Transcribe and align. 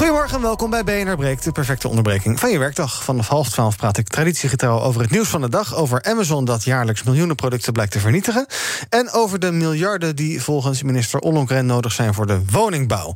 Goedemorgen 0.00 0.36
en 0.36 0.42
welkom 0.42 0.70
bij 0.70 0.84
BNR 0.84 1.16
Breekt, 1.16 1.44
de 1.44 1.52
perfecte 1.52 1.88
onderbreking 1.88 2.40
van 2.40 2.50
je 2.50 2.58
werkdag. 2.58 3.04
Vanaf 3.04 3.28
half 3.28 3.48
twaalf 3.48 3.76
praat 3.76 3.96
ik 3.96 4.08
traditiegetrouw 4.08 4.80
over 4.80 5.00
het 5.00 5.10
nieuws 5.10 5.28
van 5.28 5.40
de 5.40 5.48
dag... 5.48 5.74
over 5.74 6.02
Amazon 6.02 6.44
dat 6.44 6.64
jaarlijks 6.64 7.02
miljoenen 7.02 7.36
producten 7.36 7.72
blijkt 7.72 7.92
te 7.92 7.98
vernietigen... 7.98 8.46
en 8.88 9.10
over 9.10 9.38
de 9.38 9.50
miljarden 9.50 10.16
die 10.16 10.42
volgens 10.42 10.82
minister 10.82 11.20
Ollongren 11.20 11.66
nodig 11.66 11.92
zijn 11.92 12.14
voor 12.14 12.26
de 12.26 12.40
woningbouw. 12.50 13.12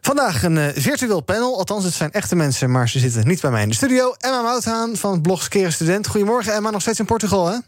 Vandaag 0.00 0.42
een 0.42 0.56
uh, 0.56 0.66
virtueel 0.74 1.20
panel, 1.20 1.58
althans 1.58 1.84
het 1.84 1.94
zijn 1.94 2.12
echte 2.12 2.36
mensen... 2.36 2.70
maar 2.70 2.88
ze 2.88 2.98
zitten 2.98 3.26
niet 3.26 3.40
bij 3.40 3.50
mij 3.50 3.62
in 3.62 3.68
de 3.68 3.74
studio. 3.74 4.14
Emma 4.18 4.42
Mouthaan 4.42 4.96
van 4.96 5.12
het 5.12 5.22
blog 5.22 5.42
Skeren 5.42 5.72
Student. 5.72 6.06
Goedemorgen 6.06 6.54
Emma, 6.54 6.70
nog 6.70 6.80
steeds 6.80 6.98
in 6.98 7.04
Portugal 7.04 7.46
hè? 7.46 7.58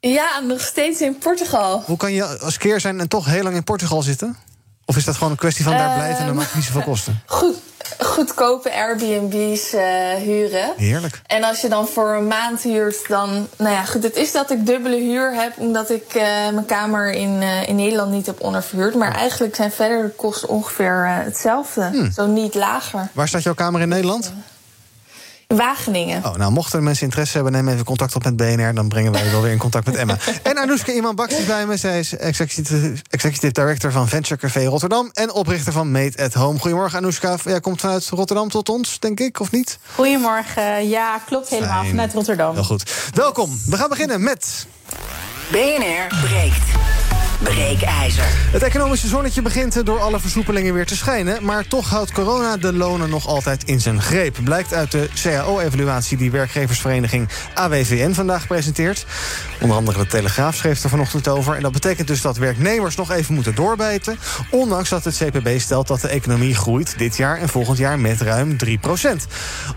Ja, 0.00 0.40
nog 0.40 0.60
steeds 0.60 1.00
in 1.00 1.18
Portugal. 1.18 1.82
Hoe 1.86 1.96
kan 1.96 2.12
je 2.12 2.38
als 2.38 2.58
keer 2.58 2.80
zijn 2.80 3.00
en 3.00 3.08
toch 3.08 3.26
heel 3.26 3.42
lang 3.42 3.54
in 3.56 3.64
Portugal 3.64 4.02
zitten? 4.02 4.36
Of 4.88 4.96
is 4.96 5.04
dat 5.04 5.14
gewoon 5.14 5.30
een 5.30 5.38
kwestie 5.38 5.64
van 5.64 5.72
daar 5.72 5.94
blijven 5.94 6.18
en 6.18 6.26
dan 6.26 6.34
maakt 6.34 6.46
het 6.46 6.56
niet 6.56 6.64
zoveel 6.64 6.82
kosten? 6.82 7.22
Goed, 7.26 7.56
goedkope 7.98 8.72
Airbnb's 8.72 9.74
uh, 9.74 10.14
huren. 10.14 10.72
Heerlijk. 10.76 11.20
En 11.26 11.44
als 11.44 11.60
je 11.60 11.68
dan 11.68 11.88
voor 11.88 12.14
een 12.14 12.26
maand 12.26 12.62
huurt, 12.62 13.08
dan. 13.08 13.48
Nou 13.56 13.70
ja, 13.70 13.84
goed, 13.84 14.02
het 14.02 14.16
is 14.16 14.32
dat 14.32 14.50
ik 14.50 14.66
dubbele 14.66 14.96
huur 14.96 15.34
heb, 15.34 15.52
omdat 15.56 15.90
ik 15.90 16.14
uh, 16.14 16.22
mijn 16.22 16.66
kamer 16.66 17.12
in, 17.12 17.42
uh, 17.42 17.68
in 17.68 17.76
Nederland 17.76 18.10
niet 18.10 18.26
heb 18.26 18.40
onderverhuurd. 18.40 18.94
Maar 18.94 19.14
eigenlijk 19.14 19.54
zijn 19.54 19.70
verder 19.70 20.02
de 20.02 20.08
kosten 20.08 20.48
ongeveer 20.48 21.06
hetzelfde. 21.06 21.88
Hmm. 21.92 22.12
Zo 22.12 22.26
niet 22.26 22.54
lager. 22.54 23.08
Waar 23.12 23.28
staat 23.28 23.42
jouw 23.42 23.54
kamer 23.54 23.80
in 23.80 23.88
Nederland? 23.88 24.32
Wageningen. 25.56 26.24
Oh, 26.24 26.34
nou, 26.34 26.52
mochten 26.52 26.82
mensen 26.82 27.04
interesse 27.04 27.34
hebben, 27.34 27.52
neem 27.52 27.68
even 27.68 27.84
contact 27.84 28.14
op 28.14 28.24
met 28.24 28.36
BNR. 28.36 28.74
Dan 28.74 28.88
brengen 28.88 29.12
wij 29.12 29.30
wel 29.30 29.42
weer 29.42 29.52
in 29.52 29.58
contact 29.58 29.86
met 29.86 29.94
Emma. 29.94 30.16
en 30.42 30.58
Anoushka 30.58 30.92
Iman 30.92 31.14
Baks 31.14 31.38
is 31.38 31.44
bij 31.44 31.66
me. 31.66 31.76
Zij 31.76 31.98
is 31.98 32.16
executive, 32.16 32.92
executive 33.10 33.52
director 33.52 33.92
van 33.92 34.08
Venture 34.08 34.40
Café 34.40 34.64
Rotterdam. 34.64 35.10
En 35.12 35.32
oprichter 35.32 35.72
van 35.72 35.90
Made 35.90 36.24
at 36.24 36.34
Home. 36.34 36.58
Goedemorgen, 36.58 36.98
Anoushka. 36.98 37.36
Jij 37.44 37.60
komt 37.60 37.80
vanuit 37.80 38.08
Rotterdam 38.08 38.48
tot 38.48 38.68
ons, 38.68 38.98
denk 38.98 39.20
ik, 39.20 39.40
of 39.40 39.50
niet? 39.50 39.78
Goedemorgen. 39.94 40.88
Ja, 40.88 41.18
klopt 41.26 41.48
helemaal. 41.48 41.78
Fijn. 41.78 41.90
Vanuit 41.90 42.12
Rotterdam. 42.12 42.54
Heel 42.54 42.64
goed. 42.64 43.10
Welkom. 43.14 43.60
We 43.66 43.76
gaan 43.76 43.88
beginnen 43.88 44.22
met. 44.22 44.66
BNR 45.50 46.06
breekt. 46.22 46.62
Breekijzer. 47.42 48.24
Het 48.52 48.62
economische 48.62 49.08
zonnetje 49.08 49.42
begint 49.42 49.86
door 49.86 50.00
alle 50.00 50.20
versoepelingen 50.20 50.74
weer 50.74 50.86
te 50.86 50.96
schijnen. 50.96 51.44
Maar 51.44 51.66
toch 51.66 51.90
houdt 51.90 52.12
corona 52.12 52.56
de 52.56 52.72
lonen 52.72 53.10
nog 53.10 53.26
altijd 53.26 53.64
in 53.64 53.80
zijn 53.80 54.02
greep. 54.02 54.36
Blijkt 54.44 54.74
uit 54.74 54.90
de 54.90 55.08
CAO-evaluatie 55.22 56.16
die 56.16 56.30
werkgeversvereniging 56.30 57.28
AWVN 57.54 58.12
vandaag 58.12 58.46
presenteert. 58.46 59.06
Onder 59.60 59.76
andere 59.76 59.98
de 59.98 60.06
Telegraaf 60.06 60.56
schreef 60.56 60.82
er 60.82 60.90
vanochtend 60.90 61.28
over. 61.28 61.54
En 61.54 61.62
dat 61.62 61.72
betekent 61.72 62.06
dus 62.06 62.20
dat 62.20 62.36
werknemers 62.36 62.96
nog 62.96 63.10
even 63.10 63.34
moeten 63.34 63.54
doorbijten. 63.54 64.18
Ondanks 64.50 64.88
dat 64.88 65.04
het 65.04 65.16
CPB 65.16 65.58
stelt 65.58 65.88
dat 65.88 66.00
de 66.00 66.08
economie 66.08 66.54
groeit 66.54 66.98
dit 66.98 67.16
jaar 67.16 67.38
en 67.38 67.48
volgend 67.48 67.78
jaar 67.78 67.98
met 67.98 68.20
ruim 68.20 68.56
3% 68.66 68.68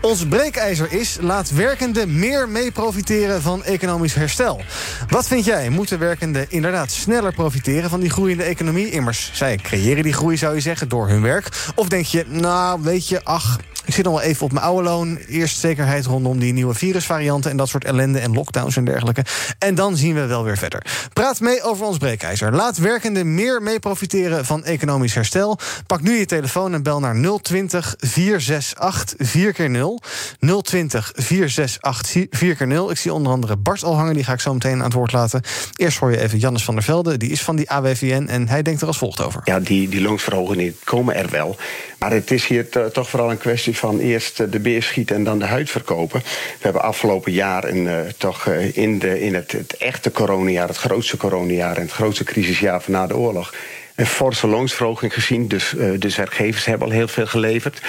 Ons 0.02 0.26
breekijzer 0.28 0.92
is: 0.92 1.18
laat 1.20 1.52
werkenden 1.52 2.20
meer 2.20 2.50
mee 2.50 2.72
profiteren 2.72 3.42
van 3.42 3.64
economisch 3.64 4.14
herstel. 4.14 4.62
Wat 5.10 5.28
vind 5.28 5.46
jij? 5.46 5.70
Moeten 5.70 6.00
werkenden 6.00 6.46
inderdaad 6.50 6.92
sneller 6.92 7.22
profiteren? 7.22 7.50
Profiteren 7.52 7.90
van 7.90 8.00
die 8.00 8.10
groeiende 8.10 8.44
economie? 8.44 8.90
Immers, 8.90 9.30
zij 9.34 9.56
creëren 9.56 10.04
die 10.04 10.14
groei, 10.14 10.38
zou 10.38 10.56
je 10.56 10.62
zeggen, 10.62 10.90
door 10.90 11.08
hun 11.08 11.22
werk. 11.22 11.72
Of 11.76 11.88
denk 11.88 12.06
je, 12.06 12.26
nou, 12.28 12.82
weet 12.82 13.08
je, 13.08 13.24
ach, 13.24 13.60
ik 13.86 13.94
zit 13.94 14.06
nog 14.06 14.14
wel 14.14 14.24
even 14.24 14.46
op 14.46 14.52
mijn 14.52 14.66
oude 14.66 14.84
loon. 14.84 15.18
Eerst 15.18 15.60
zekerheid 15.60 16.06
rondom 16.06 16.40
die 16.40 16.54
nieuwe 16.54 16.74
virusvarianten... 16.74 17.52
en 17.52 17.58
dat 17.58 17.70
soort 17.70 17.86
ellende 17.86 18.20
en 18.20 18.34
lockdowns 18.34 18.76
en 18.76 18.86
dergelijke. 18.86 19.26
En 19.60 19.76
dan 19.76 19.98
zien 19.98 20.16
we 20.16 20.26
wel 20.26 20.44
weer 20.44 20.58
verder. 20.58 20.86
Praat 21.14 21.40
mee 21.40 21.64
over 21.64 21.86
ons 21.86 21.98
breekijzer. 21.98 22.56
Laat 22.56 22.78
werkenden 22.78 23.36
meer 23.36 23.62
mee 23.62 23.80
profiteren 23.80 24.46
van 24.46 24.64
economisch 24.64 25.14
herstel. 25.14 25.60
Pak 25.88 26.02
nu 26.02 26.18
je 26.18 26.26
telefoon 26.26 26.74
en 26.74 26.84
bel 26.84 27.00
naar 27.00 27.40
020 27.42 27.96
468 27.98 29.30
4 29.30 29.54
keer 29.54 29.70
0 29.70 30.02
020 30.62 31.12
468 31.16 32.40
4 32.40 32.56
keer 32.56 32.68
0 32.68 32.92
Ik 32.92 32.98
zie 32.98 33.14
onder 33.14 33.32
andere 33.32 33.58
Bart 33.58 33.84
al 33.84 33.96
hangen, 33.96 34.14
die 34.14 34.24
ga 34.24 34.34
ik 34.34 34.40
zo 34.40 34.54
meteen 34.54 34.78
aan 34.78 34.84
het 34.84 34.94
woord 34.94 35.12
laten. 35.12 35.42
Eerst 35.76 35.98
hoor 35.98 36.12
je 36.12 36.20
even 36.20 36.40
Jannes 36.40 36.64
van 36.64 36.76
der 36.76 36.84
Velde, 36.84 37.18
die 37.18 37.30
is 37.30 37.42
van 37.42 37.56
die 37.56 37.72
AWVN... 37.72 38.26
en 38.28 38.48
hij 38.48 38.62
denkt 38.62 38.82
er 38.82 38.88
als 38.88 38.98
volgt 38.98 39.22
over. 39.22 39.42
Ja, 39.44 39.60
die, 39.60 39.90
die 39.90 40.02
loonsverhogingen 40.02 40.76
komen 40.84 41.16
er 41.16 41.30
wel. 41.30 41.56
Maar 42.00 42.12
het 42.12 42.32
is 42.32 42.46
hier 42.46 42.70
toch 42.92 43.10
vooral 43.10 43.32
een 43.32 43.38
kwestie 43.38 43.71
van 43.74 44.00
eerst 44.00 44.52
de 44.52 44.60
beer 44.60 44.84
schieten 44.84 45.16
en 45.16 45.24
dan 45.24 45.40
de 45.40 45.46
huid 45.46 45.70
verkopen. 45.70 46.20
We 46.24 46.60
hebben 46.60 46.82
afgelopen 46.82 47.32
jaar 47.32 47.64
een, 47.64 47.86
uh, 47.86 48.00
toch 48.18 48.46
uh, 48.46 48.78
in, 48.78 49.00
de, 49.00 49.22
in 49.22 49.34
het, 49.34 49.78
echte 49.78 50.12
coronajaar, 50.12 50.68
het 50.68 50.78
grootste 50.78 51.18
coronajaar 51.18 51.76
en 51.76 51.82
het 51.82 51.92
grootste 51.92 52.24
crisisjaar 52.24 52.82
van 52.82 52.94
na 52.94 53.08
de 53.08 53.18
oorlog, 53.18 53.54
een 53.96 54.06
forse 54.06 54.48
loonsverhoging 54.48 55.14
gezien. 55.14 55.48
Dus 55.48 55.72
werkgevers 56.16 56.66
hebben 56.66 56.88
al 56.88 56.94
heel 56.94 57.08
veel 57.08 57.28
geleverd. 57.28 57.82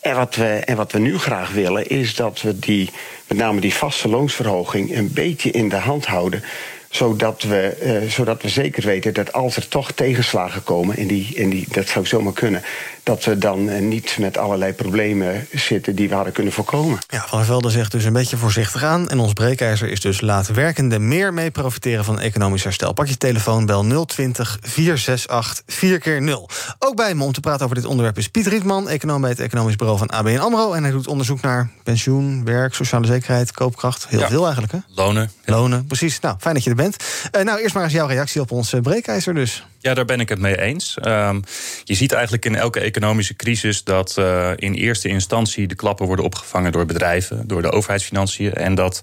En 0.00 0.14
wat, 0.14 0.34
we, 0.34 0.44
en 0.44 0.76
wat 0.76 0.92
we 0.92 0.98
nu 0.98 1.18
graag 1.18 1.50
willen, 1.50 1.86
is 1.86 2.14
dat 2.14 2.42
we 2.42 2.58
die, 2.58 2.90
met 3.26 3.38
name 3.38 3.60
die 3.60 3.74
vaste 3.74 4.08
loonsverhoging 4.08 4.96
een 4.96 5.12
beetje 5.12 5.50
in 5.50 5.68
de 5.68 5.76
hand 5.76 6.06
houden 6.06 6.42
zodat 6.90 7.42
we, 7.42 8.00
uh, 8.04 8.10
zodat 8.10 8.42
we 8.42 8.48
zeker 8.48 8.86
weten 8.86 9.14
dat 9.14 9.32
als 9.32 9.56
er 9.56 9.68
toch 9.68 9.92
tegenslagen 9.92 10.62
komen, 10.62 10.96
en, 10.96 11.06
die, 11.06 11.34
en 11.36 11.50
die, 11.50 11.66
dat 11.70 11.88
zou 11.88 12.06
zomaar 12.06 12.32
kunnen, 12.32 12.62
dat 13.02 13.24
we 13.24 13.38
dan 13.38 13.68
uh, 13.68 13.80
niet 13.80 14.16
met 14.18 14.38
allerlei 14.38 14.72
problemen 14.72 15.46
zitten 15.52 15.94
die 15.94 16.08
we 16.08 16.14
hadden 16.14 16.32
kunnen 16.32 16.52
voorkomen. 16.52 16.98
Ja, 17.08 17.24
Van 17.26 17.38
der 17.38 17.46
Velde 17.46 17.70
zegt 17.70 17.92
dus 17.92 18.04
een 18.04 18.12
beetje 18.12 18.36
voorzichtig 18.36 18.82
aan. 18.82 19.08
En 19.08 19.18
ons 19.18 19.32
breekijzer 19.32 19.88
is 19.88 20.00
dus 20.00 20.20
laat 20.20 20.48
werkenden 20.48 21.08
meer 21.08 21.34
mee 21.34 21.50
profiteren 21.50 22.04
van 22.04 22.20
economisch 22.20 22.64
herstel. 22.64 22.92
Pak 22.92 23.06
je 23.06 23.16
telefoon, 23.16 23.66
bel 23.66 24.04
020 24.04 24.58
468 24.60 25.62
4 25.66 25.98
keer 25.98 26.22
0 26.22 26.48
Ook 26.78 26.96
bij 26.96 27.14
me 27.14 27.24
om 27.24 27.32
te 27.32 27.40
praten 27.40 27.64
over 27.64 27.76
dit 27.76 27.86
onderwerp 27.86 28.18
is 28.18 28.28
Piet 28.28 28.46
Rietman, 28.46 28.88
econoom 28.88 29.20
bij 29.20 29.30
het 29.30 29.40
Economisch 29.40 29.76
Bureau 29.76 29.98
van 29.98 30.08
ABN 30.08 30.38
AMRO. 30.38 30.72
En 30.72 30.82
hij 30.82 30.92
doet 30.92 31.06
onderzoek 31.06 31.40
naar 31.40 31.70
pensioen, 31.82 32.44
werk, 32.44 32.74
sociale 32.74 33.06
zekerheid, 33.06 33.52
koopkracht. 33.52 34.06
Heel 34.08 34.20
ja. 34.20 34.28
veel 34.28 34.42
eigenlijk, 34.42 34.72
hè? 34.72 34.78
Lonen. 34.94 35.30
Lonen, 35.44 35.86
precies. 35.86 36.20
Nou, 36.20 36.36
fijn 36.38 36.54
dat 36.54 36.64
je 36.64 36.70
er 36.70 36.76
bent. 36.76 36.77
Uh, 36.78 37.42
nou, 37.42 37.60
eerst 37.60 37.74
maar 37.74 37.84
eens 37.84 37.92
jouw 37.92 38.06
reactie 38.06 38.40
op 38.40 38.50
ons 38.50 38.72
uh, 38.72 38.80
breekijzer 38.80 39.34
dus. 39.34 39.66
Ja, 39.80 39.94
daar 39.94 40.04
ben 40.04 40.20
ik 40.20 40.28
het 40.28 40.38
mee 40.38 40.60
eens. 40.60 40.98
Um, 41.02 41.42
je 41.84 41.94
ziet 41.94 42.12
eigenlijk 42.12 42.44
in 42.44 42.54
elke 42.54 42.80
economische 42.80 43.36
crisis 43.36 43.84
dat 43.84 44.16
uh, 44.18 44.50
in 44.56 44.74
eerste 44.74 45.08
instantie 45.08 45.66
de 45.66 45.74
klappen 45.74 46.06
worden 46.06 46.24
opgevangen 46.24 46.72
door 46.72 46.86
bedrijven, 46.86 47.46
door 47.46 47.62
de 47.62 47.70
overheidsfinanciën. 47.70 48.54
En 48.54 48.74
dat 48.74 49.02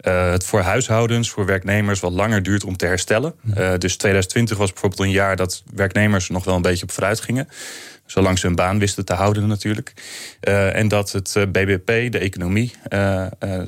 uh, 0.00 0.30
het 0.30 0.44
voor 0.44 0.60
huishoudens, 0.60 1.30
voor 1.30 1.46
werknemers 1.46 2.00
wat 2.00 2.12
langer 2.12 2.42
duurt 2.42 2.64
om 2.64 2.76
te 2.76 2.86
herstellen. 2.86 3.34
Uh, 3.44 3.72
dus 3.78 3.96
2020 3.96 4.56
was 4.56 4.72
bijvoorbeeld 4.72 5.00
een 5.00 5.10
jaar 5.10 5.36
dat 5.36 5.62
werknemers 5.74 6.28
nog 6.28 6.44
wel 6.44 6.54
een 6.54 6.62
beetje 6.62 6.82
op 6.82 6.90
vooruit 6.90 7.20
gingen. 7.20 7.48
Zolang 8.06 8.38
ze 8.38 8.46
hun 8.46 8.56
baan 8.56 8.78
wisten 8.78 9.04
te 9.04 9.12
houden 9.12 9.46
natuurlijk. 9.46 9.92
Uh, 10.40 10.76
en 10.76 10.88
dat 10.88 11.12
het 11.12 11.32
BBP, 11.52 12.12
de 12.12 12.18
economie, 12.18 12.72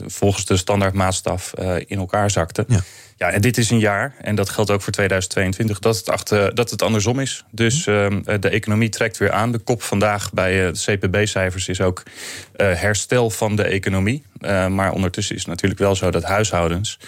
volgens 0.06 0.44
de 0.44 0.56
standaardmaatstaf 0.56 1.52
in 1.86 1.98
elkaar 1.98 2.30
zakte. 2.30 2.64
Ja. 2.68 2.80
Ja, 3.22 3.30
en 3.30 3.40
dit 3.40 3.58
is 3.58 3.70
een 3.70 3.78
jaar, 3.78 4.14
en 4.20 4.34
dat 4.34 4.48
geldt 4.48 4.70
ook 4.70 4.82
voor 4.82 4.92
2022, 4.92 5.78
dat 5.78 5.96
het, 5.96 6.08
achter, 6.08 6.54
dat 6.54 6.70
het 6.70 6.82
andersom 6.82 7.20
is. 7.20 7.44
Dus 7.50 7.86
uh, 7.86 8.06
de 8.40 8.48
economie 8.48 8.88
trekt 8.88 9.18
weer 9.18 9.32
aan. 9.32 9.52
De 9.52 9.58
kop 9.58 9.82
vandaag 9.82 10.32
bij 10.32 10.66
uh, 10.66 10.72
de 10.72 10.96
CPB-cijfers 10.96 11.68
is 11.68 11.80
ook 11.80 12.02
uh, 12.02 12.74
herstel 12.74 13.30
van 13.30 13.56
de 13.56 13.62
economie. 13.62 14.22
Uh, 14.44 14.66
maar 14.66 14.92
ondertussen 14.92 15.34
is 15.34 15.40
het 15.40 15.50
natuurlijk 15.50 15.80
wel 15.80 15.94
zo 15.94 16.10
dat 16.10 16.22
huishoudens 16.22 16.98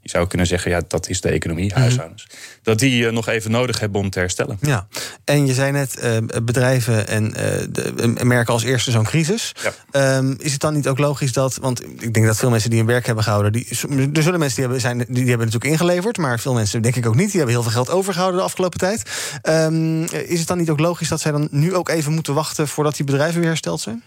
je 0.00 0.08
zou 0.08 0.26
kunnen 0.26 0.46
zeggen, 0.46 0.70
ja, 0.70 0.80
dat 0.88 1.08
is 1.08 1.20
de 1.20 1.28
economie, 1.28 1.72
huishoudens. 1.74 2.24
Mm 2.24 2.30
-hmm. 2.30 2.58
Dat 2.62 2.78
die 2.78 3.04
uh, 3.04 3.12
nog 3.12 3.28
even 3.28 3.50
nodig 3.50 3.80
hebben 3.80 4.00
om 4.00 4.10
te 4.10 4.18
herstellen. 4.18 4.58
Ja, 4.60 4.86
en 5.24 5.46
je 5.46 5.54
zei 5.54 5.72
net, 5.72 6.02
uh, 6.02 6.16
bedrijven 6.42 7.08
en 7.08 7.32
de, 7.70 8.12
merken 8.22 8.52
als 8.52 8.62
eerste 8.62 8.90
zo'n 8.90 9.04
crisis. 9.04 9.54
Ja. 9.92 10.16
Um, 10.16 10.36
is 10.38 10.52
het 10.52 10.60
dan 10.60 10.74
niet 10.74 10.88
ook 10.88 10.98
logisch 10.98 11.32
dat, 11.32 11.56
want 11.56 11.82
ik 11.84 12.14
denk 12.14 12.26
dat 12.26 12.36
veel 12.36 12.50
mensen 12.50 12.70
die 12.70 12.80
een 12.80 12.86
werk 12.86 13.06
hebben 13.06 13.24
gehouden, 13.24 13.52
die, 13.52 13.68
er 14.12 14.22
zullen 14.22 14.38
mensen 14.38 14.56
die 14.56 14.64
hebben, 14.64 14.80
zijn, 14.80 14.98
die, 14.98 15.06
die 15.06 15.28
hebben 15.28 15.46
natuurlijk 15.46 15.72
ingeleverd, 15.72 16.16
maar 16.16 16.38
veel 16.38 16.54
mensen 16.54 16.82
denk 16.82 16.96
ik 16.96 17.06
ook 17.06 17.14
niet, 17.14 17.30
die 17.30 17.36
hebben 17.36 17.54
heel 17.54 17.62
veel 17.62 17.72
geld 17.72 17.90
overgehouden 17.90 18.40
de 18.40 18.46
afgelopen 18.46 18.78
tijd. 18.78 19.02
Um, 19.42 20.02
is 20.04 20.38
het 20.38 20.48
dan 20.48 20.58
niet 20.58 20.70
ook 20.70 20.80
logisch 20.80 21.08
dat 21.08 21.20
zij 21.20 21.32
dan 21.32 21.48
nu 21.50 21.74
ook 21.74 21.88
even 21.88 22.12
moeten 22.12 22.34
wachten 22.34 22.68
voordat 22.68 22.96
die 22.96 23.06
bedrijven 23.06 23.40
weer 23.40 23.48
hersteld 23.48 23.80
zijn? 23.80 24.02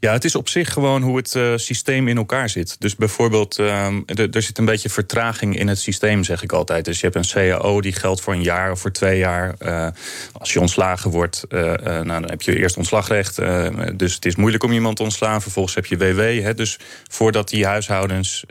Ja, 0.00 0.12
het 0.12 0.24
is 0.24 0.34
op 0.34 0.48
zich 0.48 0.72
gewoon 0.72 1.02
hoe 1.02 1.16
het 1.16 1.34
uh, 1.34 1.52
systeem 1.56 2.08
in 2.08 2.16
elkaar 2.16 2.48
zit. 2.48 2.76
Dus 2.78 2.96
bijvoorbeeld, 2.96 3.58
um, 3.58 4.02
er 4.06 4.42
zit 4.42 4.58
een 4.58 4.64
beetje 4.64 4.88
vertraging 4.88 5.58
in 5.58 5.68
het 5.68 5.78
systeem, 5.78 6.24
zeg 6.24 6.42
ik 6.42 6.52
altijd. 6.52 6.84
Dus 6.84 7.00
je 7.00 7.08
hebt 7.10 7.16
een 7.16 7.50
CAO 7.50 7.80
die 7.80 7.92
geldt 7.92 8.20
voor 8.20 8.32
een 8.32 8.42
jaar 8.42 8.70
of 8.70 8.80
voor 8.80 8.92
twee 8.92 9.18
jaar. 9.18 9.54
Uh, 9.62 9.86
als 10.32 10.52
je 10.52 10.60
ontslagen 10.60 11.10
wordt, 11.10 11.44
uh, 11.48 11.60
nou, 11.74 12.04
dan 12.04 12.30
heb 12.30 12.42
je 12.42 12.58
eerst 12.58 12.76
ontslagrecht. 12.76 13.36
dus 13.96 14.14
het 14.14 14.24
is 14.24 14.36
moeilijk 14.36 14.64
om 14.64 14.72
iemand 14.72 14.96
te 14.96 15.02
ontslaan. 15.02 15.42
Vervolgens 15.42 15.74
heb 15.74 15.86
je 15.86 15.96
WW. 15.96 16.42
Hè, 16.42 16.54
dus 16.54 16.78
voordat 17.08 17.48
die 17.48 17.66
huishoudens 17.66 18.44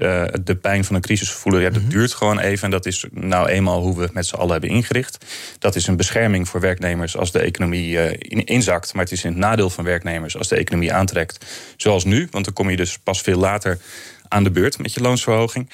de 0.43 0.57
pijn 0.61 0.85
van 0.85 0.95
een 0.95 1.01
crisis 1.01 1.31
voelen, 1.31 1.61
ja, 1.61 1.69
dat 1.69 1.81
mhm. 1.81 1.91
duurt 1.91 2.13
gewoon 2.13 2.39
even. 2.39 2.63
En 2.63 2.71
dat 2.71 2.85
is 2.85 3.05
nou 3.11 3.47
eenmaal 3.47 3.81
hoe 3.81 3.95
we 3.95 4.01
het 4.01 4.13
met 4.13 4.25
z'n 4.25 4.35
allen 4.35 4.51
hebben 4.51 4.69
ingericht. 4.69 5.25
Dat 5.59 5.75
is 5.75 5.87
een 5.87 5.97
bescherming 5.97 6.49
voor 6.49 6.59
werknemers 6.59 7.17
als 7.17 7.31
de 7.31 7.39
economie 7.39 8.15
inzakt. 8.45 8.93
Maar 8.93 9.03
het 9.03 9.13
is 9.13 9.23
in 9.23 9.29
het 9.29 9.39
nadeel 9.39 9.69
van 9.69 9.83
werknemers 9.83 10.37
als 10.37 10.47
de 10.47 10.55
economie 10.55 10.93
aantrekt 10.93 11.38
zoals 11.77 12.03
nu. 12.03 12.27
Want 12.31 12.45
dan 12.45 12.53
kom 12.53 12.69
je 12.69 12.75
dus 12.75 12.97
pas 13.03 13.21
veel 13.21 13.39
later 13.39 13.79
aan 14.27 14.43
de 14.43 14.51
beurt 14.51 14.77
met 14.77 14.93
je 14.93 15.01
loonsverhoging. 15.01 15.69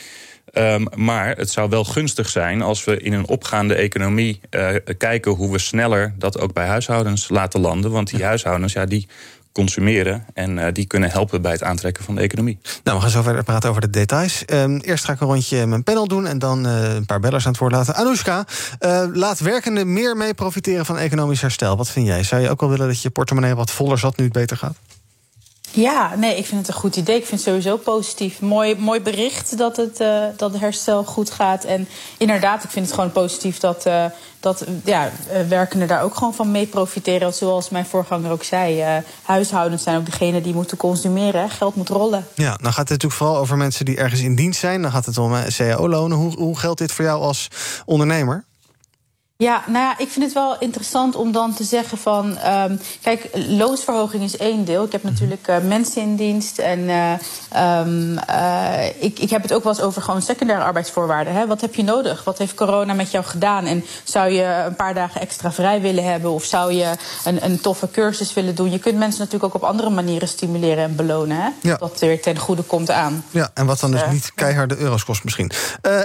Um, 0.53 0.87
maar 0.95 1.37
het 1.37 1.49
zou 1.49 1.69
wel 1.69 1.83
gunstig 1.83 2.29
zijn 2.29 2.61
als 2.61 2.83
we 2.83 2.99
in 2.99 3.13
een 3.13 3.27
opgaande 3.27 3.75
economie 3.75 4.39
uh, 4.49 4.69
kijken 4.97 5.31
hoe 5.31 5.51
we 5.51 5.59
sneller 5.59 6.13
dat 6.17 6.39
ook 6.39 6.53
bij 6.53 6.67
huishoudens 6.67 7.29
laten 7.29 7.59
landen. 7.59 7.91
Want 7.91 8.09
die 8.09 8.23
huishoudens, 8.23 8.73
ja, 8.73 8.85
die 8.85 9.07
consumeren 9.51 10.25
en 10.33 10.57
uh, 10.57 10.65
die 10.73 10.85
kunnen 10.85 11.11
helpen 11.11 11.41
bij 11.41 11.51
het 11.51 11.63
aantrekken 11.63 12.03
van 12.03 12.15
de 12.15 12.21
economie. 12.21 12.57
Nou, 12.83 12.97
we 12.97 13.03
gaan 13.03 13.11
zo 13.11 13.21
verder 13.21 13.43
praten 13.43 13.69
over 13.69 13.81
de 13.81 13.89
details. 13.89 14.43
Um, 14.53 14.79
eerst 14.79 15.05
ga 15.05 15.13
ik 15.13 15.21
een 15.21 15.27
rondje 15.27 15.65
mijn 15.65 15.83
panel 15.83 16.07
doen 16.07 16.27
en 16.27 16.39
dan 16.39 16.67
uh, 16.67 16.93
een 16.93 17.05
paar 17.05 17.19
bellers 17.19 17.45
aan 17.45 17.51
het 17.51 17.59
woord 17.59 17.71
laten. 17.71 17.95
Anoushka, 17.95 18.45
laat 19.13 19.39
werkenden 19.39 19.93
meer 19.93 20.17
mee 20.17 20.33
profiteren 20.33 20.85
van 20.85 20.97
economisch 20.97 21.41
herstel. 21.41 21.77
Wat 21.77 21.89
vind 21.89 22.07
jij? 22.07 22.23
Zou 22.23 22.41
je 22.41 22.49
ook 22.49 22.59
wel 22.59 22.69
willen 22.69 22.87
dat 22.87 23.01
je 23.01 23.09
portemonnee 23.09 23.55
wat 23.55 23.71
voller 23.71 23.99
zat 23.99 24.17
nu 24.17 24.23
het 24.23 24.33
beter 24.33 24.57
gaat? 24.57 24.75
Ja, 25.75 26.15
nee, 26.15 26.37
ik 26.37 26.45
vind 26.45 26.59
het 26.59 26.75
een 26.75 26.81
goed 26.81 26.95
idee. 26.95 27.15
Ik 27.15 27.25
vind 27.25 27.39
het 27.39 27.49
sowieso 27.49 27.77
positief. 27.77 28.41
Mooi, 28.41 28.75
mooi 28.75 29.01
bericht 29.01 29.57
dat 29.57 29.77
het, 29.77 29.99
uh, 29.99 30.23
dat 30.37 30.59
herstel 30.59 31.03
goed 31.03 31.31
gaat. 31.31 31.63
En 31.63 31.87
inderdaad, 32.17 32.63
ik 32.63 32.69
vind 32.69 32.85
het 32.85 32.95
gewoon 32.95 33.11
positief 33.11 33.57
dat, 33.57 33.85
uh, 33.87 34.05
dat 34.39 34.65
ja, 34.83 35.05
uh, 35.31 35.47
werkenden 35.47 35.87
daar 35.87 36.03
ook 36.03 36.15
gewoon 36.15 36.33
van 36.33 36.51
mee 36.51 36.65
profiteren. 36.65 37.33
Zoals 37.33 37.69
mijn 37.69 37.85
voorganger 37.85 38.31
ook 38.31 38.43
zei. 38.43 39.03
huishoudens 39.23 39.83
zijn 39.83 39.97
ook 39.97 40.05
degene 40.05 40.41
die 40.41 40.53
moeten 40.53 40.77
consumeren. 40.77 41.49
Geld 41.49 41.75
moet 41.75 41.89
rollen. 41.89 42.27
Ja, 42.33 42.57
dan 42.61 42.73
gaat 42.73 42.89
het 42.89 42.89
natuurlijk 42.89 43.13
vooral 43.13 43.37
over 43.37 43.57
mensen 43.57 43.85
die 43.85 43.97
ergens 43.97 44.21
in 44.21 44.35
dienst 44.35 44.59
zijn. 44.59 44.81
Dan 44.81 44.91
gaat 44.91 45.05
het 45.05 45.17
om 45.17 45.33
cao-lonen. 45.57 46.17
Hoe, 46.17 46.35
hoe 46.37 46.57
geldt 46.57 46.79
dit 46.79 46.91
voor 46.91 47.05
jou 47.05 47.21
als 47.21 47.47
ondernemer? 47.85 48.45
Ja, 49.37 49.63
nou 49.67 49.85
ja, 49.85 49.97
ik 49.97 50.09
vind 50.09 50.25
het 50.25 50.33
wel 50.33 50.59
interessant 50.59 51.15
om 51.15 51.31
dan 51.31 51.53
te 51.53 51.63
zeggen 51.63 51.97
van... 51.97 52.37
Um, 52.47 52.79
kijk, 53.01 53.29
loonsverhoging 53.33 54.23
is 54.23 54.37
één 54.37 54.65
deel. 54.65 54.83
Ik 54.83 54.91
heb 54.91 55.03
natuurlijk 55.03 55.47
uh, 55.47 55.57
mensen 55.59 56.01
in 56.01 56.15
dienst 56.15 56.59
en 56.59 56.79
uh, 56.79 57.11
um, 57.79 58.19
uh, 58.29 59.03
ik, 59.03 59.19
ik 59.19 59.29
heb 59.29 59.41
het 59.41 59.53
ook 59.53 59.63
wel 59.63 59.73
eens 59.73 59.81
over 59.81 60.01
gewoon 60.01 60.21
secundaire 60.21 60.65
arbeidsvoorwaarden. 60.65 61.33
Hè? 61.33 61.47
Wat 61.47 61.61
heb 61.61 61.75
je 61.75 61.83
nodig? 61.83 62.23
Wat 62.23 62.37
heeft 62.37 62.53
corona 62.53 62.93
met 62.93 63.11
jou 63.11 63.25
gedaan? 63.25 63.65
En 63.65 63.85
zou 64.03 64.29
je 64.29 64.63
een 64.65 64.75
paar 64.75 64.93
dagen 64.93 65.21
extra 65.21 65.51
vrij 65.51 65.81
willen 65.81 66.03
hebben? 66.03 66.31
Of 66.31 66.43
zou 66.43 66.73
je 66.73 66.91
een, 67.23 67.45
een 67.45 67.61
toffe 67.61 67.91
cursus 67.91 68.33
willen 68.33 68.55
doen? 68.55 68.71
Je 68.71 68.79
kunt 68.79 68.97
mensen 68.97 69.19
natuurlijk 69.19 69.55
ook 69.55 69.63
op 69.63 69.69
andere 69.69 69.89
manieren 69.89 70.27
stimuleren 70.27 70.83
en 70.83 70.95
belonen. 70.95 71.37
Hè? 71.37 71.49
Ja. 71.61 71.75
Dat 71.75 71.99
weer 71.99 72.21
ten 72.21 72.37
goede 72.37 72.63
komt 72.63 72.91
aan. 72.91 73.25
Ja, 73.31 73.49
en 73.53 73.65
wat 73.65 73.79
dan 73.79 73.91
dus 73.91 74.01
niet 74.09 74.31
keiharde 74.35 74.77
euro's 74.77 75.05
kost 75.05 75.23
misschien. 75.23 75.51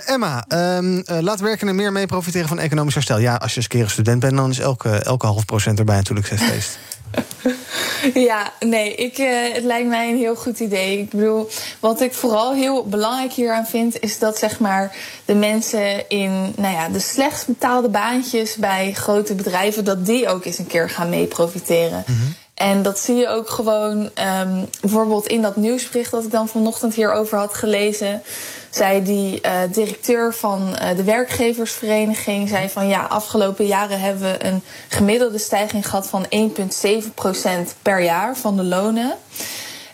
Emma, 0.05 0.45
um, 0.49 1.03
laat 1.07 1.41
werkenden 1.41 1.77
meer 1.77 1.93
mee 1.93 2.07
profiteren 2.07 2.49
van 2.49 2.59
economisch 2.59 2.95
herstel 2.95 3.19
ja, 3.21 3.35
als 3.35 3.51
je 3.51 3.57
eens 3.57 3.67
keer 3.67 3.83
een 3.83 3.91
student 3.91 4.21
bent, 4.21 4.37
dan 4.37 4.51
is 4.51 4.59
elke, 4.59 4.91
elke 4.91 5.27
half 5.27 5.45
procent 5.45 5.79
erbij 5.79 5.97
natuurlijk 5.97 6.27
feest. 6.27 6.79
ja, 8.29 8.53
nee, 8.61 8.95
ik, 8.95 9.19
uh, 9.19 9.55
het 9.55 9.65
lijkt 9.65 9.89
mij 9.89 10.11
een 10.11 10.17
heel 10.17 10.37
goed 10.37 10.61
idee. 10.61 10.99
Ik 10.99 11.11
bedoel, 11.11 11.51
wat 11.81 12.01
ik 12.01 12.15
vooral 12.15 12.55
heel 12.55 12.85
belangrijk 12.85 13.33
hieraan 13.33 13.67
vind, 13.67 14.01
is 14.01 14.19
dat 14.19 14.39
zeg 14.39 14.59
maar 14.59 14.97
de 15.25 15.35
mensen 15.35 16.09
in 16.09 16.53
nou 16.57 16.75
ja, 16.75 16.89
de 16.89 16.99
slechtst 16.99 17.47
betaalde 17.47 17.89
baantjes 17.89 18.57
bij 18.57 18.93
grote 18.93 19.35
bedrijven, 19.35 19.85
dat 19.85 20.07
die 20.07 20.29
ook 20.29 20.45
eens 20.45 20.59
een 20.59 20.67
keer 20.67 20.91
gaan 20.91 21.09
mee 21.09 21.27
profiteren. 21.27 22.05
Mhm. 22.07 22.19
En 22.61 22.83
dat 22.83 22.99
zie 22.99 23.15
je 23.15 23.29
ook 23.29 23.51
gewoon 23.51 23.99
um, 23.99 24.69
bijvoorbeeld 24.81 25.27
in 25.27 25.43
dat 25.43 25.57
nieuwsbericht 25.57 26.11
dat 26.11 26.25
ik 26.25 26.31
dan 26.31 26.49
vanochtend 26.49 26.95
hierover 26.95 27.39
had 27.39 27.55
gelezen 27.55 28.23
zei 28.71 29.03
die 29.03 29.41
uh, 29.47 29.53
directeur 29.73 30.35
van 30.35 30.77
uh, 30.83 30.97
de 30.97 31.05
werkgeversvereniging, 31.05 32.49
zei 32.49 32.69
van 32.69 32.89
ja, 32.89 33.03
afgelopen 33.03 33.67
jaren 33.67 34.01
hebben 34.01 34.23
we 34.23 34.45
een 34.45 34.63
gemiddelde 34.89 35.39
stijging 35.39 35.89
gehad 35.89 36.07
van 36.07 36.27
1,7% 36.35 37.81
per 37.83 38.03
jaar 38.03 38.37
van 38.37 38.57
de 38.57 38.65
lonen. 38.65 39.15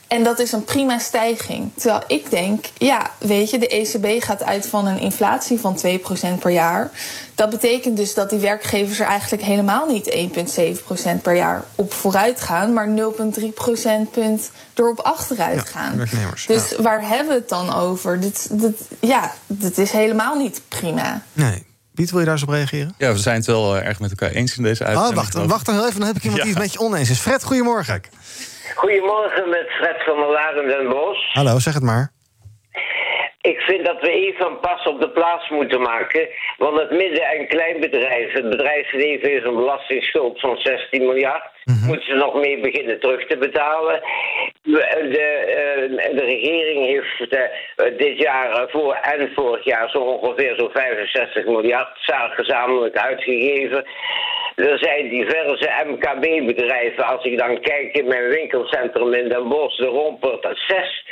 En 0.08 0.24
dat 0.24 0.38
is 0.38 0.52
een 0.52 0.64
prima 0.64 0.98
stijging. 0.98 1.70
Terwijl 1.74 2.02
ik 2.06 2.30
denk, 2.30 2.66
ja, 2.78 3.10
weet 3.18 3.50
je, 3.50 3.58
de 3.58 3.68
ECB 3.68 4.22
gaat 4.22 4.42
uit 4.42 4.66
van 4.66 4.86
een 4.86 4.98
inflatie 4.98 5.60
van 5.60 5.80
2% 5.86 6.38
per 6.38 6.50
jaar. 6.50 6.90
Dat 7.34 7.50
betekent 7.50 7.96
dus 7.96 8.14
dat 8.14 8.30
die 8.30 8.38
werkgevers 8.38 9.00
er 9.00 9.06
eigenlijk 9.06 9.42
helemaal 9.42 9.86
niet 9.86 10.30
1,7% 11.16 11.22
per 11.22 11.34
jaar 11.34 11.64
op 11.74 11.92
vooruit 11.92 12.40
gaan, 12.40 12.72
maar 12.72 12.88
0,3 13.40 13.44
procentpunt 13.54 14.50
erop 14.74 14.98
achteruit 14.98 15.68
gaan. 15.68 16.06
dus 16.46 16.76
waar 16.78 17.08
hebben 17.08 17.28
we 17.28 17.34
het 17.34 17.48
dan 17.48 17.74
over? 17.74 18.20
Dit, 18.20 18.48
dit, 18.50 18.80
ja, 19.00 19.32
dit 19.46 19.78
is 19.78 19.90
helemaal 19.90 20.38
niet 20.38 20.60
prima. 20.68 21.22
Nee. 21.32 21.64
Piet, 21.94 22.10
wil 22.10 22.18
je 22.18 22.24
daar 22.24 22.34
eens 22.34 22.42
op 22.42 22.48
reageren? 22.48 22.94
Ja, 22.98 23.12
we 23.12 23.18
zijn 23.18 23.36
het 23.36 23.46
wel 23.46 23.76
eh, 23.76 23.86
erg 23.86 24.00
met 24.00 24.10
elkaar 24.10 24.30
eens 24.30 24.56
in 24.56 24.62
deze 24.62 24.84
uitzending. 24.84 25.16
Oh, 25.16 25.22
wacht, 25.22 25.46
wacht 25.46 25.66
dan 25.66 25.84
even, 25.84 25.98
dan 25.98 26.06
heb 26.06 26.16
ik 26.16 26.22
iemand 26.22 26.42
die 26.42 26.52
het 26.52 26.62
met 26.62 26.72
je 26.72 26.80
oneens 26.80 27.10
is. 27.10 27.18
Fred, 27.18 27.44
goedemorgen. 27.44 28.00
Goedemorgen 28.76 29.48
met 29.48 29.66
Fred 29.68 30.02
van 30.04 30.16
der 30.16 30.30
Laren 30.30 30.68
den 30.68 30.88
Bos. 30.88 31.30
Hallo, 31.32 31.58
zeg 31.58 31.74
het 31.74 31.82
maar. 31.82 32.10
Ik 33.40 33.60
vind 33.60 33.86
dat 33.86 34.00
we 34.00 34.10
even 34.10 34.46
een 34.46 34.60
pas 34.60 34.86
op 34.86 35.00
de 35.00 35.10
plaats 35.10 35.48
moeten 35.48 35.80
maken. 35.80 36.28
Want 36.58 36.80
het 36.80 36.90
midden- 36.90 37.22
en 37.22 37.46
kleinbedrijf, 37.48 38.32
het 38.32 38.50
bedrijfsleven 38.50 39.36
is 39.36 39.44
een 39.44 39.54
belastingsschuld 39.56 40.40
van 40.40 40.56
16 40.56 41.06
miljard. 41.06 41.44
Mm 41.64 41.86
Moeten 41.86 42.06
ze 42.06 42.14
nog 42.14 42.34
meer 42.34 42.60
beginnen 42.60 43.00
terug 43.00 43.26
te 43.26 43.36
betalen. 43.36 44.00
De, 44.62 45.08
de, 45.16 45.28
de 46.14 46.24
regering 46.24 46.86
heeft 46.86 47.32
uh, 47.32 47.98
dit 47.98 48.18
jaar 48.18 48.68
voor 48.70 48.92
en 48.94 49.32
vorig 49.34 49.64
jaar 49.64 49.90
zo 49.90 49.98
ongeveer 49.98 50.54
zo'n 50.56 50.70
65 50.72 51.44
miljard 51.44 51.88
gezamenlijk 52.34 52.96
uitgegeven. 52.96 53.84
Er 54.56 54.78
zijn 54.78 55.08
diverse 55.08 55.70
MKB-bedrijven. 55.86 57.06
Als 57.06 57.24
ik 57.24 57.38
dan 57.38 57.60
kijk 57.60 57.96
in 57.96 58.06
mijn 58.06 58.28
winkelcentrum 58.28 59.14
in 59.14 59.28
Den 59.28 59.48
Bosch, 59.48 59.76
de 59.76 59.86
Rompert, 59.86 60.58
zes 60.68 61.04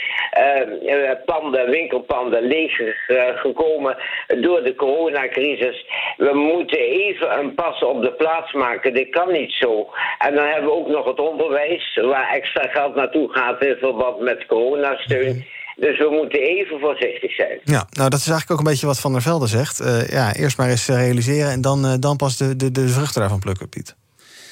uh, 0.82 1.10
panden, 1.24 1.70
winkelpanden 1.70 2.42
leeg 2.42 2.78
uh, 2.78 3.22
gekomen 3.34 3.96
door 4.40 4.62
de 4.62 4.74
coronacrisis. 4.74 5.86
We 6.16 6.34
moeten 6.34 6.78
even 6.78 7.38
een 7.38 7.54
pas 7.54 7.82
op 7.82 8.02
de 8.02 8.12
plaats 8.12 8.52
maken. 8.52 8.94
Dit 8.94 9.08
kan 9.08 9.32
niet 9.32 9.52
zo. 9.52 9.88
En 10.18 10.34
dan 10.34 10.46
hebben 10.46 10.70
we 10.70 10.76
ook 10.76 10.88
nog 10.88 11.04
het 11.04 11.20
onderwijs, 11.20 12.00
waar 12.02 12.30
extra 12.32 12.68
geld 12.68 12.94
naartoe 12.94 13.32
gaat 13.32 13.64
in 13.64 13.76
verband 13.76 14.20
met 14.20 14.46
coronasteun. 14.46 15.44
Dus 15.76 15.98
we 15.98 16.08
moeten 16.10 16.40
even 16.40 16.80
voorzichtig 16.80 17.34
zijn. 17.34 17.60
Ja, 17.64 17.86
nou 17.90 18.10
dat 18.10 18.18
is 18.18 18.28
eigenlijk 18.28 18.50
ook 18.50 18.58
een 18.58 18.72
beetje 18.72 18.86
wat 18.86 19.00
Van 19.00 19.12
der 19.12 19.22
Velde 19.22 19.46
zegt. 19.46 19.80
Uh, 19.80 20.08
ja, 20.08 20.34
eerst 20.34 20.56
maar 20.56 20.70
eens 20.70 20.86
realiseren 20.86 21.50
en 21.50 21.60
dan, 21.60 21.86
uh, 21.86 21.94
dan 22.00 22.16
pas 22.16 22.36
de, 22.36 22.56
de, 22.56 22.70
de 22.70 22.88
vruchten 22.88 23.20
daarvan 23.20 23.38
plukken, 23.38 23.68
Piet. 23.68 23.94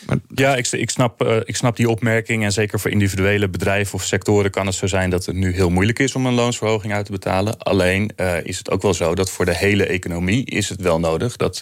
Maar... 0.07 0.17
Ja, 0.35 0.57
ik, 0.57 0.67
ik, 0.67 0.91
snap, 0.91 1.23
uh, 1.23 1.37
ik 1.45 1.57
snap 1.57 1.77
die 1.77 1.89
opmerking. 1.89 2.45
En 2.45 2.53
zeker 2.53 2.81
voor 2.81 2.91
individuele 2.91 3.49
bedrijven 3.49 3.95
of 3.95 4.03
sectoren 4.03 4.51
kan 4.51 4.67
het 4.67 4.75
zo 4.75 4.87
zijn 4.87 5.11
dat 5.11 5.27
het 5.27 5.37
nu 5.37 5.55
heel 5.55 5.71
moeilijk 5.71 5.99
is 5.99 6.15
om 6.15 6.27
een 6.27 6.35
loonsverhoging 6.35 6.93
uit 6.93 7.05
te 7.05 7.13
betalen. 7.13 7.59
Alleen 7.59 8.13
uh, 8.17 8.45
is 8.45 8.59
het 8.59 8.71
ook 8.71 8.83
wel 8.83 8.95
zo 8.95 9.15
dat 9.15 9.31
voor 9.31 9.45
de 9.45 9.57
hele 9.57 9.87
economie 9.87 10.45
is 10.45 10.69
het 10.69 10.81
wel 10.81 11.01
nodig 11.01 11.37
dat 11.37 11.61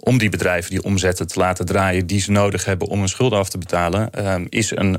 om 0.00 0.18
die 0.18 0.28
bedrijven 0.28 0.70
die 0.70 0.82
omzetten 0.82 1.26
te 1.26 1.38
laten 1.38 1.66
draaien 1.66 2.06
die 2.06 2.20
ze 2.20 2.30
nodig 2.30 2.64
hebben 2.64 2.88
om 2.88 2.98
hun 2.98 3.08
schulden 3.08 3.38
af 3.38 3.48
te 3.48 3.58
betalen, 3.58 4.10
uh, 4.18 4.34
is 4.48 4.70
een 4.76 4.98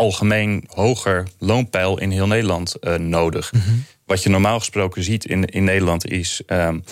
algemeen 0.00 0.64
hoger 0.68 1.28
loonpeil 1.38 1.98
in 1.98 2.10
heel 2.10 2.26
Nederland 2.26 2.76
uh, 2.80 2.94
nodig. 2.94 3.52
Mm 3.52 3.60
-hmm. 3.60 3.84
Wat 4.06 4.22
je 4.22 4.28
normaal 4.28 4.58
gesproken 4.58 5.02
ziet 5.02 5.24
in, 5.24 5.44
in 5.44 5.64
Nederland 5.64 6.10
is 6.10 6.42
um, 6.46 6.84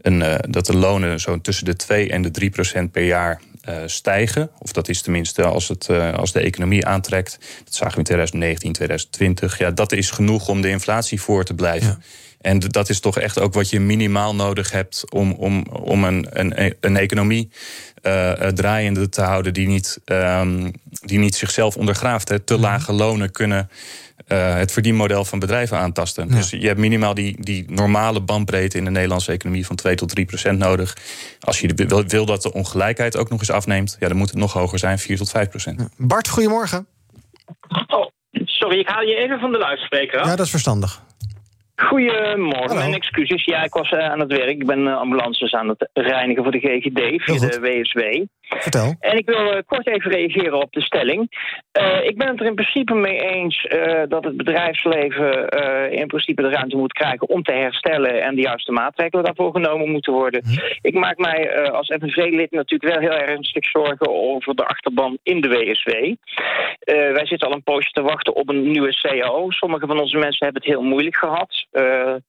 een, 0.00 0.20
uh, 0.20 0.34
dat 0.48 0.66
de 0.66 0.76
lonen 0.76 1.20
zo 1.20 1.40
tussen 1.40 1.64
de 1.64 1.76
2 1.76 2.10
en 2.10 2.22
de 2.22 2.30
3 2.30 2.50
procent 2.50 2.92
per 2.92 3.04
jaar 3.04 3.40
uh, 3.68 3.76
stijgen. 3.86 4.50
Of 4.58 4.72
dat 4.72 4.88
is 4.88 5.02
tenminste 5.02 5.44
als, 5.44 5.68
het, 5.68 5.88
als 5.90 6.32
de 6.32 6.40
economie 6.40 6.86
aantrekt. 6.86 7.38
Dat 7.64 7.74
zagen 7.74 7.92
we 7.92 7.98
in 7.98 8.04
2019, 8.04 8.72
2020. 8.72 9.58
Ja, 9.58 9.70
dat 9.70 9.92
is 9.92 10.10
genoeg 10.10 10.48
om 10.48 10.60
de 10.60 10.68
inflatie 10.68 11.20
voor 11.20 11.44
te 11.44 11.54
blijven. 11.54 11.88
Ja. 11.88 11.98
En 12.40 12.58
dat 12.58 12.88
is 12.88 13.00
toch 13.00 13.18
echt 13.18 13.40
ook 13.40 13.54
wat 13.54 13.70
je 13.70 13.80
minimaal 13.80 14.34
nodig 14.34 14.70
hebt 14.70 15.04
om, 15.10 15.32
om, 15.32 15.66
om 15.66 16.04
een, 16.04 16.26
een, 16.30 16.74
een 16.80 16.96
economie 16.96 17.50
uh, 18.06 18.32
draaiende 18.32 19.08
te 19.08 19.20
houden 19.20 19.52
die 19.52 19.66
niet, 19.66 20.00
um, 20.04 20.72
die 21.00 21.18
niet 21.18 21.34
zichzelf 21.34 21.76
ondergraaft. 21.76 22.28
Hè. 22.28 22.38
Te 22.38 22.58
lage 22.58 22.92
lonen 22.92 23.32
kunnen 23.32 23.70
uh, 24.28 24.54
het 24.54 24.72
verdienmodel 24.72 25.24
van 25.24 25.38
bedrijven 25.38 25.78
aantasten. 25.78 26.28
Ja. 26.28 26.34
Dus 26.34 26.50
je 26.50 26.66
hebt 26.66 26.78
minimaal 26.78 27.14
die, 27.14 27.36
die 27.40 27.64
normale 27.68 28.20
bandbreedte 28.20 28.78
in 28.78 28.84
de 28.84 28.90
Nederlandse 28.90 29.32
economie 29.32 29.66
van 29.66 29.76
2 29.76 29.94
tot 29.94 30.08
3 30.08 30.24
procent 30.24 30.58
nodig. 30.58 30.96
Als 31.40 31.60
je 31.60 31.74
wil, 31.74 32.04
wil 32.06 32.26
dat 32.26 32.42
de 32.42 32.52
ongelijkheid 32.52 33.16
ook 33.16 33.30
nog 33.30 33.38
eens 33.38 33.50
afneemt, 33.50 33.96
ja, 34.00 34.08
dan 34.08 34.16
moet 34.16 34.30
het 34.30 34.38
nog 34.38 34.52
hoger 34.52 34.78
zijn, 34.78 34.98
4 34.98 35.16
tot 35.16 35.30
5 35.30 35.48
procent. 35.48 35.88
Bart, 35.96 36.28
goedemorgen. 36.28 36.86
Oh, 37.68 38.08
sorry 38.32 38.46
Sorry, 38.46 38.78
ik 38.78 38.88
haal 38.88 39.02
je 39.02 39.14
even 39.14 39.40
van 39.40 39.52
de 39.52 39.58
luidspreker. 39.58 40.18
Ja, 40.18 40.36
dat 40.36 40.44
is 40.44 40.50
verstandig. 40.50 41.02
Goedemorgen, 41.76 42.76
mijn 42.76 42.94
excuses. 42.94 43.44
Ja, 43.44 43.62
ik 43.62 43.72
was 43.72 43.90
uh, 43.90 44.10
aan 44.10 44.20
het 44.20 44.32
werk. 44.32 44.48
Ik 44.48 44.66
ben 44.66 44.86
uh, 44.86 44.96
ambulances 44.96 45.52
aan 45.52 45.68
het 45.68 45.88
reinigen 45.92 46.42
voor 46.42 46.52
de 46.52 46.58
GGD 46.58 47.22
via 47.22 47.48
de 47.48 47.60
WSW. 47.60 48.00
Vertel. 48.48 48.94
En 49.00 49.16
ik 49.16 49.26
wil 49.26 49.54
uh, 49.54 49.58
kort 49.66 49.86
even 49.86 50.10
reageren 50.10 50.60
op 50.60 50.72
de 50.72 50.82
stelling. 50.82 51.20
ik 52.02 52.18
ben 52.18 52.28
het 52.28 52.40
er 52.40 52.46
in 52.46 52.54
principe 52.54 52.94
mee 52.94 53.20
eens 53.20 53.66
dat 54.08 54.24
het 54.24 54.36
bedrijfsleven 54.36 55.48
in 55.90 56.06
principe 56.06 56.42
de 56.42 56.48
ruimte 56.48 56.76
moet 56.76 56.92
krijgen 56.92 57.28
om 57.28 57.42
te 57.42 57.52
herstellen 57.52 58.22
en 58.22 58.34
de 58.34 58.40
juiste 58.40 58.72
maatregelen 58.72 59.24
daarvoor 59.24 59.52
genomen 59.52 59.90
moeten 59.90 60.12
worden. 60.12 60.42
Hm. 60.44 60.60
Ik 60.80 60.94
maak 60.94 61.18
mij 61.18 61.70
als 61.70 61.94
FNV-lid 62.00 62.50
natuurlijk 62.50 62.92
wel 62.92 63.10
heel 63.10 63.18
ernstig 63.18 63.64
zorgen 63.64 64.08
over 64.08 64.54
de 64.54 64.66
achterban 64.66 65.18
in 65.22 65.40
de 65.40 65.48
WSW. 65.48 65.90
wij 66.84 67.26
zitten 67.26 67.48
al 67.48 67.54
een 67.54 67.62
poosje 67.62 67.90
te 67.90 68.02
wachten 68.02 68.34
op 68.34 68.48
een 68.48 68.70
nieuwe 68.70 68.94
CAO. 69.00 69.50
Sommige 69.50 69.86
van 69.86 70.00
onze 70.00 70.18
mensen 70.18 70.44
hebben 70.44 70.62
het 70.62 70.72
heel 70.72 70.82
moeilijk 70.82 71.16
gehad. 71.16 71.66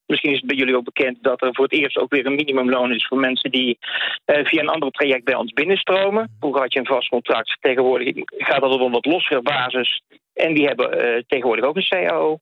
Misschien 0.05 0.31
is 0.31 0.37
het 0.37 0.47
bij 0.47 0.57
jullie 0.57 0.77
ook 0.77 0.83
bekend 0.83 1.17
dat 1.21 1.41
er 1.41 1.53
voor 1.53 1.63
het 1.63 1.73
eerst 1.73 1.97
ook 1.97 2.11
weer 2.11 2.25
een 2.25 2.35
minimumloon 2.35 2.93
is 2.93 3.07
voor 3.07 3.19
mensen 3.19 3.51
die 3.51 3.77
via 4.25 4.61
een 4.61 4.69
ander 4.69 4.91
traject 4.91 5.23
bij 5.23 5.35
ons 5.35 5.53
binnenstromen. 5.53 6.04
Vroeger 6.39 6.61
had 6.61 6.73
je 6.73 6.79
een 6.79 6.85
vast 6.85 7.09
contract, 7.09 7.57
tegenwoordig 7.59 8.13
gaat 8.25 8.61
dat 8.61 8.73
op 8.73 8.79
een 8.79 8.91
wat 8.91 9.05
lossere 9.05 9.41
basis. 9.41 10.01
En 10.33 10.53
die 10.53 10.65
hebben 10.65 10.97
uh, 10.97 11.21
tegenwoordig 11.27 11.65
ook 11.65 11.75
een 11.75 11.87
CAO. 11.89 12.39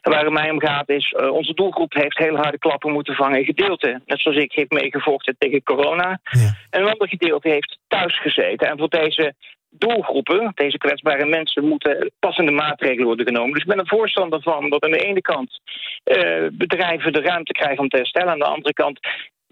En 0.00 0.10
waar 0.10 0.24
het 0.24 0.32
mij 0.32 0.50
om 0.50 0.60
gaat 0.60 0.88
is, 0.88 1.14
onze 1.14 1.54
doelgroep 1.54 1.92
heeft 1.92 2.18
heel 2.18 2.36
harde 2.36 2.58
klappen 2.58 2.92
moeten 2.92 3.14
vangen 3.14 3.38
in 3.38 3.44
gedeelte. 3.44 4.00
Net 4.06 4.20
zoals 4.20 4.38
ik 4.38 4.52
heeft 4.52 4.70
meegevochten 4.70 5.34
tegen 5.38 5.62
corona. 5.62 6.20
Ja. 6.22 6.56
En 6.70 6.80
een 6.80 6.90
ander 6.90 7.08
gedeelte 7.08 7.48
heeft 7.48 7.78
thuis 7.88 8.20
gezeten. 8.20 8.68
En 8.68 8.78
voor 8.78 8.88
deze 8.88 9.34
doelgroepen, 9.70 10.52
deze 10.54 10.78
kwetsbare 10.78 11.26
mensen, 11.26 11.68
moeten 11.68 12.12
passende 12.18 12.52
maatregelen 12.52 13.06
worden 13.06 13.26
genomen. 13.26 13.52
Dus 13.52 13.62
ik 13.62 13.68
ben 13.68 13.78
een 13.78 13.86
voorstander 13.86 14.42
van 14.42 14.70
dat 14.70 14.84
aan 14.84 14.90
de 14.90 15.06
ene 15.06 15.20
kant 15.20 15.60
uh, 16.04 16.46
bedrijven 16.52 17.12
de 17.12 17.20
ruimte 17.20 17.52
krijgen 17.52 17.78
om 17.78 17.88
te 17.88 17.96
herstellen. 17.96 18.32
Aan 18.32 18.38
de 18.38 18.44
andere 18.44 18.72
kant 18.72 19.00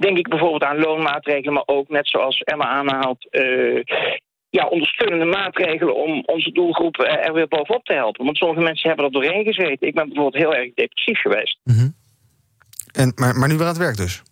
denk 0.00 0.18
ik 0.18 0.28
bijvoorbeeld 0.28 0.62
aan 0.62 0.78
loonmaatregelen, 0.78 1.52
maar 1.52 1.76
ook 1.76 1.88
net 1.88 2.08
zoals 2.08 2.40
Emma 2.40 2.64
aanhaalt. 2.64 3.26
Uh, 3.30 3.82
ja, 4.50 4.66
ondersteunende 4.66 5.24
maatregelen 5.24 5.96
om 5.96 6.22
onze 6.26 6.52
doelgroep 6.52 6.96
uh, 6.96 7.26
er 7.26 7.32
weer 7.32 7.48
bovenop 7.48 7.84
te 7.84 7.94
helpen. 7.94 8.24
Want 8.24 8.36
sommige 8.36 8.60
mensen 8.60 8.88
hebben 8.88 9.06
er 9.06 9.12
doorheen 9.12 9.44
gezeten. 9.44 9.86
Ik 9.86 9.94
ben 9.94 10.06
bijvoorbeeld 10.08 10.42
heel 10.42 10.54
erg 10.54 10.74
depressief 10.74 11.20
geweest. 11.20 11.58
Mm 11.64 11.76
-hmm. 11.76 11.94
en, 12.92 13.12
maar, 13.14 13.34
maar 13.36 13.48
nu 13.48 13.54
weer 13.54 13.66
aan 13.66 13.76
het 13.78 13.86
werk 13.86 13.96
dus? 13.96 14.22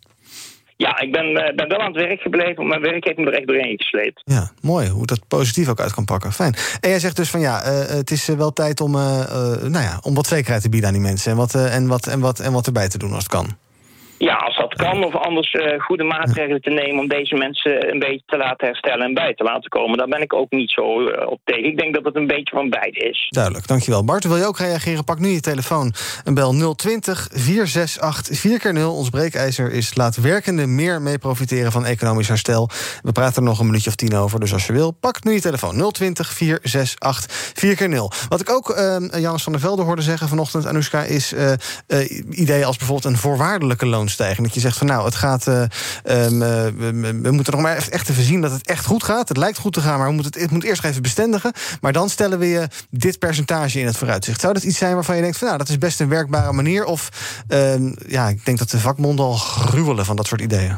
Ja, 0.85 0.99
ik 0.99 1.11
ben, 1.11 1.25
uh, 1.25 1.55
ben 1.55 1.67
wel 1.67 1.79
aan 1.79 1.93
het 1.93 2.05
werk 2.07 2.21
gebleven, 2.21 2.67
maar 2.67 2.79
mijn 2.79 2.91
werk 2.91 3.05
heeft 3.05 3.17
me 3.17 3.25
er 3.25 3.33
echt 3.33 3.47
doorheen 3.47 3.77
gesleept. 3.77 4.21
Ja, 4.25 4.51
mooi 4.61 4.89
hoe 4.89 5.05
dat 5.05 5.27
positief 5.27 5.67
ook 5.67 5.79
uit 5.79 5.93
kan 5.93 6.05
pakken. 6.05 6.31
Fijn. 6.31 6.55
En 6.79 6.89
jij 6.89 6.99
zegt 6.99 7.15
dus 7.15 7.29
van 7.29 7.39
ja, 7.39 7.65
uh, 7.65 7.85
het 7.85 8.11
is 8.11 8.27
wel 8.27 8.53
tijd 8.53 8.81
om, 8.81 8.95
uh, 8.95 9.01
nou 9.61 9.83
ja, 9.83 9.99
om 10.01 10.13
wat 10.13 10.27
zekerheid 10.27 10.61
te 10.61 10.69
bieden 10.69 10.89
aan 10.89 10.95
die 10.95 11.03
mensen 11.03 11.31
en 11.31 11.37
wat, 11.37 11.55
en, 11.55 11.87
wat, 11.87 12.07
en, 12.07 12.19
wat, 12.19 12.39
en 12.39 12.51
wat 12.51 12.65
erbij 12.65 12.89
te 12.89 12.97
doen 12.97 13.13
als 13.13 13.23
het 13.23 13.31
kan. 13.31 13.57
Ja, 14.19 14.35
als 14.35 14.57
dat 14.57 14.73
kan, 14.73 15.03
of 15.03 15.15
anders 15.15 15.53
uh, 15.53 15.81
goede 15.81 16.03
maatregelen 16.03 16.61
te 16.61 16.69
nemen 16.69 16.99
om 16.99 17.07
deze 17.07 17.35
mensen 17.35 17.91
een 17.91 17.99
beetje 17.99 18.23
te 18.25 18.37
laten 18.37 18.67
herstellen 18.67 19.05
en 19.05 19.13
bij 19.13 19.33
te 19.33 19.43
laten 19.43 19.69
komen. 19.69 19.97
Daar 19.97 20.07
ben 20.07 20.21
ik 20.21 20.33
ook 20.33 20.51
niet 20.51 20.71
zo 20.71 21.01
uh, 21.01 21.27
op 21.27 21.39
tegen. 21.43 21.65
Ik 21.65 21.77
denk 21.77 21.93
dat 21.93 22.05
het 22.05 22.15
een 22.15 22.27
beetje 22.27 22.55
van 22.55 22.69
beide 22.69 22.99
is. 22.99 23.27
Duidelijk, 23.29 23.67
dankjewel. 23.67 24.03
Bart, 24.03 24.23
wil 24.23 24.37
je 24.37 24.45
ook 24.45 24.57
reageren? 24.57 25.03
Pak 25.03 25.19
nu 25.19 25.27
je 25.27 25.39
telefoon 25.39 25.93
en 26.23 26.33
bel 26.33 26.75
020 26.75 27.27
468 27.31 28.73
4x0. 28.75 28.83
Ons 28.83 29.09
breekijzer 29.09 29.71
is 29.71 29.95
laat 29.95 30.21
werkende 30.21 30.67
meer 30.67 31.01
mee 31.01 31.17
profiteren 31.17 31.71
van 31.71 31.85
economisch 31.85 32.27
herstel. 32.27 32.69
We 33.01 33.11
praten 33.11 33.35
er 33.35 33.49
nog 33.49 33.59
een 33.59 33.65
minuutje 33.65 33.89
of 33.89 33.95
tien 33.95 34.15
over, 34.15 34.39
dus 34.39 34.53
als 34.53 34.65
je 34.65 34.73
wil, 34.73 34.91
pak 34.91 35.23
nu 35.23 35.33
je 35.33 35.41
telefoon 35.41 35.91
020 35.91 36.33
468 36.33 37.53
4x0. 37.65 38.27
Wat 38.29 38.41
ik 38.41 38.49
ook 38.49 38.69
uh, 38.69 39.35
van 39.35 39.51
der 39.51 39.61
Velde 39.61 39.81
hoorde 39.81 40.01
zeggen 40.01 40.27
vanochtend, 40.27 40.65
Anoushka, 40.65 41.03
is 41.03 41.33
uh, 41.33 41.51
ideeën 42.29 42.65
als 42.65 42.77
bijvoorbeeld 42.77 43.13
een 43.13 43.19
voorwaardelijke 43.19 43.85
loon 43.85 44.08
stijgen. 44.09 44.43
Dat 44.43 44.53
je 44.53 44.59
zegt 44.59 44.77
van 44.77 44.87
nou, 44.87 45.05
het 45.05 45.15
gaat. 45.15 45.47
Uh, 45.47 45.61
um, 45.61 46.41
uh, 46.41 46.49
we, 46.77 47.19
we, 47.21 47.31
moeten 47.31 47.53
nog 47.53 47.61
maar 47.61 47.75
echt 47.75 48.09
even 48.09 48.23
zien 48.23 48.41
dat 48.41 48.51
het 48.51 48.67
echt 48.67 48.85
goed 48.85 49.03
gaat. 49.03 49.27
Het 49.27 49.37
lijkt 49.37 49.57
goed 49.57 49.73
te 49.73 49.81
gaan, 49.81 49.97
maar 49.97 50.07
we 50.07 50.13
moeten 50.13 50.31
het, 50.31 50.41
het 50.41 50.51
moet 50.51 50.63
eerst 50.63 50.83
even 50.83 51.01
bestendigen. 51.01 51.51
Maar 51.81 51.93
dan 51.93 52.09
stellen 52.09 52.39
we 52.39 52.45
je 52.45 52.67
dit 52.89 53.19
percentage 53.19 53.79
in 53.79 53.85
het 53.85 53.97
vooruitzicht. 53.97 54.41
Zou 54.41 54.53
dat 54.53 54.63
iets 54.63 54.77
zijn 54.77 54.93
waarvan 54.93 55.15
je 55.15 55.21
denkt 55.21 55.37
van 55.37 55.47
nou, 55.47 55.59
dat 55.59 55.69
is 55.69 55.77
best 55.77 55.99
een 55.99 56.09
werkbare 56.09 56.51
manier? 56.51 56.85
Of 56.85 57.09
uh, 57.49 57.93
ja, 58.07 58.27
ik 58.27 58.45
denk 58.45 58.57
dat 58.57 58.69
de 58.69 58.79
vakbonden 58.79 59.25
al 59.25 59.35
gruwelen 59.35 60.05
van 60.05 60.15
dat 60.15 60.27
soort 60.27 60.41
ideeën. 60.41 60.77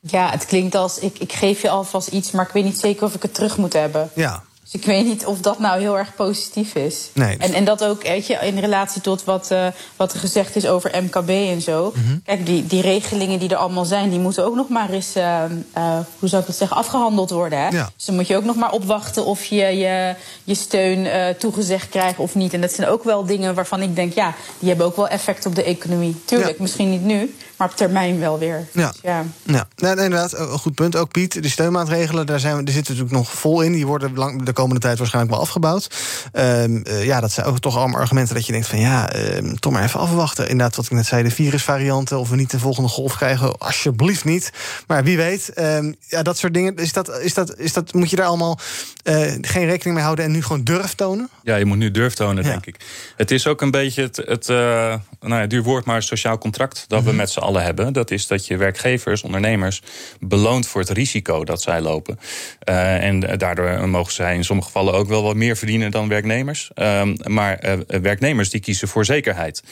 Ja, 0.00 0.30
het 0.30 0.46
klinkt 0.46 0.74
als 0.74 0.98
ik, 0.98 1.18
ik 1.18 1.32
geef 1.32 1.62
je 1.62 1.68
alvast 1.68 2.08
iets, 2.08 2.30
maar 2.30 2.46
ik 2.46 2.52
weet 2.52 2.64
niet 2.64 2.78
zeker 2.78 3.04
of 3.04 3.14
ik 3.14 3.22
het 3.22 3.34
terug 3.34 3.56
moet 3.56 3.72
hebben. 3.72 4.10
Ja, 4.14 4.42
dus 4.70 4.80
ik 4.80 4.86
weet 4.86 5.04
niet 5.04 5.26
of 5.26 5.40
dat 5.40 5.58
nou 5.58 5.80
heel 5.80 5.98
erg 5.98 6.14
positief 6.14 6.74
is. 6.74 7.10
Nee. 7.12 7.36
En, 7.36 7.52
en 7.52 7.64
dat 7.64 7.84
ook, 7.84 8.02
weet 8.02 8.26
je, 8.26 8.34
in 8.34 8.58
relatie 8.58 9.00
tot 9.00 9.24
wat, 9.24 9.48
uh, 9.52 9.66
wat 9.96 10.12
er 10.12 10.18
gezegd 10.18 10.56
is 10.56 10.66
over 10.66 11.02
MKB 11.02 11.28
en 11.28 11.60
zo. 11.60 11.92
Mm 11.94 12.02
-hmm. 12.04 12.20
Kijk, 12.24 12.46
die, 12.46 12.66
die 12.66 12.80
regelingen 12.80 13.38
die 13.38 13.48
er 13.48 13.56
allemaal 13.56 13.84
zijn, 13.84 14.10
die 14.10 14.18
moeten 14.18 14.44
ook 14.44 14.54
nog 14.54 14.68
maar 14.68 14.90
eens, 14.90 15.16
uh, 15.16 15.42
uh, 15.76 15.98
hoe 16.18 16.28
zou 16.28 16.40
ik 16.40 16.46
dat 16.46 16.56
zeggen, 16.56 16.76
afgehandeld 16.76 17.30
worden. 17.30 17.58
Hè? 17.58 17.68
Ja. 17.68 17.90
Dus 17.96 18.04
dan 18.04 18.14
moet 18.14 18.26
je 18.26 18.36
ook 18.36 18.44
nog 18.44 18.56
maar 18.56 18.72
opwachten 18.72 19.24
of 19.24 19.44
je 19.44 19.56
je, 19.56 20.14
je 20.44 20.54
steun 20.54 21.08
toegezegd 21.38 21.88
krijgt 21.88 22.18
of 22.18 22.34
niet. 22.34 22.52
En 22.52 22.60
dat 22.60 22.72
zijn 22.72 22.88
ook 22.88 23.04
wel 23.04 23.26
dingen 23.26 23.54
waarvan 23.54 23.82
ik 23.82 23.96
denk, 23.96 24.12
ja, 24.12 24.34
die 24.58 24.68
hebben 24.68 24.86
ook 24.86 24.96
wel 24.96 25.08
effect 25.08 25.46
op 25.46 25.54
de 25.54 25.64
economie. 25.64 26.16
Tuurlijk, 26.24 26.56
ja. 26.56 26.62
misschien 26.62 26.90
niet 26.90 27.04
nu, 27.04 27.34
maar 27.56 27.68
op 27.68 27.76
termijn 27.76 28.18
wel 28.18 28.38
weer. 28.38 28.66
Ja, 28.72 28.90
dus 28.90 29.00
ja. 29.02 29.24
ja. 29.42 29.68
ja 29.76 29.90
inderdaad, 29.90 30.38
een 30.38 30.58
goed 30.58 30.74
punt. 30.74 30.96
Ook 30.96 31.10
Piet, 31.10 31.42
de 31.42 31.48
steunmaatregelen, 31.48 32.26
daar, 32.26 32.40
zijn 32.40 32.56
we, 32.56 32.62
daar 32.62 32.74
zitten 32.74 32.94
we 32.94 33.00
natuurlijk 33.00 33.28
nog 33.28 33.40
vol 33.40 33.60
in. 33.60 33.72
Die 33.72 33.86
worden 33.86 34.14
lang, 34.14 34.42
de 34.42 34.52
komende 34.52 34.80
tijd 34.80 34.98
waarschijnlijk 34.98 35.34
wel 35.34 35.42
afgebouwd. 35.42 35.90
Um, 36.32 36.82
uh, 36.86 37.04
ja, 37.04 37.20
dat 37.20 37.32
zijn 37.32 37.46
ook 37.46 37.58
toch 37.58 37.76
allemaal 37.76 38.00
argumenten 38.00 38.34
dat 38.34 38.46
je 38.46 38.52
denkt 38.52 38.66
van 38.66 38.78
ja, 38.78 39.16
um, 39.36 39.60
toch 39.60 39.72
maar 39.72 39.82
even 39.82 40.00
afwachten. 40.00 40.48
Inderdaad, 40.48 40.76
wat 40.76 40.84
ik 40.84 40.90
net 40.90 41.06
zei, 41.06 41.22
de 41.22 41.30
virusvarianten, 41.30 42.18
of 42.18 42.28
we 42.28 42.36
niet 42.36 42.50
de 42.50 42.58
volgende 42.58 42.88
golf 42.88 43.16
krijgen, 43.16 43.58
alsjeblieft 43.58 44.24
niet. 44.24 44.52
Maar 44.86 45.04
wie 45.04 45.16
weet, 45.16 45.50
um, 45.58 45.96
ja, 46.08 46.22
dat 46.22 46.38
soort 46.38 46.54
dingen. 46.54 46.76
Is 46.76 46.92
dat, 46.92 47.20
is 47.20 47.34
dat, 47.34 47.58
is 47.58 47.72
dat, 47.72 47.92
moet 47.92 48.10
je 48.10 48.16
daar 48.16 48.26
allemaal 48.26 48.58
uh, 49.04 49.32
geen 49.40 49.66
rekening 49.66 49.94
mee 49.94 50.04
houden 50.04 50.24
en 50.24 50.30
nu 50.30 50.42
gewoon 50.42 50.64
durf 50.64 50.94
tonen? 50.94 51.30
Ja, 51.42 51.56
je 51.56 51.64
moet 51.64 51.78
nu 51.78 51.90
durf 51.90 52.14
tonen, 52.14 52.44
ja. 52.44 52.50
denk 52.50 52.66
ik. 52.66 52.76
Het 53.16 53.30
is 53.30 53.46
ook 53.46 53.60
een 53.60 53.70
beetje 53.70 54.02
het, 54.02 54.16
het 54.16 54.48
uh, 54.48 54.56
nou 55.20 55.40
ja, 55.40 55.46
duur 55.46 55.62
woord, 55.62 55.84
maar 55.84 56.02
sociaal 56.02 56.38
contract 56.38 56.84
dat 56.88 56.98
mm 56.98 57.04
-hmm. 57.04 57.14
we 57.14 57.20
met 57.20 57.30
z'n 57.30 57.38
allen 57.46 57.62
hebben. 57.62 57.92
Dat 57.92 58.10
is 58.10 58.26
dat 58.26 58.46
je 58.46 58.56
werkgevers, 58.56 59.22
ondernemers 59.22 59.82
beloont 60.20 60.66
voor 60.66 60.80
het 60.80 60.90
risico 60.90 61.44
dat 61.44 61.62
zij 61.62 61.80
lopen. 61.80 62.18
Uh, 62.68 63.04
en 63.04 63.20
daardoor 63.20 63.88
mogen 63.88 64.12
zij 64.12 64.34
in 64.34 64.44
sommige 64.44 64.68
gevallen 64.68 64.94
ook 64.94 65.08
wel 65.08 65.22
wat 65.22 65.34
meer 65.34 65.56
verdienen 65.56 65.90
dan 65.90 66.08
werknemers. 66.08 66.70
Um, 66.74 67.16
maar 67.24 67.64
uh, 67.64 67.72
werknemers 68.02 68.50
die 68.50 68.60
kiezen 68.60 68.88
voor 68.88 69.04
zekerheid. 69.04 69.62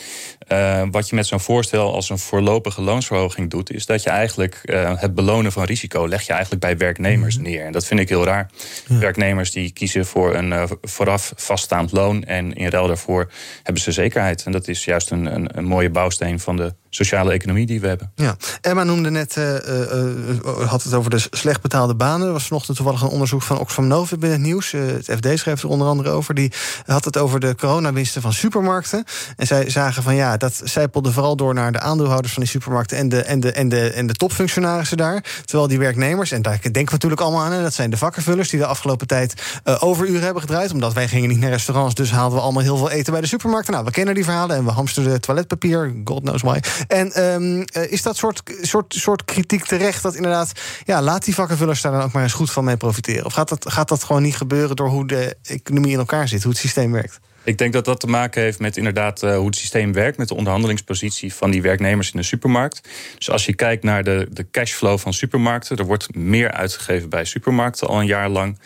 Uh, 0.49 0.83
wat 0.91 1.09
je 1.09 1.15
met 1.15 1.27
zo'n 1.27 1.41
voorstel 1.41 1.95
als 1.95 2.11
een 2.11 2.19
voorlopige 2.19 2.83
loonsverhoging 2.83 3.51
doet, 3.51 3.73
is 3.73 3.87
dat 3.87 4.03
je 4.03 4.11
eigenlijk 4.11 4.61
het 4.97 5.15
belonen 5.15 5.53
van 5.53 5.65
risico 5.65 6.09
leg 6.09 6.23
je 6.23 6.33
eigenlijk 6.33 6.63
bij 6.63 6.77
werknemers 6.77 7.37
neer. 7.37 7.65
En 7.65 7.73
dat 7.73 7.87
vind 7.87 8.01
ik 8.01 8.09
heel 8.09 8.25
raar. 8.25 8.51
Ja. 8.87 8.99
Werknemers 8.99 9.51
die 9.51 9.73
kiezen 9.73 10.07
voor 10.07 10.35
een 10.35 10.69
vooraf 10.83 11.33
vaststaand 11.37 11.93
loon 11.93 12.25
en 12.25 12.55
in 12.55 12.69
ruil 12.69 12.87
daarvoor 12.87 13.31
hebben 13.63 13.83
ze 13.83 13.93
zekerheid. 13.93 14.45
En 14.45 14.53
dat 14.53 14.69
is 14.69 14.85
juist 14.85 15.11
een, 15.11 15.35
een, 15.35 15.59
een 15.59 15.65
mooie 15.65 15.91
bouwsteen 15.91 16.41
van 16.41 16.57
de 16.57 16.75
sociale 16.95 17.33
economie 17.33 17.67
die 17.67 17.81
we 17.81 17.87
hebben. 17.87 18.13
Ja, 18.15 18.37
Emma 18.61 18.85
noemde 18.85 19.11
net, 19.11 19.37
uh, 19.37 20.69
had 20.69 20.83
het 20.83 20.95
over 20.95 21.11
de 21.11 21.27
slecht 21.31 21.61
betaalde 21.61 21.95
banen. 21.95 22.27
Er 22.27 22.33
was 22.33 22.47
vanochtend 22.47 22.77
toevallig 22.77 23.03
een 23.03 23.09
onderzoek 23.09 23.43
van 23.43 23.59
Oxfam 23.59 23.87
Novib 23.87 24.25
in 24.25 24.31
het 24.31 24.41
nieuws. 24.41 24.73
Het 24.73 25.11
FD 25.17 25.39
schreef 25.39 25.63
er 25.63 25.69
onder 25.69 25.87
andere 25.87 26.11
over. 26.11 26.35
Die 26.35 26.53
had 26.87 27.05
het 27.05 27.19
over 27.19 27.41
de 27.41 27.55
coronawinsten 27.55 28.23
van 28.23 28.33
supermarkten. 28.33 29.05
En 29.37 29.47
zij 29.47 29.71
zagen 29.71 30.03
van 30.03 30.15
ja, 30.15 30.37
dat 30.37 30.61
zijpelde 30.65 31.13
vooral 31.13 31.37
door 31.37 31.55
naar 31.55 31.73
de 31.73 31.81
aandeelhouders 31.81 32.33
van 32.33 32.43
die 32.43 32.51
supermarkten 32.51 32.97
en 32.97 33.09
de, 33.09 33.23
en 33.23 33.41
de, 33.41 33.53
en 33.53 33.69
de, 33.69 33.91
en 33.91 34.07
de 34.07 34.15
topfunctionarissen 34.15 34.97
daar. 34.97 35.25
Terwijl 35.45 35.69
die 35.69 35.79
werknemers, 35.79 36.31
en 36.31 36.43
daar 36.43 36.59
denken 36.63 36.85
we 36.85 36.91
natuurlijk 36.91 37.21
allemaal 37.21 37.43
aan, 37.43 37.63
dat 37.63 37.75
zijn 37.75 37.91
de 37.91 37.97
vakkenvullers 37.97 38.49
die 38.51 38.61
de 38.61 38.67
afgelopen 38.67 39.07
tijd 39.07 39.61
overuren 39.79 40.23
hebben 40.23 40.43
gedraaid. 40.43 40.73
Omdat 40.73 40.93
wij 40.93 41.09
gingen 41.09 41.29
niet 41.29 41.41
naar 41.41 41.51
restaurants, 41.51 41.95
dus 41.95 42.11
haalden 42.11 42.39
we 42.39 42.45
allemaal 42.45 42.63
heel 42.63 42.77
veel 42.77 42.91
eten 42.91 43.13
bij 43.13 43.21
de 43.21 43.27
supermarkten. 43.27 43.73
Nou, 43.73 43.85
we 43.85 43.91
kennen 43.91 44.15
die 44.15 44.25
verhalen 44.25 44.57
en 44.57 44.65
we 44.65 44.71
hamsterden 44.71 45.21
toiletpapier, 45.21 45.95
God 46.05 46.23
knows 46.23 46.43
why. 46.43 46.59
En 46.87 47.25
um, 47.25 47.65
is 47.89 48.03
dat 48.03 48.17
soort, 48.17 48.43
soort, 48.63 48.95
soort 48.95 49.25
kritiek 49.25 49.65
terecht 49.65 50.03
dat 50.03 50.15
inderdaad, 50.15 50.53
ja, 50.85 51.03
laat 51.03 51.25
die 51.25 51.35
vakkenvullers 51.35 51.81
daar 51.81 51.93
dan 51.93 52.03
ook 52.03 52.13
maar 52.13 52.23
eens 52.23 52.33
goed 52.33 52.51
van 52.51 52.65
mee 52.65 52.77
profiteren? 52.77 53.25
Of 53.25 53.33
gaat 53.33 53.49
dat, 53.49 53.73
gaat 53.73 53.89
dat 53.89 54.05
gewoon 54.05 54.23
niet 54.23 54.37
gebeuren 54.37 54.77
door 54.77 54.89
hoe 54.89 55.07
de 55.07 55.37
economie 55.43 55.93
in 55.93 55.99
elkaar 55.99 56.29
zit, 56.29 56.43
hoe 56.43 56.53
het 56.53 56.61
systeem 56.61 56.93
werkt? 56.93 57.21
Ik 57.45 57.59
denk 57.59 57.73
dat 57.73 57.85
dat 57.85 58.01
te 58.01 58.07
maken 58.07 58.43
heeft 58.43 58.59
met 58.59 58.77
inderdaad 58.77 59.23
uh, 59.23 59.37
hoe 59.37 59.47
het 59.47 59.57
systeem 59.57 59.93
werkt, 59.93 60.19
met 60.19 60.29
de 60.29 60.35
onderhandelingspositie 60.35 61.35
van 61.35 61.51
die 61.51 61.63
werknemers 61.63 62.11
in 62.11 62.19
de 62.19 62.25
supermarkt. 62.27 62.89
Dus 63.19 63.31
als 63.31 63.47
je 63.47 63.55
kijkt 63.55 63.83
naar 63.83 64.05
de, 64.05 64.29
de 64.31 64.47
cashflow 64.51 64.99
van 64.99 65.13
supermarkten, 65.13 65.77
er 65.77 65.85
wordt 65.85 66.15
meer 66.15 66.51
uitgegeven 66.51 67.09
bij 67.09 67.25
supermarkten 67.25 67.89
al 67.89 68.01
een 68.01 68.07
jaar 68.07 68.29
lang. 68.29 68.59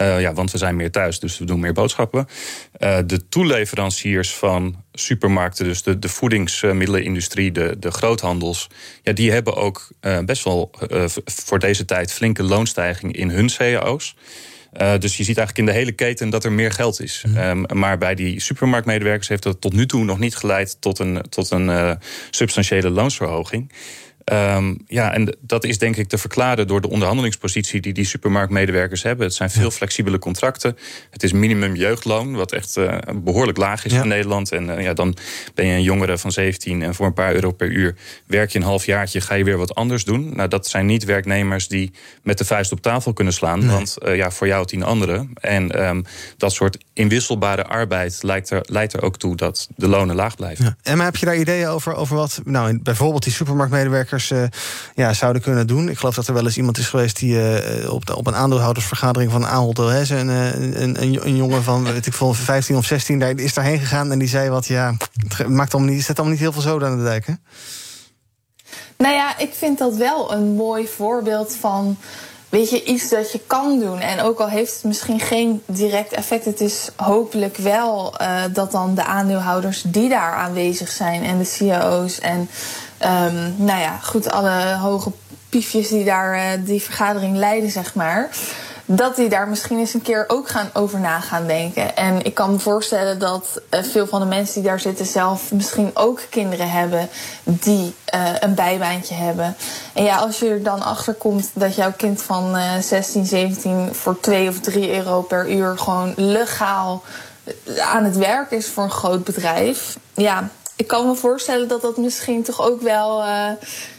Uh, 0.00 0.20
ja, 0.20 0.32
want 0.32 0.50
we 0.50 0.58
zijn 0.58 0.76
meer 0.76 0.90
thuis, 0.90 1.18
dus 1.18 1.38
we 1.38 1.44
doen 1.44 1.60
meer 1.60 1.72
boodschappen. 1.72 2.26
De 3.06 3.28
toeleveranciers 3.28 4.34
van 4.34 4.83
supermarkten, 4.94 5.64
dus 5.64 5.82
de, 5.82 5.98
de 5.98 6.08
voedingsmiddelenindustrie, 6.08 7.52
de, 7.52 7.76
de 7.78 7.90
groothandels, 7.90 8.68
ja, 9.02 9.12
die 9.12 9.32
hebben 9.32 9.56
ook 9.56 9.88
best 10.24 10.44
wel 10.44 10.70
voor 11.24 11.58
deze 11.58 11.84
tijd 11.84 12.12
flinke 12.12 12.42
loonstijging 12.42 13.16
in 13.16 13.30
hun 13.30 13.50
cao's. 13.56 14.16
dus 14.98 15.16
je 15.16 15.24
ziet 15.24 15.36
eigenlijk 15.36 15.58
in 15.58 15.66
de 15.66 15.72
hele 15.72 15.92
keten 15.92 16.30
dat 16.30 16.44
er 16.44 16.52
meer 16.52 16.72
geld 16.72 17.00
is. 17.00 17.24
Ehm, 17.34 17.64
maar 17.72 17.98
bij 17.98 18.14
die 18.14 18.40
supermarktmedewerkers 18.40 19.28
heeft 19.28 19.42
dat 19.42 19.60
tot 19.60 19.72
nu 19.72 19.86
toe 19.86 20.04
nog 20.04 20.18
niet 20.18 20.36
geleid 20.36 20.76
tot 20.80 20.98
een, 20.98 21.22
tot 21.28 21.50
een 21.50 21.98
substantiële 22.30 22.90
loonsverhoging. 22.90 23.72
Um, 24.32 24.78
ja, 24.86 25.12
en 25.12 25.36
dat 25.40 25.64
is 25.64 25.78
denk 25.78 25.96
ik 25.96 26.08
te 26.08 26.18
verklaren 26.18 26.66
door 26.66 26.80
de 26.80 26.88
onderhandelingspositie 26.88 27.80
die 27.80 27.92
die 27.92 28.04
supermarktmedewerkers 28.04 29.02
hebben. 29.02 29.26
Het 29.26 29.34
zijn 29.34 29.50
veel 29.50 29.70
flexibele 29.70 30.18
contracten. 30.18 30.76
Het 31.10 31.22
is 31.22 31.32
minimum 31.32 31.74
jeugdloon, 31.74 32.34
wat 32.34 32.52
echt 32.52 32.76
uh, 32.76 32.96
behoorlijk 33.14 33.58
laag 33.58 33.84
is 33.84 33.92
in 33.92 34.08
Nederland. 34.08 34.52
En 34.52 34.68
uh, 34.68 34.82
ja, 34.82 34.92
dan 34.92 35.16
ben 35.54 35.66
je 35.66 35.72
een 35.72 35.82
jongere 35.82 36.18
van 36.18 36.32
17 36.32 36.82
en 36.82 36.94
voor 36.94 37.06
een 37.06 37.12
paar 37.12 37.34
euro 37.34 37.52
per 37.52 37.70
uur 37.70 37.94
werk 38.26 38.50
je 38.50 38.58
een 38.58 38.64
halfjaartje, 38.64 39.20
ga 39.20 39.34
je 39.34 39.44
weer 39.44 39.56
wat 39.56 39.74
anders 39.74 40.04
doen. 40.04 40.36
Nou, 40.36 40.48
dat 40.48 40.66
zijn 40.66 40.86
niet 40.86 41.04
werknemers 41.04 41.68
die 41.68 41.92
met 42.22 42.38
de 42.38 42.44
vuist 42.44 42.72
op 42.72 42.80
tafel 42.80 43.12
kunnen 43.12 43.34
slaan, 43.34 43.66
want 43.66 43.96
uh, 44.02 44.16
ja, 44.16 44.30
voor 44.30 44.46
jou 44.46 44.66
tien 44.66 44.82
anderen. 44.82 45.30
En 45.34 45.84
um, 45.86 46.04
dat 46.36 46.52
soort 46.52 46.78
inwisselbare 46.92 47.64
arbeid 47.64 48.22
leidt 48.22 48.50
er, 48.50 48.60
leidt 48.62 48.92
er 48.92 49.02
ook 49.02 49.16
toe 49.16 49.36
dat 49.36 49.68
de 49.76 49.88
lonen 49.88 50.16
laag 50.16 50.36
blijven. 50.36 50.64
Ja. 50.64 50.76
En 50.82 50.96
maar 50.96 51.06
heb 51.06 51.16
je 51.16 51.26
daar 51.26 51.36
ideeën 51.36 51.66
over, 51.66 51.94
over 51.94 52.16
wat, 52.16 52.40
nou, 52.44 52.78
bijvoorbeeld 52.82 53.22
die 53.22 53.32
supermarktmedewerkers 53.32 54.13
uh, 54.32 54.42
ja, 54.94 55.12
zouden 55.12 55.42
kunnen 55.42 55.66
doen. 55.66 55.88
Ik 55.88 55.98
geloof 55.98 56.14
dat 56.14 56.26
er 56.26 56.34
wel 56.34 56.44
eens 56.44 56.56
iemand 56.56 56.78
is 56.78 56.88
geweest 56.88 57.18
die 57.18 57.34
uh, 57.34 57.92
op, 57.92 58.06
de, 58.06 58.16
op 58.16 58.26
een 58.26 58.34
aandeelhoudersvergadering 58.34 59.32
van 59.32 59.46
Ahold 59.46 59.76
Delhaize... 59.76 60.16
Een, 60.16 60.28
een, 60.28 61.02
een, 61.02 61.26
een, 61.26 61.36
jongen 61.36 61.62
van 61.62 61.84
weet 61.84 62.06
ik 62.06 62.12
veel, 62.12 62.34
15 62.34 62.76
of 62.76 62.84
16 62.84 63.18
daar 63.18 63.38
is 63.38 63.54
daarheen 63.54 63.78
gegaan 63.78 64.12
en 64.12 64.18
die 64.18 64.28
zei 64.28 64.50
wat... 64.50 64.66
ja, 64.66 64.94
het 65.36 65.48
maakt 65.48 65.78
niet, 65.78 66.04
zet 66.04 66.16
allemaal 66.16 66.34
niet 66.34 66.42
heel 66.42 66.52
veel 66.52 66.62
zoden 66.62 66.88
aan 66.88 66.98
de 66.98 67.04
dijk? 67.04 67.26
Nou 68.96 69.14
ja, 69.14 69.38
ik 69.38 69.52
vind 69.54 69.78
dat 69.78 69.96
wel 69.96 70.32
een 70.32 70.54
mooi 70.54 70.88
voorbeeld 70.88 71.56
van 71.60 71.96
weet 72.54 72.70
je, 72.70 72.84
iets 72.84 73.08
dat 73.08 73.32
je 73.32 73.40
kan 73.46 73.80
doen. 73.80 74.00
En 74.00 74.20
ook 74.20 74.38
al 74.38 74.48
heeft 74.48 74.74
het 74.74 74.84
misschien 74.84 75.20
geen 75.20 75.62
direct 75.66 76.12
effect, 76.12 76.44
het 76.44 76.60
is 76.60 76.88
hopelijk 76.96 77.56
wel 77.56 78.14
dat 78.52 78.72
dan 78.72 78.94
de 78.94 79.04
aandeelhouders 79.04 79.82
die 79.86 80.08
daar 80.08 80.34
aanwezig 80.34 80.90
zijn 80.90 81.22
en 81.22 81.38
de 81.38 81.44
CEO's 81.44 82.18
en 82.18 82.48
um, 83.04 83.54
nou 83.56 83.80
ja, 83.80 83.98
goed, 84.02 84.30
alle 84.30 84.76
hoge 84.80 85.12
piefjes 85.48 85.88
die 85.88 86.04
daar 86.04 86.36
uh, 86.36 86.66
die 86.66 86.82
vergadering 86.82 87.36
leiden, 87.36 87.70
zeg 87.70 87.94
maar 87.94 88.28
dat 88.86 89.16
die 89.16 89.28
daar 89.28 89.48
misschien 89.48 89.78
eens 89.78 89.94
een 89.94 90.02
keer 90.02 90.24
ook 90.28 90.48
gaan 90.48 90.70
over 90.72 91.00
na 91.00 91.20
gaan 91.20 91.46
denken. 91.46 91.96
En 91.96 92.24
ik 92.24 92.34
kan 92.34 92.50
me 92.50 92.58
voorstellen 92.58 93.18
dat 93.18 93.60
uh, 93.70 93.82
veel 93.82 94.06
van 94.06 94.20
de 94.20 94.26
mensen 94.26 94.54
die 94.54 94.70
daar 94.70 94.80
zitten 94.80 95.06
zelf 95.06 95.52
misschien 95.52 95.90
ook 95.94 96.20
kinderen 96.30 96.70
hebben 96.70 97.08
die 97.42 97.94
uh, 98.14 98.28
een 98.40 98.54
bijbaantje 98.54 99.14
hebben. 99.14 99.56
En 99.92 100.04
ja, 100.04 100.16
als 100.16 100.38
je 100.38 100.48
er 100.48 100.62
dan 100.62 100.82
achter 100.82 101.14
komt 101.14 101.50
dat 101.52 101.74
jouw 101.74 101.92
kind 101.96 102.22
van 102.22 102.56
uh, 102.56 102.72
16, 102.80 103.26
17 103.26 103.94
voor 103.94 104.20
2 104.20 104.48
of 104.48 104.60
3 104.60 104.96
euro 104.96 105.22
per 105.22 105.50
uur 105.50 105.78
gewoon 105.78 106.12
legaal 106.16 107.02
aan 107.80 108.04
het 108.04 108.16
werk 108.16 108.50
is 108.50 108.68
voor 108.68 108.84
een 108.84 108.90
groot 108.90 109.24
bedrijf. 109.24 109.96
Ja, 110.14 110.48
ik 110.76 110.86
kan 110.86 111.06
me 111.06 111.14
voorstellen 111.14 111.68
dat 111.68 111.82
dat 111.82 111.96
misschien 111.96 112.42
toch 112.42 112.62
ook 112.62 112.80
wel 112.80 113.20
uh, 113.22 113.50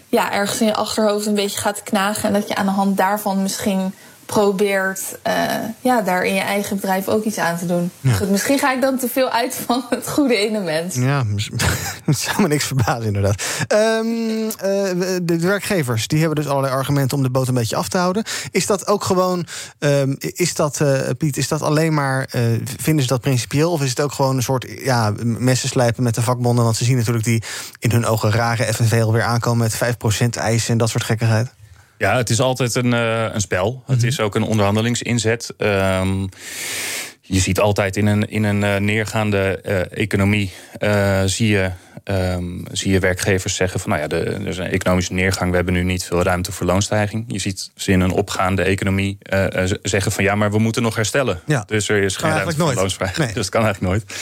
ja, 0.10 0.32
ergens 0.32 0.62
in 0.62 0.67
je 0.67 0.75
achterhoofd 0.75 1.25
een 1.25 1.36
beetje 1.36 1.60
gaat 1.60 1.84
knagen. 1.84 2.27
En 2.27 2.34
dat 2.34 2.48
je 2.48 2.55
aan 2.55 2.65
de 2.65 2.72
hand 2.72 2.98
daarvan 2.98 3.41
misschien 3.41 3.94
probeert 4.25 5.17
uh, 5.27 5.34
ja, 5.82 6.01
daar 6.01 6.24
in 6.24 6.34
je 6.34 6.41
eigen 6.41 6.75
bedrijf 6.75 7.08
ook 7.08 7.24
iets 7.24 7.38
aan 7.38 7.58
te 7.58 7.65
doen. 7.65 7.91
Ja. 8.01 8.13
Goed, 8.13 8.29
misschien 8.29 8.60
ga 8.60 8.74
ik 8.74 8.82
dan 8.82 8.98
te 8.98 9.08
veel 9.08 9.29
uit 9.29 9.55
van 9.65 9.86
het 9.89 10.10
goede 10.10 10.46
in 10.48 10.55
een 10.55 10.63
mens. 10.63 10.96
Ja, 10.96 11.24
het 12.05 12.17
zou 12.17 12.41
me 12.41 12.48
niks 12.48 12.65
verbazen 12.65 13.05
inderdaad. 13.05 13.44
Um, 13.74 14.46
uh, 14.46 14.51
de 15.24 15.39
werkgevers 15.39 16.08
die 16.08 16.20
hebben 16.20 16.36
dus 16.36 16.48
allerlei 16.48 16.74
argumenten 16.74 17.17
om 17.17 17.24
de 17.24 17.29
boot 17.29 17.48
een 17.48 17.53
beetje 17.53 17.75
af 17.75 17.89
te 17.89 17.98
houden. 17.98 18.24
Is 18.51 18.65
dat 18.65 18.88
ook 18.88 19.03
gewoon, 19.03 19.46
um, 19.79 20.15
is 20.20 20.53
dat, 20.53 20.79
uh, 20.79 21.00
Piet, 21.17 21.38
is 21.38 21.48
dat 21.48 21.62
alleen 21.62 21.94
maar, 21.94 22.29
vinden 22.77 23.03
ze 23.03 23.10
dat 23.10 23.22
principieel? 23.22 23.72
Of 23.72 23.82
is 23.82 23.89
het 23.89 24.01
ook 24.01 24.12
gewoon 24.12 24.36
een 24.36 24.44
soort 24.44 24.67
ja, 24.84 25.13
messen 25.22 25.70
slijpen 25.70 26.03
met 26.03 26.15
de 26.15 26.22
vakbonden? 26.22 26.63
Want 26.63 26.75
ze 26.75 26.84
zien 26.84 26.98
natuurlijk 26.98 27.25
die 27.25 27.44
in 27.79 27.91
hun 27.91 28.05
ogen 28.05 28.32
rare 28.32 28.74
FNV 28.74 29.01
alweer 29.01 29.24
aankomen 29.24 29.70
met 29.79 29.96
5% 30.25 30.29
eisen 30.29 30.72
en 30.72 30.77
dat 30.77 30.89
soort 30.89 31.03
gekkigheid. 31.03 31.50
Ja, 31.98 32.18
het 32.18 32.30
is 32.30 32.40
altijd 32.40 32.75
een, 32.75 32.94
uh, 32.94 33.34
een 33.34 33.42
spel. 33.42 33.72
Mm 33.72 33.82
-hmm. 33.86 33.96
Het 33.96 34.04
is 34.04 34.20
ook 34.20 34.36
een 34.36 34.44
onderhandelingsinzet. 34.44 35.54
Um, 35.58 36.30
je 37.25 37.39
ziet 37.39 37.60
altijd 37.60 37.98
in 37.98 38.05
een, 38.05 38.29
in 38.29 38.44
een 38.44 38.62
uh, 38.62 38.75
neergaande 38.75 39.62
uh, 39.65 39.98
economie 39.98 40.51
zie 41.25 41.48
je 41.48 41.72
um, 42.05 42.63
zie 42.72 42.91
je 42.91 43.00
werkgevers 43.00 43.55
zeggen 43.55 43.79
van 43.79 43.89
nou 43.89 44.01
ja, 44.01 44.07
de, 44.07 44.18
er 44.18 44.48
is 44.48 44.57
een 44.57 44.72
economische 44.72 45.14
neergang, 45.14 45.50
we 45.50 45.55
hebben 45.55 45.74
nu 45.74 45.83
niet 45.83 46.03
veel 46.03 46.24
ruimte 46.24 46.51
voor 46.51 46.66
loonstijging. 46.66 47.25
Je 47.27 47.40
ziet 47.40 47.72
ze 47.75 47.92
in 47.92 48.01
een 48.01 48.11
opgaande 48.11 48.64
economie 48.64 49.18
uh, 49.33 49.46
zeggen 49.81 50.11
van 50.11 50.24
ja, 50.24 50.35
maar 50.35 50.51
we 50.51 50.59
moeten 50.59 50.81
nog 50.81 50.96
herstellen. 50.96 51.42
Ja. 51.46 51.64
Dus 51.68 51.90
er 51.90 52.03
is 52.03 52.16
geen 52.16 52.31
ruimte 52.31 52.55
voor. 52.55 53.11
Nee. 53.18 53.27
Dus 53.33 53.33
dat 53.33 53.50
kan 53.50 53.64
eigenlijk 53.64 53.94
nooit. 53.94 54.16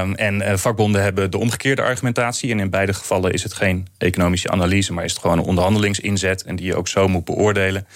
Um, 0.00 0.14
en 0.14 0.58
vakbonden 0.58 1.02
hebben 1.02 1.30
de 1.30 1.38
omgekeerde 1.38 1.82
argumentatie. 1.82 2.50
En 2.50 2.60
in 2.60 2.70
beide 2.70 2.92
gevallen 2.92 3.32
is 3.32 3.42
het 3.42 3.52
geen 3.52 3.86
economische 3.98 4.50
analyse, 4.50 4.92
maar 4.92 5.04
is 5.04 5.12
het 5.12 5.20
gewoon 5.20 5.38
een 5.38 5.44
onderhandelingsinzet 5.44 6.42
en 6.42 6.56
die 6.56 6.66
je 6.66 6.76
ook 6.76 6.88
zo 6.88 7.08
moet 7.08 7.24
beoordelen. 7.24 7.86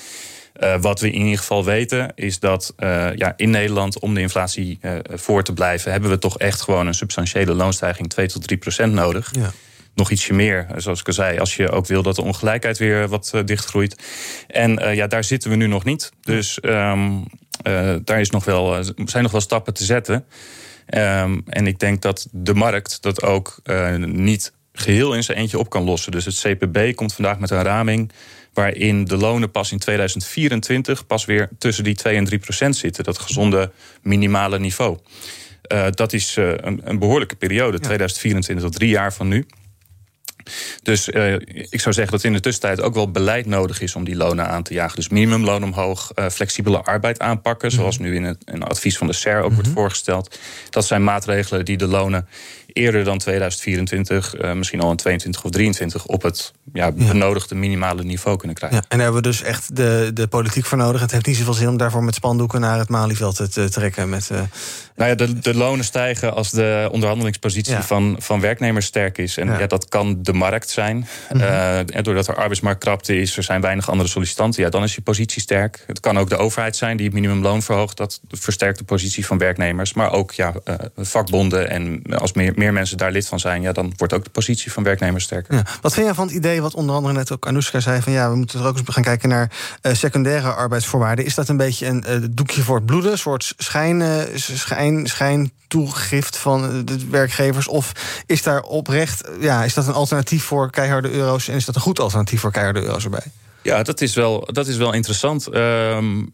Uh, 0.59 0.75
wat 0.81 1.01
we 1.01 1.11
in 1.11 1.21
ieder 1.21 1.39
geval 1.39 1.65
weten 1.65 2.13
is 2.15 2.39
dat 2.39 2.75
uh, 2.79 3.15
ja, 3.15 3.33
in 3.37 3.51
Nederland 3.51 3.99
om 3.99 4.15
de 4.15 4.21
inflatie 4.21 4.79
uh, 4.83 4.93
voor 5.05 5.43
te 5.43 5.53
blijven, 5.53 5.93
hebben 5.93 6.11
we 6.11 6.19
toch 6.19 6.39
echt 6.39 6.61
gewoon 6.61 6.87
een 6.87 6.95
substantiële 6.95 7.55
loonstijging 7.55 8.09
2 8.09 8.27
tot 8.27 8.47
3 8.47 8.59
procent 8.59 8.93
nodig. 8.93 9.31
Ja. 9.33 9.51
Nog 9.95 10.11
ietsje 10.11 10.33
meer, 10.33 10.67
zoals 10.77 11.01
ik 11.01 11.07
al 11.07 11.13
zei, 11.13 11.39
als 11.39 11.57
je 11.57 11.71
ook 11.71 11.87
wil 11.87 12.03
dat 12.03 12.17
de 12.17 12.23
ongelijkheid 12.23 12.79
weer 12.79 13.09
wat 13.09 13.33
dichtgroeit. 13.45 14.03
En 14.47 14.95
ja, 14.95 15.07
daar 15.07 15.25
zitten 15.25 15.51
we 15.51 15.57
nu 15.57 15.67
nog 15.67 15.85
niet. 15.85 16.13
Dus 16.21 16.59
um, 16.63 17.25
daar 18.05 18.21
is 18.21 18.31
nog 18.31 18.45
wel, 18.45 18.85
zijn 19.05 19.23
nog 19.23 19.33
wel 19.33 19.41
stappen 19.41 19.75
te 19.75 19.85
zetten. 19.85 20.15
Um, 20.95 21.43
en 21.47 21.67
ik 21.67 21.79
denk 21.79 22.03
dat 22.03 22.29
de 22.33 22.55
markt 22.55 23.03
dat 23.03 23.23
ook 23.23 23.63
niet 23.99 24.53
geheel 24.73 25.15
in 25.15 25.23
zijn 25.23 25.39
eentje 25.39 25.59
op 25.59 25.71
kan 25.71 25.85
lossen. 25.85 26.13
Dus 26.13 26.25
het 26.25 26.41
CPB 26.41 26.95
komt 26.95 27.15
vandaag 27.15 27.39
met 27.39 27.51
een 27.51 27.63
raming 27.63 28.13
waarin 28.59 29.05
de 29.05 29.17
lonen 29.17 29.51
pas 29.51 29.73
in 29.73 29.79
2024 29.79 31.07
pas 31.07 31.25
weer 31.25 31.49
tussen 31.59 31.85
die 31.85 31.95
2 31.95 32.17
en 32.17 32.25
3 32.25 32.39
procent 32.39 32.77
zitten. 32.77 33.05
Dat 33.05 33.19
gezonde 33.19 33.71
minimale 34.03 34.59
niveau. 34.59 34.99
Uh, 35.73 35.87
dat 35.91 36.13
is 36.13 36.37
uh, 36.37 36.51
een, 36.57 36.81
een, 36.85 36.99
behoorlijke 36.99 37.37
periode, 37.37 37.77
ja. 37.77 37.83
2024 37.83 38.65
tot 38.65 38.75
drie 38.75 38.89
jaar 38.89 39.13
van 39.13 39.29
nu. 39.29 39.47
Dus 40.83 41.09
uh, 41.09 41.33
ik 41.49 41.81
zou 41.81 41.95
zeggen 41.95 42.13
dat 42.13 42.25
in 42.25 42.33
de 42.33 42.41
tussentijd 42.41 42.81
ook 42.81 42.95
wel 42.95 43.11
beleid 43.11 43.47
nodig 43.47 43.81
is 43.81 43.95
om 43.95 44.05
die 44.05 44.17
lonen 44.17 44.49
aan 44.49 44.63
te 44.63 44.75
jagen. 44.75 44.97
Dus 44.97 45.09
minimumloon 45.09 45.65
omhoog, 45.65 46.13
uh, 46.15 46.29
flexibele 46.29 46.83
arbeid 46.83 47.19
aanpakken, 47.19 47.71
zoals 47.71 47.99
mhm. 47.99 48.09
nu 48.09 48.15
in 48.15 48.25
het, 48.25 48.39
in 48.45 48.61
het, 48.61 48.71
advies 48.71 48.99
van 48.99 49.07
de 49.07 49.13
SER 49.13 49.43
ook 49.43 49.53
wordt 49.53 49.69
voorgesteld. 49.69 50.39
Dat 50.71 50.87
zijn 50.87 51.05
maatregelen 51.05 51.65
die 51.65 51.77
de 51.77 51.87
lonen 51.87 52.29
eerder 52.73 53.05
dan 53.05 53.19
2024, 53.19 54.41
uh, 54.41 54.53
misschien 54.53 54.81
al 54.81 54.91
in 54.91 54.97
22 54.97 55.45
of 55.45 55.51
23, 55.51 56.07
op 56.07 56.23
het 56.23 56.53
ja, 56.73 56.93
benodigde 56.93 57.55
minimale 57.55 58.05
niveau 58.05 58.37
kunnen 58.37 58.57
krijgen. 58.57 58.79
Ja, 58.79 58.85
en 58.89 58.97
daar 58.97 59.07
hebben 59.07 59.23
we 59.23 59.29
dus 59.29 59.43
echt 59.43 59.77
de, 59.77 60.11
de 60.15 60.27
politiek 60.27 60.65
voor 60.65 60.79
nodig. 60.79 61.01
Het 61.01 61.11
heeft 61.11 61.27
niet 61.27 61.37
zoveel 61.37 61.53
zin 61.53 61.69
om 61.69 61.77
daarvoor 61.77 62.05
met 62.05 62.15
spandoeken 62.15 62.61
naar 62.61 62.79
het 62.79 62.89
Malieveld 62.89 63.37
te, 63.37 63.49
te 63.49 63.69
trekken. 63.69 64.09
Met, 64.09 64.29
uh... 64.33 64.41
Nou 64.97 65.11
ja, 65.11 65.17
de, 65.17 65.39
de 65.39 65.55
lonen 65.55 65.85
stijgen 65.85 66.35
als 66.35 66.51
de 66.51 66.89
onderhandelingspositie 66.93 67.73
ja. 67.73 67.83
van, 67.83 68.17
van 68.19 68.41
werknemers 68.41 68.87
sterk 68.87 69.19
is. 69.19 69.37
En 69.37 69.47
ja. 69.47 69.59
ja 69.59 69.67
dat 69.67 69.89
kan 69.89 70.23
de 70.23 70.33
markt 70.39 70.71
zijn. 70.71 70.97
Mm 70.97 71.05
-hmm. 71.29 71.41
uh, 71.41 71.79
en 71.79 72.03
doordat 72.03 72.29
er 72.29 72.35
arbeidsmarktkrapte 72.35 73.21
is, 73.21 73.37
er 73.37 73.43
zijn 73.43 73.61
weinig 73.61 73.91
andere 73.91 74.09
sollicitanten, 74.09 74.63
ja, 74.63 74.69
dan 74.69 74.83
is 74.83 74.95
je 74.95 75.01
positie 75.01 75.43
sterk. 75.43 75.85
Het 75.87 76.01
kan 76.01 76.19
ook 76.19 76.29
de 76.29 76.37
overheid 76.37 76.77
zijn 76.77 76.97
die 76.97 77.07
het 77.07 77.15
minimumloon 77.15 77.63
verhoogt. 77.63 77.97
Dat 77.97 78.21
versterkt 78.31 78.79
de 78.79 78.85
positie 78.85 79.27
van 79.27 79.39
werknemers. 79.39 79.93
Maar 79.93 80.13
ook 80.13 80.33
ja, 80.33 80.55
vakbonden 80.97 81.71
en 81.71 82.03
als 82.19 82.33
meer, 82.33 82.53
meer 82.57 82.73
mensen 82.73 82.97
daar 82.97 83.13
lid 83.13 83.29
van 83.29 83.41
zijn, 83.41 83.63
ja, 83.63 83.73
dan 83.73 83.93
wordt 83.97 84.13
ook 84.13 84.25
de 84.25 84.31
positie 84.31 84.73
van 84.73 84.83
werknemers 84.83 85.25
sterker. 85.25 85.55
Ja. 85.55 85.63
Wat 85.81 85.95
vind 85.95 86.07
jij 86.07 86.15
van 86.15 86.27
het 86.27 86.37
idee, 86.37 86.63
wat 86.63 86.75
onder 86.75 86.95
andere 86.95 87.15
net 87.15 87.33
ook 87.33 87.47
Anoushka 87.47 87.81
zei, 87.81 88.03
van 88.03 88.13
ja, 88.13 88.31
we 88.31 88.37
moeten 88.37 88.61
er 88.61 88.67
ook 88.67 88.79
eens 88.79 88.89
gaan 88.89 89.03
kijken 89.03 89.29
naar 89.29 89.51
uh, 89.83 89.93
secundaire 89.95 90.53
arbeidsvoorwaarden. 90.53 91.25
Is 91.25 91.35
dat 91.35 91.49
een 91.49 91.57
beetje 91.57 91.87
een 91.87 92.31
doekje 92.31 92.63
voor 92.63 92.77
het 92.77 92.87
bloeden, 92.87 93.13
een 93.13 93.19
soort 93.19 93.55
schijn, 93.57 94.27
schijn, 94.35 95.07
schijn 95.07 95.53
toegift 95.69 96.37
van 96.37 96.85
de 96.85 97.09
werkgevers? 97.09 97.69
Of 97.69 97.93
is 98.27 98.43
daar 98.43 98.63
oprecht, 98.63 99.29
ja, 99.41 99.65
is 99.65 99.75
dat 99.75 99.87
een 99.87 99.93
alternatief 99.93 100.45
voor 100.45 100.71
keiharde 100.71 101.11
euro's 101.11 101.49
en 101.49 101.57
is 101.57 101.65
dat 101.65 101.75
een 101.75 101.81
goed 101.81 102.01
alternatief 102.01 102.41
voor 102.41 102.53
keiharde 102.53 102.83
euro's 102.83 103.05
erbij? 103.05 103.27
Ja, 103.63 103.83
dat 103.83 104.01
is 104.01 104.15
wel, 104.15 104.49
dat 104.53 104.67
is 104.67 104.77
wel 104.77 104.93
interessant. 104.93 105.55
Um, 105.55 106.33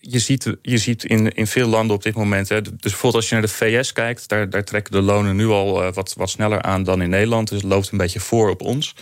je 0.00 0.18
ziet, 0.18 0.56
je 0.62 0.78
ziet 0.78 1.04
in, 1.04 1.34
in 1.34 1.46
veel 1.46 1.68
landen 1.68 1.96
op 1.96 2.02
dit 2.02 2.14
moment. 2.14 2.48
Hè, 2.48 2.62
dus 2.62 2.72
bijvoorbeeld 2.80 3.14
als 3.14 3.28
je 3.28 3.34
naar 3.34 3.42
de 3.42 3.48
VS 3.48 3.92
kijkt, 3.92 4.28
daar, 4.28 4.50
daar 4.50 4.64
trekken 4.64 4.92
de 4.92 5.00
lonen 5.00 5.36
nu 5.36 5.46
al 5.46 5.82
uh, 5.82 5.92
wat, 5.92 6.14
wat 6.16 6.30
sneller 6.30 6.62
aan 6.62 6.82
dan 6.82 7.02
in 7.02 7.10
Nederland. 7.10 7.48
Dus 7.48 7.62
het 7.62 7.70
loopt 7.70 7.90
een 7.92 7.98
beetje 7.98 8.20
voor 8.20 8.50
op 8.50 8.62
ons. 8.62 8.94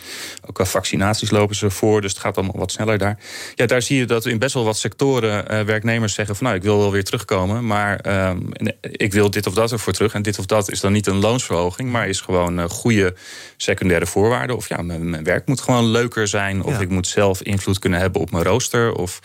Ook 0.46 0.54
qua 0.54 0.64
vaccinaties 0.64 1.30
lopen 1.30 1.56
ze 1.56 1.70
voor, 1.70 2.00
dus 2.00 2.10
het 2.10 2.20
gaat 2.20 2.36
allemaal 2.36 2.58
wat 2.58 2.72
sneller 2.72 2.98
daar. 2.98 3.18
Ja, 3.54 3.66
daar 3.66 3.82
zie 3.82 3.98
je 3.98 4.04
dat 4.04 4.26
in 4.26 4.38
best 4.38 4.54
wel 4.54 4.64
wat 4.64 4.78
sectoren 4.78 5.52
uh, 5.52 5.60
werknemers 5.60 6.14
zeggen 6.14 6.36
van 6.36 6.44
nou, 6.46 6.56
ik 6.56 6.62
wil 6.62 6.78
wel 6.78 6.92
weer 6.92 7.04
terugkomen, 7.04 7.66
maar 7.66 8.06
uh, 8.06 8.30
ik 8.80 9.12
wil 9.12 9.30
dit 9.30 9.46
of 9.46 9.54
dat 9.54 9.72
ervoor 9.72 9.92
terug. 9.92 10.14
En 10.14 10.22
dit 10.22 10.38
of 10.38 10.46
dat 10.46 10.70
is 10.70 10.80
dan 10.80 10.92
niet 10.92 11.06
een 11.06 11.20
loonsverhoging, 11.20 11.90
maar 11.90 12.08
is 12.08 12.20
gewoon 12.20 12.58
uh, 12.58 12.64
goede 12.64 13.14
secundaire 13.56 14.06
voorwaarden. 14.06 14.56
Of 14.56 14.68
ja, 14.68 14.82
mijn, 14.82 15.10
mijn 15.10 15.24
werk 15.24 15.46
moet 15.46 15.60
gewoon 15.60 15.84
leuker 15.84 16.28
zijn. 16.28 16.62
Of 16.62 16.72
ja. 16.72 16.80
ik 16.80 16.88
moet 16.88 17.06
zelf 17.06 17.42
invloed 17.42 17.78
kunnen 17.78 18.00
hebben 18.00 18.20
op 18.20 18.30
mijn 18.30 18.44
rooster. 18.44 18.92
Of, 18.92 19.18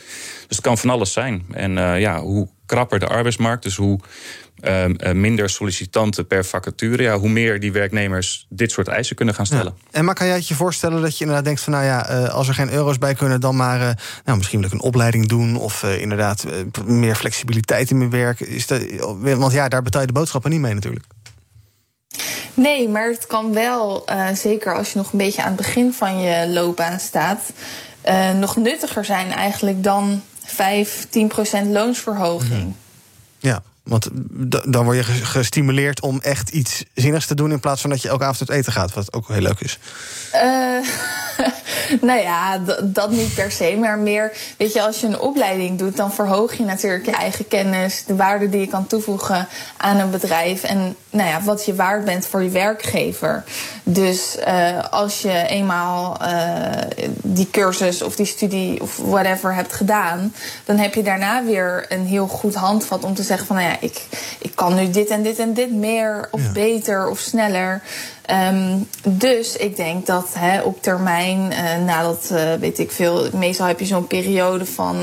dus 0.47 0.57
het 0.57 0.61
kan 0.61 0.77
van 0.77 0.89
alles 0.89 1.11
zijn. 1.11 1.45
En 1.63 1.77
uh, 1.77 1.99
ja, 1.99 2.19
hoe 2.21 2.47
krapper 2.65 2.99
de 2.99 3.07
arbeidsmarkt. 3.07 3.63
Dus 3.63 3.75
hoe 3.75 3.99
ehm, 4.59 4.93
eh, 4.95 5.13
minder 5.13 5.49
sollicitanten 5.49 6.27
per 6.27 6.45
vacature, 6.45 7.03
ja, 7.03 7.17
hoe 7.17 7.29
meer 7.29 7.59
die 7.59 7.71
werknemers 7.71 8.45
dit 8.49 8.71
soort 8.71 8.87
eisen 8.87 9.15
kunnen 9.15 9.35
gaan 9.35 9.45
stellen. 9.45 9.73
En 9.91 10.05
maar 10.05 10.15
kan 10.15 10.27
jij 10.27 10.35
het 10.35 10.47
je 10.47 10.55
voorstellen 10.55 11.01
dat 11.01 11.13
je 11.13 11.19
inderdaad 11.19 11.45
denkt 11.45 11.61
van 11.61 11.73
nou 11.73 11.85
ja, 11.85 12.07
eh, 12.07 12.29
als 12.29 12.47
er 12.47 12.53
geen 12.53 12.71
euro's 12.73 12.97
bij 12.97 13.13
kunnen, 13.13 13.41
dan 13.41 13.55
maar 13.55 13.81
eh, 13.81 13.95
nou, 14.25 14.37
misschien 14.37 14.59
wil 14.59 14.67
ik 14.67 14.73
een 14.73 14.81
opleiding 14.81 15.27
doen 15.27 15.55
of 15.55 15.83
eh, 15.83 16.01
inderdaad 16.01 16.43
eh, 16.43 16.83
meer 16.85 17.15
flexibiliteit 17.15 17.89
in 17.89 17.97
mijn 17.97 18.09
werk. 18.09 18.39
Is 18.39 18.67
dat, 18.67 18.81
want 19.21 19.51
ja, 19.51 19.67
daar 19.67 19.81
betaal 19.81 20.01
je 20.01 20.07
de 20.07 20.13
boodschappen 20.13 20.51
niet 20.51 20.59
mee 20.59 20.73
natuurlijk. 20.73 21.05
Nee, 22.53 22.89
maar 22.89 23.09
het 23.09 23.27
kan 23.27 23.53
wel, 23.53 24.05
eh, 24.05 24.27
zeker 24.33 24.75
als 24.75 24.91
je 24.91 24.97
nog 24.97 25.11
een 25.11 25.17
beetje 25.17 25.41
aan 25.41 25.47
het 25.47 25.57
begin 25.57 25.93
van 25.93 26.19
je 26.19 26.47
loopbaan 26.47 26.99
staat, 26.99 27.51
eh, 28.01 28.31
nog 28.31 28.55
nuttiger 28.55 29.05
zijn 29.05 29.31
eigenlijk 29.31 29.83
dan 29.83 30.21
5, 30.53 31.07
10 31.09 31.27
procent 31.27 31.71
loonsverhoging. 31.71 32.73
Ja, 33.39 33.63
want 33.83 34.07
dan 34.65 34.83
word 34.83 34.97
je 34.97 35.03
ge- 35.03 35.25
gestimuleerd 35.25 36.01
om 36.01 36.19
echt 36.21 36.49
iets 36.49 36.83
zinnigs 36.93 37.25
te 37.25 37.35
doen 37.35 37.51
in 37.51 37.59
plaats 37.59 37.81
van 37.81 37.89
dat 37.89 38.01
je 38.01 38.09
elke 38.09 38.23
avond 38.23 38.49
uit 38.49 38.59
eten 38.59 38.73
gaat, 38.73 38.93
wat 38.93 39.13
ook 39.13 39.27
heel 39.27 39.41
leuk 39.41 39.59
is. 39.59 39.79
Eh, 40.31 40.41
nou 42.01 42.19
ja, 42.19 42.59
dat 42.83 43.11
niet 43.11 43.33
per 43.33 43.51
se, 43.51 43.77
maar 43.79 43.97
meer, 43.97 44.31
weet 44.57 44.73
je, 44.73 44.81
als 44.81 44.99
je 44.99 45.07
een 45.07 45.19
opleiding 45.19 45.77
doet, 45.77 45.97
dan 45.97 46.13
verhoog 46.13 46.53
je 46.53 46.63
natuurlijk 46.63 47.05
je 47.05 47.11
eigen 47.11 47.47
kennis, 47.47 48.03
de 48.05 48.15
waarde 48.15 48.49
die 48.49 48.59
je 48.59 48.67
kan 48.67 48.87
toevoegen 48.87 49.47
aan 49.77 49.99
een 49.99 50.11
bedrijf 50.11 50.63
en 50.63 50.95
nou 51.09 51.29
ja, 51.29 51.41
wat 51.41 51.65
je 51.65 51.75
waard 51.75 52.05
bent 52.05 52.25
voor 52.25 52.43
je 52.43 52.49
werkgever. 52.49 53.43
Dus 53.83 54.37
eh, 54.37 54.83
als 54.89 55.21
je 55.21 55.45
eenmaal 55.47 56.17
eh, 56.21 57.09
die 57.21 57.49
cursus 57.51 58.01
of 58.01 58.15
die 58.15 58.25
studie 58.25 58.81
of 58.81 58.97
whatever 58.97 59.55
hebt 59.55 59.73
gedaan, 59.73 60.33
dan 60.65 60.77
heb 60.77 60.93
je 60.93 61.03
daarna 61.03 61.43
weer 61.43 61.85
een 61.89 62.05
heel 62.05 62.27
goed 62.27 62.55
handvat 62.55 63.03
om 63.03 63.13
te 63.13 63.23
zeggen 63.23 63.47
van, 63.47 63.55
nou 63.55 63.67
ja, 63.69 63.77
ik, 63.79 64.01
ik 64.39 64.51
kan 64.55 64.75
nu 64.75 64.89
dit 64.89 65.09
en 65.09 65.23
dit 65.23 65.39
en 65.39 65.53
dit 65.53 65.71
meer 65.71 66.27
of 66.31 66.51
beter 66.51 67.07
of 67.07 67.19
sneller. 67.19 67.81
Ehm, 68.25 68.77
dus 69.03 69.55
ik 69.57 69.75
denk 69.75 70.05
dat 70.05 70.27
op 70.63 70.81
termijn, 70.81 71.51
eh, 71.51 71.77
nadat, 71.85 72.29
eh, 72.31 72.53
weet 72.53 72.79
ik 72.79 72.91
veel, 72.91 73.27
meestal 73.33 73.67
heb 73.67 73.79
je 73.79 73.85
zo'n 73.85 74.07
periode 74.07 74.65
van, 74.65 75.01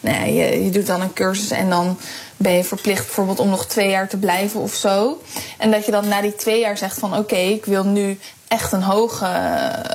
nou 0.00 0.16
ja, 0.16 0.24
je, 0.24 0.64
je 0.64 0.70
doet 0.70 0.86
dan 0.86 1.00
een 1.00 1.12
cursus 1.12 1.50
en 1.50 1.70
dan 1.70 1.98
ben 2.36 2.52
je 2.52 2.64
verplicht 2.64 3.04
bijvoorbeeld 3.04 3.40
om 3.40 3.48
nog 3.48 3.66
twee 3.66 3.90
jaar 3.90 4.08
te 4.08 4.16
blijven 4.16 4.60
of 4.60 4.74
zo. 4.74 5.20
En 5.58 5.70
dat 5.70 5.84
je 5.84 5.90
dan 5.90 6.08
na 6.08 6.20
die 6.20 6.34
twee 6.34 6.60
jaar 6.60 6.76
zegt 6.78 6.98
van, 6.98 7.16
oké, 7.16 7.36
ik 7.36 7.64
wil 7.64 7.84
nu 7.84 8.18
echt 8.48 8.72
een 8.72 8.82
hoge, 8.82 9.26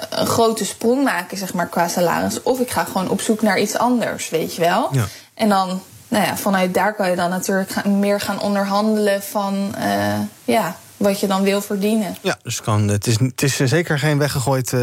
een 0.10 0.28
grote 0.28 0.66
sprong 0.66 1.04
maken, 1.04 1.38
zeg 1.38 1.54
maar, 1.54 1.68
qua 1.68 1.88
salaris. 1.88 2.44
Of 2.44 2.60
ik 2.60 2.72
ga 2.72 2.84
gewoon 2.84 3.10
op 3.10 3.22
zoek 3.22 3.42
naar 3.42 3.60
iets 3.60 3.78
anders, 3.78 4.30
weet 4.30 4.56
je 4.56 4.62
wel. 4.62 4.88
Ja. 4.92 5.06
En 5.34 5.50
dan, 5.50 5.82
nou 6.08 6.26
ja, 6.26 6.38
vanuit 6.38 6.74
daar 6.74 6.94
kan 6.96 7.10
je 7.10 7.16
dan 7.16 7.30
natuurlijk 7.30 7.70
gaan- 7.70 8.00
meer 8.00 8.20
gaan 8.20 8.42
onderhandelen 8.42 9.24
van, 9.24 9.76
ja, 10.46 10.76
wat 11.00 11.20
je 11.20 11.28
dan 11.28 11.44
wil 11.44 11.62
verdienen. 11.62 12.16
Ja, 12.22 12.38
dus 12.44 12.62
kan, 12.62 12.88
het, 12.88 13.08
is, 13.08 13.20
het 13.20 13.42
is 13.42 13.56
zeker 13.56 14.00
geen 14.00 14.18
weggegooid, 14.18 14.74
eh, 14.74 14.80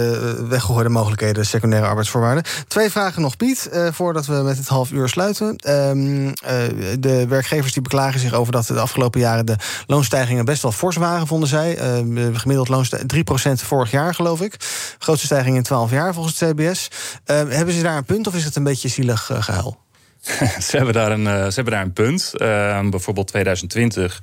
weggegooide 0.49 0.91
mogelijkheden, 0.91 1.47
secundaire 1.47 1.89
arbeidsvoorwaarden. 1.89 2.45
Twee 2.69 2.91
vragen 2.91 3.23
nog, 3.23 3.37
Piet, 3.37 3.69
eh, 3.69 3.89
voordat 3.93 4.27
we 4.27 4.35
met 4.35 4.57
het 4.57 4.69
half 4.69 4.91
uur 4.91 5.09
sluiten. 5.09 5.57
Ehm, 5.57 6.29
eh, 6.29 6.55
de 6.99 7.27
werkgevers 7.29 7.73
die 7.73 7.83
beklagen 7.83 8.21
zich 8.21 8.33
over 8.33 8.53
dat 8.53 8.67
de 8.67 8.81
afgelopen 8.81 9.21
jaren 9.21 9.47
de 9.47 9.57
loonstijgingen 9.87 10.45
best 10.45 10.63
wel 10.63 10.73
fors 10.73 10.97
waren, 10.97 11.27
vonden 11.27 11.49
zij. 11.49 11.77
Ehm, 11.77 12.35
gemiddeld 12.35 12.69
loonstijging 12.69 13.11
3% 13.11 13.63
vorig 13.63 13.91
jaar, 13.91 14.15
geloof 14.15 14.41
ik. 14.41 14.57
Grootste 14.99 15.27
stijging 15.27 15.57
in 15.57 15.63
12 15.63 15.91
jaar 15.91 16.15
volgens 16.15 16.41
het 16.41 16.51
CBS. 16.51 16.89
Ehm, 17.25 17.49
hebben 17.49 17.75
ze 17.75 17.83
daar 17.83 17.97
een 17.97 18.05
punt 18.05 18.27
of 18.27 18.35
is 18.35 18.45
het 18.45 18.57
een 18.57 18.65
beetje 18.65 18.89
zielig 18.89 19.31
eh, 19.31 19.43
gehuil? 19.43 19.85
ze, 20.67 20.77
hebben 20.77 20.95
daar 20.95 21.11
een, 21.11 21.27
eh, 21.27 21.47
ze 21.47 21.55
hebben 21.55 21.73
daar 21.73 21.83
een 21.83 21.93
punt. 21.93 22.33
Uh, 22.35 22.89
bijvoorbeeld 22.89 23.27
2020 23.27 24.23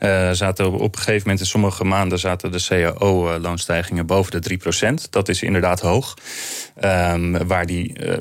uh, 0.00 0.30
zaten 0.30 0.72
op 0.72 0.94
een 0.94 0.98
gegeven 0.98 1.20
moment 1.20 1.40
in 1.40 1.46
sommige 1.46 1.84
maanden 1.84 2.18
zaten 2.18 2.52
de 2.52 2.64
CAO-loonstijgingen 2.68 4.06
boven 4.06 4.40
de 4.40 4.58
3%. 5.04 5.10
Dat 5.10 5.28
is 5.28 5.42
inderdaad 5.42 5.80
hoog. 5.80 6.14
Um, 6.84 7.46
waar 7.46 7.66
die 7.66 7.92
uh, 8.00 8.16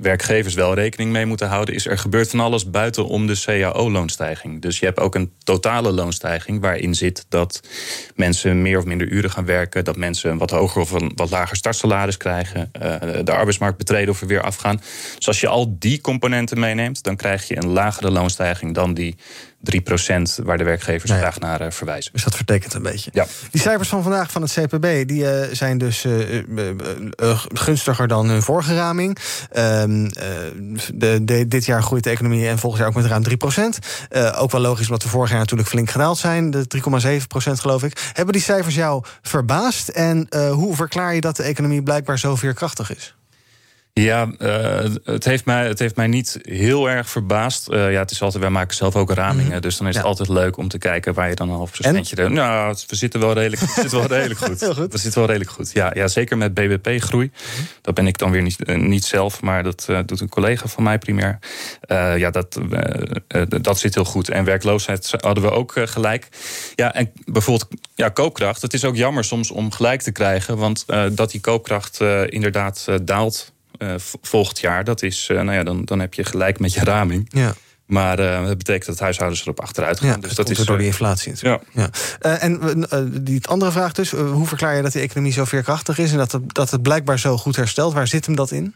werkgevers 0.00 0.54
wel 0.54 0.74
rekening 0.74 1.10
mee 1.10 1.26
moeten 1.26 1.48
houden, 1.48 1.74
is 1.74 1.86
er 1.86 1.98
gebeurt 1.98 2.30
van 2.30 2.40
alles 2.40 2.70
buiten 2.70 3.06
om 3.06 3.26
de 3.26 3.40
CAO-loonstijging. 3.44 4.62
Dus 4.62 4.78
je 4.78 4.86
hebt 4.86 5.00
ook 5.00 5.14
een 5.14 5.32
totale 5.38 5.92
loonstijging 5.92 6.60
waarin 6.60 6.94
zit 6.94 7.26
dat 7.28 7.60
mensen 8.14 8.62
meer 8.62 8.78
of 8.78 8.84
minder 8.84 9.08
uren 9.08 9.30
gaan 9.30 9.44
werken, 9.44 9.84
dat 9.84 9.96
mensen 9.96 10.30
een 10.30 10.38
wat 10.38 10.50
hoger 10.50 10.80
of 10.80 10.90
een 10.90 11.12
wat 11.14 11.30
lager 11.30 11.56
startsalaris 11.56 12.16
krijgen, 12.16 12.70
de 13.24 13.32
arbeidsmarkt 13.32 13.78
betreden 13.78 14.08
of 14.08 14.20
er 14.20 14.26
weer 14.26 14.42
afgaan. 14.42 14.80
Dus 15.16 15.26
als 15.26 15.40
je 15.40 15.48
al 15.48 15.76
die 15.78 16.00
componenten 16.00 16.51
meeneemt, 16.58 17.02
dan 17.02 17.16
krijg 17.16 17.48
je 17.48 17.56
een 17.56 17.68
lagere 17.68 18.10
loonstijging 18.10 18.74
dan 18.74 18.94
die 18.94 19.16
3% 19.62 20.44
waar 20.44 20.58
de 20.58 20.64
werkgevers 20.64 21.10
Nee. 21.10 21.20
graag 21.20 21.38
naar 21.38 21.62
uh, 21.62 21.70
verwijzen. 21.70 22.12
Dus 22.12 22.24
dat 22.24 22.36
vertekent 22.36 22.74
een 22.74 22.82
beetje. 22.82 23.10
Ja. 23.14 23.26
Die 23.50 23.60
cijfers 23.60 23.88
van 23.88 24.02
vandaag 24.02 24.30
van 24.30 24.42
het 24.42 24.52
CPB 24.52 25.08
die, 25.08 25.22
uh, 25.22 25.40
zijn 25.52 25.78
dus 25.78 26.04
uh, 26.04 27.40
gunstiger 27.52 28.08
dan 28.08 28.28
hun 28.28 28.42
vorige 28.42 28.74
raming. 28.74 29.18
Ehm, 29.50 30.08
de, 30.94 31.24
de, 31.24 31.48
dit 31.48 31.64
jaar 31.64 31.82
groeit 31.82 32.04
de 32.04 32.10
economie 32.10 32.48
en 32.48 32.58
volgend 32.58 32.80
jaar 32.82 32.90
ook 32.90 33.02
met 33.02 33.06
ruim 33.06 33.24
3%. 34.34 34.36
ook 34.38 34.50
wel 34.50 34.60
logisch 34.60 34.86
omdat 34.86 35.02
we 35.02 35.08
vorig 35.08 35.30
jaar 35.30 35.38
natuurlijk 35.38 35.68
flink 35.68 35.90
gedaald 35.90 36.18
zijn. 36.18 36.50
De 36.50 36.64
3,7% 36.76 37.52
geloof 37.52 37.82
ik. 37.82 38.10
Hebben 38.12 38.32
die 38.32 38.42
cijfers 38.42 38.74
jou 38.74 39.04
verbaasd? 39.22 39.88
En 39.88 40.26
hoe 40.50 40.76
verklaar 40.76 41.14
je 41.14 41.20
dat 41.20 41.36
de 41.36 41.42
economie 41.42 41.82
blijkbaar 41.82 42.18
zo 42.18 42.36
veerkrachtig 42.36 42.96
is? 42.96 43.14
Ja, 43.94 44.28
uh, 44.38 44.90
het, 45.04 45.24
heeft 45.24 45.44
mij, 45.44 45.66
het 45.66 45.78
heeft 45.78 45.96
mij 45.96 46.06
niet 46.06 46.38
heel 46.42 46.90
erg 46.90 47.10
verbaasd. 47.10 47.70
Uh, 47.70 47.92
ja, 47.92 47.98
het 47.98 48.10
is 48.10 48.22
altijd, 48.22 48.42
wij 48.42 48.52
maken 48.52 48.76
zelf 48.76 48.96
ook 48.96 49.10
ramingen. 49.12 49.54
Mm. 49.54 49.60
Dus 49.60 49.76
dan 49.76 49.86
is 49.86 49.94
ja. 49.94 49.98
het 49.98 50.08
altijd 50.08 50.28
leuk 50.28 50.56
om 50.56 50.68
te 50.68 50.78
kijken 50.78 51.14
waar 51.14 51.28
je 51.28 51.34
dan 51.34 51.48
een 51.48 51.56
half 51.56 51.70
procentje. 51.70 52.28
Nou, 52.28 52.76
we 52.86 52.96
zitten 52.96 53.20
wel 53.20 53.32
redelijk, 53.32 53.60
we 53.60 53.80
zitten 53.80 53.98
wel 53.98 54.08
redelijk 54.08 54.40
goed. 54.46 54.60
heel 54.60 54.74
goed. 54.74 54.92
We 54.92 54.98
zitten 54.98 55.20
wel 55.20 55.28
redelijk 55.28 55.50
goed. 55.50 55.72
Ja, 55.72 55.90
ja 55.94 56.08
zeker 56.08 56.36
met 56.36 56.54
BBP-groei. 56.54 57.30
Dat 57.80 57.94
ben 57.94 58.06
ik 58.06 58.18
dan 58.18 58.30
weer 58.30 58.42
niet, 58.42 58.56
uh, 58.66 58.76
niet 58.76 59.04
zelf, 59.04 59.40
maar 59.40 59.62
dat 59.62 59.88
doet 60.06 60.20
een 60.20 60.28
collega 60.28 60.66
van 60.66 60.82
mij 60.82 60.98
primair. 60.98 61.38
ja, 62.16 62.30
dat, 62.30 62.58
dat 63.60 63.78
zit 63.78 63.94
heel 63.94 64.04
goed. 64.04 64.28
En 64.28 64.44
werkloosheid 64.44 65.14
hadden 65.20 65.42
we 65.42 65.50
ook 65.50 65.72
gelijk. 65.84 66.28
Ja, 66.74 66.94
en 66.94 67.12
bijvoorbeeld 67.24 67.68
ja, 67.94 68.08
koopkracht. 68.08 68.62
Het 68.62 68.74
is 68.74 68.84
ook 68.84 68.96
jammer 68.96 69.24
soms 69.24 69.50
om 69.50 69.72
gelijk 69.72 70.02
te 70.02 70.12
krijgen. 70.12 70.56
Want 70.56 70.84
dat 71.12 71.30
die 71.30 71.40
koopkracht 71.40 72.00
inderdaad 72.26 72.86
daalt 73.02 73.51
volgend 74.20 74.60
jaar, 74.60 74.84
dat 74.84 75.02
is, 75.02 75.28
uh, 75.30 75.36
nou 75.36 75.52
ja, 75.52 75.62
dan, 75.62 75.84
dan 75.84 76.00
heb 76.00 76.14
je 76.14 76.24
gelijk 76.24 76.58
met 76.58 76.72
je 76.72 76.80
raming. 76.84 77.26
Ja. 77.28 77.54
Maar 77.86 78.20
uh, 78.20 78.46
dat 78.46 78.58
betekent 78.58 78.86
dat 78.86 78.98
huishoudens 78.98 79.42
erop 79.42 79.60
achteruit 79.60 80.00
gaan. 80.00 80.08
Ja, 80.08 80.16
dus 80.16 80.34
dat, 80.34 80.46
dat 80.46 80.58
is 80.58 80.64
door 80.64 80.78
die 80.78 80.86
inflatie. 80.86 81.32
Ja. 81.36 81.60
ja. 81.72 81.90
en 82.20 82.86
die 83.20 83.46
andere 83.46 83.70
vraag 83.70 83.92
dus, 83.92 84.10
hoe 84.10 84.46
verklaar 84.46 84.76
je 84.76 84.82
dat 84.82 84.92
de 84.92 85.00
economie 85.00 85.32
zo 85.32 85.44
veerkrachtig 85.44 85.98
is 85.98 86.12
en 86.12 86.18
dat 86.18 86.32
het, 86.32 86.54
dat 86.54 86.70
het 86.70 86.82
blijkbaar 86.82 87.18
zo 87.18 87.36
goed 87.36 87.56
herstelt? 87.56 87.92
Waar 87.92 88.08
zit 88.08 88.26
hem 88.26 88.34
dat 88.34 88.50
in? 88.50 88.74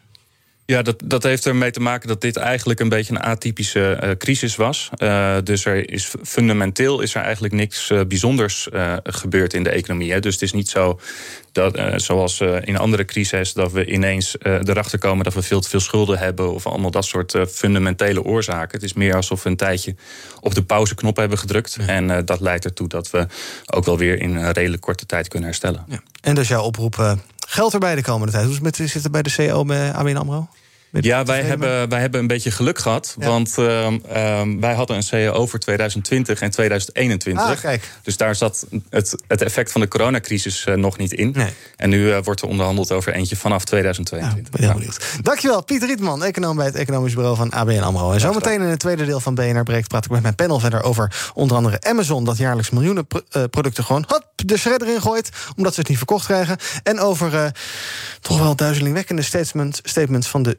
Ja, 0.66 0.82
dat, 0.82 1.02
dat 1.04 1.22
heeft 1.22 1.46
ermee 1.46 1.70
te 1.70 1.80
maken 1.80 2.08
dat 2.08 2.20
dit 2.20 2.36
eigenlijk 2.36 2.80
een 2.80 2.88
beetje 2.88 3.14
een 3.14 3.20
atypische 3.20 4.00
uh, 4.02 4.10
crisis 4.10 4.56
was. 4.56 4.90
Uh, 4.98 5.36
dus 5.44 5.64
er 5.64 5.90
is 5.90 6.14
fundamenteel 6.22 7.00
is 7.00 7.14
er 7.14 7.22
eigenlijk 7.22 7.54
niks 7.54 7.90
uh, 7.90 8.00
bijzonders 8.08 8.68
gebeurd 9.02 9.54
in 9.54 9.62
de 9.62 9.70
economie. 9.70 10.12
Hè. 10.12 10.20
Dus 10.20 10.32
het 10.32 10.42
is 10.42 10.52
niet 10.52 10.68
zo 10.68 11.00
dat, 11.52 11.80
zoals 11.96 12.40
in 12.40 12.78
andere 12.78 13.04
crises, 13.04 13.52
dat 13.52 13.72
we 13.72 13.86
ineens 13.86 14.36
erachter 14.42 14.98
komen 14.98 15.24
dat 15.24 15.34
we 15.34 15.42
veel 15.42 15.60
te 15.60 15.68
veel 15.68 15.80
schulden 15.80 16.18
hebben 16.18 16.54
of 16.54 16.66
allemaal 16.66 16.90
dat 16.90 17.04
soort 17.04 17.34
fundamentele 17.50 18.22
oorzaken. 18.22 18.70
Het 18.72 18.82
is 18.82 18.92
meer 18.92 19.14
alsof 19.14 19.42
we 19.42 19.48
een 19.48 19.56
tijdje 19.56 19.94
op 20.40 20.54
de 20.54 20.62
pauzeknop 20.62 21.16
hebben 21.16 21.38
gedrukt. 21.38 21.76
Ja. 21.78 21.86
En 21.86 22.24
dat 22.24 22.40
leidt 22.40 22.64
ertoe 22.64 22.88
dat 22.88 23.10
we 23.10 23.26
ook 23.66 23.84
wel 23.84 23.98
weer 23.98 24.20
in 24.20 24.36
een 24.36 24.52
redelijk 24.52 24.82
korte 24.82 25.06
tijd 25.06 25.28
kunnen 25.28 25.48
herstellen. 25.48 25.84
Ja. 25.88 26.00
En 26.20 26.34
dus 26.34 26.48
jouw 26.48 26.62
oproep 26.62 27.16
geld 27.46 27.72
erbij 27.72 27.94
de 27.94 28.02
komende 28.02 28.32
tijd. 28.32 28.46
Hoe 28.46 28.58
met, 28.62 28.76
zit 28.76 28.92
het 28.92 29.12
bij 29.12 29.22
de 29.22 29.34
CO 29.36 29.64
bij 29.64 29.92
ABN 29.92 30.16
AMRO? 30.16 30.48
Ja, 31.00 31.24
wij 31.24 31.42
hebben, 31.42 31.88
wij 31.88 32.00
hebben 32.00 32.20
een 32.20 32.26
beetje 32.26 32.50
geluk 32.50 32.78
gehad. 32.78 33.16
Ja. 33.18 33.26
Want 33.26 33.54
uh, 33.58 33.90
uh, 33.90 34.40
wij 34.60 34.74
hadden 34.74 34.96
een 34.96 35.04
CAO 35.10 35.46
voor 35.46 35.58
2020 35.58 36.40
en 36.40 36.50
2021. 36.50 37.44
Ah, 37.44 37.60
kijk. 37.60 37.90
Dus 38.02 38.16
daar 38.16 38.34
zat 38.34 38.66
het, 38.90 39.22
het 39.26 39.42
effect 39.42 39.72
van 39.72 39.80
de 39.80 39.88
coronacrisis 39.88 40.66
uh, 40.66 40.74
nog 40.74 40.98
niet 40.98 41.12
in. 41.12 41.30
Nee. 41.34 41.52
En 41.76 41.88
nu 41.88 42.12
eh, 42.12 42.18
wordt 42.22 42.40
er 42.40 42.48
onderhandeld 42.48 42.92
over 42.92 43.12
eentje 43.12 43.36
vanaf 43.36 43.64
2022. 43.64 44.44
Ja, 44.44 44.50
ben 44.50 44.68
heel 44.68 44.78
benieuwd. 44.78 45.18
Dankjewel, 45.22 45.64
Pieter 45.64 45.88
Rietman, 45.88 46.24
econoom 46.24 46.56
bij 46.56 46.66
het 46.66 46.74
Economisch 46.74 47.14
Bureau 47.14 47.36
van 47.36 47.50
ABN 47.50 47.78
AMRO. 47.78 48.12
En 48.12 48.20
zometeen 48.20 48.60
in 48.60 48.68
het 48.68 48.78
tweede 48.78 49.04
deel 49.04 49.20
van 49.20 49.34
BNR 49.34 49.62
Breekt 49.62 49.88
praat 49.88 50.04
ik 50.04 50.10
met 50.10 50.22
mijn 50.22 50.34
panel 50.34 50.60
verder 50.60 50.82
over 50.82 51.30
onder 51.34 51.56
andere 51.56 51.80
Amazon... 51.80 52.24
dat 52.24 52.36
jaarlijks 52.36 52.70
miljoenen 52.70 53.06
pro 53.06 53.20
uh, 53.32 53.44
producten 53.50 53.84
gewoon 53.84 54.04
hop, 54.06 54.24
de 54.36 54.58
shredder 54.58 54.88
in 54.88 55.00
gooit... 55.00 55.30
omdat 55.56 55.74
ze 55.74 55.80
het 55.80 55.88
niet 55.88 55.98
verkocht 55.98 56.24
krijgen. 56.26 56.56
En 56.82 57.00
over 57.00 57.52
toch 58.20 58.38
wel 58.38 58.56
duizelingwekkende 58.56 59.22
statement, 59.22 59.80
statements 59.82 60.28
van 60.28 60.42
de 60.42 60.58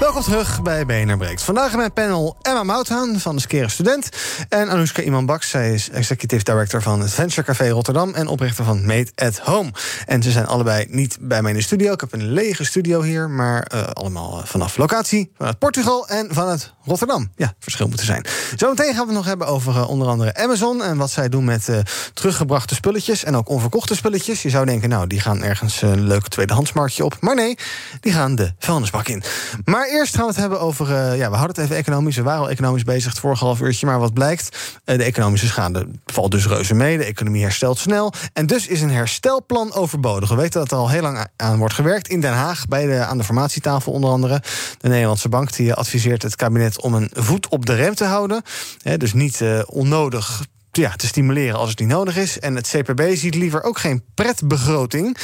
Welkom 0.00 0.22
terug 0.22 0.62
bij 0.62 0.86
BNR 0.86 1.16
Breekt. 1.16 1.42
Vandaag 1.42 1.70
in 1.70 1.78
mijn 1.78 1.92
panel 1.92 2.36
Emma 2.42 2.62
Mouthaan 2.62 3.18
van 3.18 3.34
de 3.36 3.40
Skere 3.40 3.68
Student... 3.68 4.08
en 4.48 4.68
Anoushka 4.68 5.02
Iman-Baks. 5.02 5.50
Zij 5.50 5.74
is 5.74 5.90
Executive 5.90 6.44
Director 6.44 6.82
van 6.82 7.00
het 7.00 7.12
Venture 7.12 7.42
Café 7.42 7.68
Rotterdam... 7.68 8.14
en 8.14 8.26
oprichter 8.26 8.64
van 8.64 8.86
Made 8.86 9.10
at 9.14 9.38
Home. 9.38 9.72
En 10.06 10.22
ze 10.22 10.30
zijn 10.30 10.46
allebei 10.46 10.86
niet 10.88 11.16
bij 11.20 11.42
mij 11.42 11.50
in 11.50 11.56
de 11.56 11.62
studio. 11.62 11.92
Ik 11.92 12.00
heb 12.00 12.12
een 12.12 12.32
lege 12.32 12.64
studio 12.64 13.02
hier, 13.02 13.30
maar 13.30 13.70
uh, 13.74 13.82
allemaal 13.82 14.42
vanaf 14.44 14.76
locatie... 14.76 15.32
vanuit 15.36 15.58
Portugal 15.58 16.08
en 16.08 16.28
vanuit 16.34 16.72
Rotterdam. 16.84 17.30
Ja, 17.36 17.54
verschil 17.58 17.88
moet 17.88 17.98
er 17.98 18.04
zijn. 18.04 18.24
Zometeen 18.56 18.94
gaan 18.94 19.06
we 19.06 19.06
het 19.06 19.16
nog 19.16 19.26
hebben 19.26 19.46
over 19.46 19.74
uh, 19.74 19.88
onder 19.88 20.08
andere 20.08 20.34
Amazon... 20.34 20.82
en 20.82 20.96
wat 20.96 21.10
zij 21.10 21.28
doen 21.28 21.44
met 21.44 21.68
teruggebrachte 22.14 22.74
spulletjes 22.74 23.24
en 23.24 23.36
ook 23.36 23.48
onverkochte 23.48 23.96
spulletjes. 23.96 24.42
Je 24.42 24.50
zou 24.50 24.66
denken, 24.66 24.88
nou, 24.88 25.06
die 25.06 25.20
gaan 25.20 25.42
ergens 25.42 25.82
een 25.82 26.06
leuk 26.06 26.28
tweedehandsmarktje 26.28 27.04
op. 27.04 27.16
Maar 27.20 27.34
nee, 27.34 27.58
die 28.00 28.12
gaan 28.12 28.34
de 28.34 28.52
vuilnisbak 28.58 29.08
in. 29.08 29.22
Maar 29.64 29.88
eerst 29.90 30.14
gaan 30.14 30.24
we 30.24 30.30
het 30.30 30.40
hebben 30.40 30.60
over. 30.60 30.88
Uh, 30.88 31.16
ja, 31.16 31.30
we 31.30 31.36
hadden 31.36 31.54
het 31.54 31.64
even 31.64 31.76
economisch. 31.76 32.16
We 32.16 32.22
waren 32.22 32.40
al 32.40 32.50
economisch 32.50 32.84
bezig 32.84 33.10
het 33.10 33.20
vorige 33.20 33.44
half 33.44 33.60
uurtje. 33.60 33.86
Maar 33.86 33.98
wat 33.98 34.14
blijkt? 34.14 34.56
Uh, 34.84 34.96
de 34.96 35.04
economische 35.04 35.46
schade 35.46 35.88
valt 36.06 36.30
dus 36.30 36.46
reuze 36.46 36.74
mee. 36.74 36.98
De 36.98 37.04
economie 37.04 37.42
herstelt 37.42 37.78
snel. 37.78 38.12
En 38.32 38.46
dus 38.46 38.66
is 38.66 38.80
een 38.80 38.90
herstelplan 38.90 39.72
overbodig. 39.72 40.28
We 40.28 40.34
weten 40.34 40.60
dat 40.60 40.70
er 40.70 40.76
al 40.76 40.90
heel 40.90 41.02
lang 41.02 41.26
aan 41.36 41.58
wordt 41.58 41.74
gewerkt. 41.74 42.08
In 42.08 42.20
Den 42.20 42.32
Haag, 42.32 42.66
bij 42.66 42.86
de, 42.86 43.04
aan 43.04 43.18
de 43.18 43.24
formatietafel 43.24 43.92
onder 43.92 44.10
andere. 44.10 44.42
De 44.78 44.88
Nederlandse 44.88 45.28
Bank 45.28 45.52
die 45.52 45.74
adviseert 45.74 46.22
het 46.22 46.36
kabinet 46.36 46.80
om 46.80 46.94
een 46.94 47.10
voet 47.14 47.48
op 47.48 47.66
de 47.66 47.74
rem 47.74 47.94
te 47.94 48.04
houden. 48.04 48.42
Dus 48.96 49.12
niet 49.12 49.40
uh, 49.40 49.60
onnodig 49.66 50.42
ja, 50.72 50.90
te 50.96 51.06
stimuleren 51.06 51.58
als 51.58 51.70
het 51.70 51.78
niet 51.78 51.88
nodig 51.88 52.16
is. 52.16 52.38
En 52.38 52.54
het 52.54 52.68
CPB 52.68 53.02
ziet 53.14 53.34
liever 53.34 53.62
ook 53.62 53.78
geen 53.78 54.02
pretbegroting. 54.14 55.16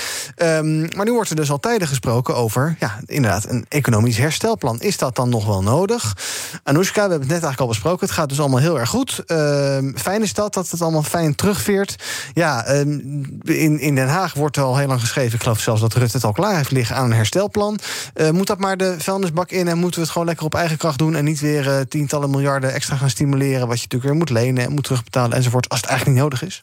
Um, 0.43 0.89
maar 0.97 1.05
nu 1.05 1.13
wordt 1.13 1.31
er 1.31 1.37
dus 1.37 1.51
al 1.51 1.61
tijden 1.61 1.89
gesproken 1.89 2.37
over... 2.37 2.77
ja, 2.79 3.01
inderdaad, 3.05 3.49
een 3.49 3.67
economisch 3.69 4.17
herstelplan. 4.17 4.81
Is 4.81 4.99
dat 4.99 5.17
dan 5.17 5.29
nog 5.29 5.47
wel 5.47 5.63
nodig? 5.63 6.17
Anoushka, 6.63 6.95
we 6.95 7.01
hebben 7.01 7.19
het 7.19 7.29
net 7.29 7.43
eigenlijk 7.43 7.61
al 7.61 7.67
besproken. 7.67 8.07
Het 8.07 8.15
gaat 8.15 8.29
dus 8.29 8.41
allemaal 8.41 8.61
heel 8.61 8.79
erg 8.79 8.89
goed. 8.89 9.23
Um, 9.27 9.99
fijn 9.99 10.23
is 10.23 10.33
dat, 10.33 10.55
dat 10.55 10.71
het 10.71 10.83
allemaal 10.83 11.03
fijn 11.03 11.35
terugveert. 11.35 11.97
Ja, 12.35 12.75
um, 12.75 13.39
in, 13.43 13.81
in 13.81 13.95
Den 13.95 14.09
Haag 14.09 14.35
wordt 14.35 14.59
al 14.59 14.77
heel 14.77 14.87
lang 14.87 15.01
geschreven... 15.01 15.35
ik 15.35 15.43
geloof 15.43 15.61
zelfs 15.61 15.81
dat 15.81 15.95
Rutte 15.95 16.17
het 16.17 16.25
al 16.25 16.33
klaar 16.33 16.57
heeft 16.57 16.71
liggen 16.71 16.97
aan 16.97 17.05
een 17.05 17.17
herstelplan. 17.17 17.79
Uh, 18.15 18.31
moet 18.31 18.47
dat 18.47 18.59
maar 18.59 18.77
de 18.77 18.95
vuilnisbak 18.99 19.51
in... 19.51 19.69
en 19.69 19.79
moeten 19.79 19.95
we 19.95 20.01
het 20.01 20.13
gewoon 20.13 20.27
lekker 20.27 20.47
op 20.47 20.55
eigen 20.55 20.77
kracht 20.77 20.99
doen... 20.99 21.15
en 21.15 21.25
niet 21.25 21.41
weer 21.41 21.67
uh, 21.67 21.81
tientallen 21.81 22.31
miljarden 22.31 22.73
extra 22.73 22.97
gaan 22.97 23.11
stimuleren... 23.11 23.69
wat 23.69 23.81
je 23.81 23.87
natuurlijk 23.89 24.03
weer 24.11 24.15
moet 24.15 24.31
lenen 24.31 24.65
en 24.65 24.73
moet 24.73 24.85
terugbetalen 24.85 25.36
enzovoort, 25.37 25.69
als 25.69 25.81
het 25.81 25.89
eigenlijk 25.89 26.19
niet 26.19 26.29
nodig 26.29 26.43
is? 26.43 26.63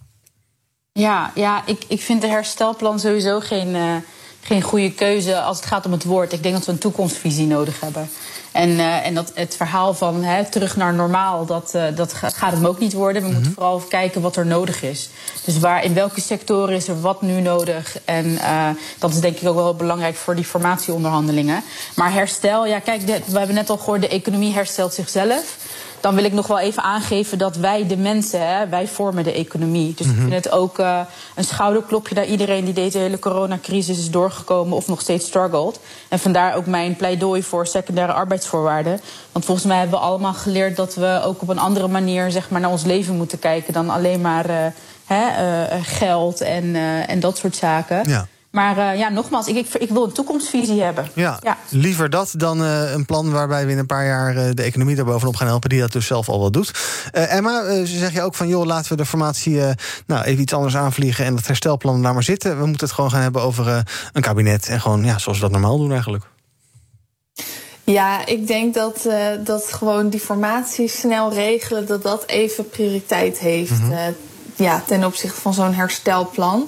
Ja, 0.91 1.31
ja 1.35 1.63
ik, 1.65 1.83
ik 1.87 2.01
vind 2.01 2.21
de 2.21 2.27
herstelplan 2.27 2.99
sowieso 2.99 3.39
geen, 3.39 3.67
uh, 3.67 3.95
geen 4.41 4.61
goede 4.61 4.91
keuze 4.91 5.41
als 5.41 5.57
het 5.57 5.65
gaat 5.65 5.85
om 5.85 5.91
het 5.91 6.03
woord. 6.03 6.33
Ik 6.33 6.43
denk 6.43 6.55
dat 6.55 6.65
we 6.65 6.71
een 6.71 6.77
toekomstvisie 6.77 7.47
nodig 7.47 7.79
hebben. 7.79 8.09
En, 8.53 8.69
uh, 8.69 9.05
en 9.05 9.13
dat 9.13 9.31
het 9.35 9.55
verhaal 9.55 9.93
van 9.93 10.23
hè, 10.23 10.49
terug 10.49 10.75
naar 10.75 10.93
normaal, 10.93 11.45
dat, 11.45 11.71
uh, 11.75 11.83
dat 11.95 12.13
gaat 12.13 12.53
hem 12.53 12.65
ook 12.65 12.79
niet 12.79 12.93
worden. 12.93 13.21
We 13.21 13.27
mm 13.27 13.33
-hmm. 13.33 13.43
moeten 13.43 13.53
vooral 13.53 13.79
kijken 13.79 14.21
wat 14.21 14.35
er 14.35 14.45
nodig 14.45 14.83
is. 14.83 15.09
Dus 15.45 15.59
waar, 15.59 15.83
in 15.83 15.93
welke 15.93 16.21
sectoren 16.21 16.75
is 16.75 16.87
er 16.87 17.01
wat 17.01 17.21
nu 17.21 17.41
nodig? 17.41 17.97
En 18.05 18.25
uh, 18.25 18.69
dat 18.99 19.11
is 19.11 19.19
denk 19.19 19.37
ik 19.37 19.47
ook 19.47 19.55
wel 19.55 19.75
belangrijk 19.75 20.15
voor 20.15 20.35
die 20.35 20.45
formatieonderhandelingen. 20.45 21.63
Maar 21.95 22.13
herstel, 22.13 22.65
ja 22.65 22.79
kijk, 22.79 23.07
de, 23.07 23.19
we 23.25 23.37
hebben 23.37 23.55
net 23.55 23.69
al 23.69 23.77
gehoord, 23.77 24.01
de 24.01 24.07
economie 24.07 24.53
herstelt 24.53 24.93
zichzelf 24.93 25.57
dan 26.03 26.15
wil 26.15 26.23
ik 26.23 26.33
nog 26.33 26.47
wel 26.47 26.59
even 26.59 26.83
aangeven 26.83 27.37
dat 27.37 27.55
wij 27.55 27.87
de 27.87 27.97
mensen, 27.97 28.47
hè, 28.47 28.67
wij 28.67 28.87
vormen 28.87 29.23
de 29.23 29.33
economie. 29.33 29.93
Dus 29.93 30.05
mm 30.05 30.13
-hmm. 30.13 30.25
ik 30.25 30.31
vind 30.31 30.43
het 30.43 30.53
ook 30.53 30.79
uh, 30.79 30.99
een 31.35 31.43
schouderklopje 31.43 32.15
naar 32.15 32.25
iedereen 32.25 32.65
die 32.65 32.73
deze 32.73 32.97
hele 32.97 33.19
coronacrisis 33.19 33.97
is 33.97 34.11
doorgekomen 34.11 34.77
of 34.77 34.87
nog 34.87 35.01
steeds 35.01 35.25
struggelt. 35.25 35.79
En 36.09 36.19
vandaar 36.19 36.55
ook 36.55 36.65
mijn 36.65 36.95
pleidooi 36.95 37.43
voor 37.43 37.67
secundaire 37.67 38.13
arbeidsvoorwaarden. 38.13 38.99
Want 39.31 39.45
volgens 39.45 39.67
mij 39.67 39.77
hebben 39.77 39.99
we 39.99 40.05
allemaal 40.05 40.33
geleerd 40.33 40.75
dat 40.75 40.95
we 40.95 41.21
ook 41.25 41.41
op 41.41 41.49
een 41.49 41.59
andere 41.59 41.87
manier 41.87 42.31
zeg 42.31 42.49
maar, 42.49 42.61
naar 42.61 42.71
ons 42.71 42.83
leven 42.83 43.15
moeten 43.15 43.39
kijken 43.39 43.73
dan 43.73 43.89
alleen 43.89 44.21
maar 44.21 44.49
uh, 44.49 44.55
hè, 45.05 45.23
uh, 45.25 45.79
geld 45.83 46.41
en, 46.41 46.63
uh, 46.63 47.09
en 47.09 47.19
dat 47.19 47.37
soort 47.37 47.55
zaken. 47.55 48.09
Ja. 48.09 48.27
Maar 48.53 48.77
uh, 48.77 48.97
ja, 48.97 49.09
nogmaals, 49.09 49.47
ik, 49.47 49.55
ik, 49.55 49.73
ik, 49.73 49.89
wil 49.89 50.03
een 50.03 50.11
toekomstvisie 50.11 50.81
hebben. 50.81 51.09
Ja, 51.13 51.39
ja. 51.41 51.57
liever 51.69 52.09
dat 52.09 52.33
dan 52.37 52.61
uh, 52.61 52.91
een 52.91 53.05
plan 53.05 53.31
waarbij 53.31 53.65
we 53.65 53.71
in 53.71 53.77
een 53.77 53.85
paar 53.85 54.05
jaar 54.05 54.35
uh, 54.35 54.49
de 54.53 54.63
economie 54.63 54.97
er 54.97 55.05
bovenop 55.05 55.35
gaan 55.35 55.47
helpen, 55.47 55.69
die 55.69 55.79
dat 55.79 55.91
dus 55.91 56.05
zelf 56.05 56.29
al 56.29 56.39
wel 56.39 56.51
doet. 56.51 56.71
Emma, 57.11 57.85
zeg 57.85 58.13
je 58.13 58.21
ook 58.21 58.35
van, 58.35 58.47
joh, 58.47 58.65
laten 58.65 58.89
we 58.89 58.97
de 58.97 59.05
formatie 59.05 59.59
nou, 60.05 60.23
even 60.23 60.41
iets 60.41 60.53
anders 60.53 60.75
aanvliegen 60.75 61.25
en 61.25 61.35
het 61.35 61.47
herstelplan 61.47 62.01
daar 62.01 62.13
maar 62.13 62.23
zitten. 62.23 62.59
We 62.59 62.65
moeten 62.65 62.85
het 62.85 62.95
gewoon 62.95 63.11
gaan 63.11 63.21
hebben 63.21 63.41
over 63.41 63.83
een 64.13 64.21
kabinet 64.21 64.67
en 64.67 64.81
gewoon 64.81 65.05
ja, 65.05 65.17
zoals 65.17 65.37
we 65.37 65.43
dat 65.43 65.51
normaal 65.51 65.77
doen 65.77 65.91
eigenlijk. 65.91 66.25
Ja, 67.83 68.25
ik 68.25 68.47
denk 68.47 68.73
dat, 68.73 69.03
uh, 69.07 69.27
dat 69.43 69.73
gewoon 69.73 70.09
die 70.09 70.19
formatie 70.19 70.87
snel 70.87 71.33
regelen, 71.33 71.85
dat 71.85 72.03
dat 72.03 72.23
even 72.27 72.69
prioriteit 72.69 73.37
heeft. 73.37 73.71
Mm 73.71 73.77
-hmm. 73.77 73.91
uh, 73.91 73.99
ja, 74.55 74.83
ten 74.87 75.03
opzichte 75.03 75.41
van 75.41 75.53
zo'n 75.53 75.73
herstelplan. 75.73 76.67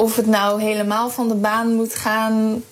Of 0.00 0.16
het 0.16 0.26
nou 0.26 0.62
helemaal 0.62 1.10
van 1.10 1.28
de 1.28 1.34
baan 1.34 1.74
moet 1.74 1.94
gaan. 1.94 2.62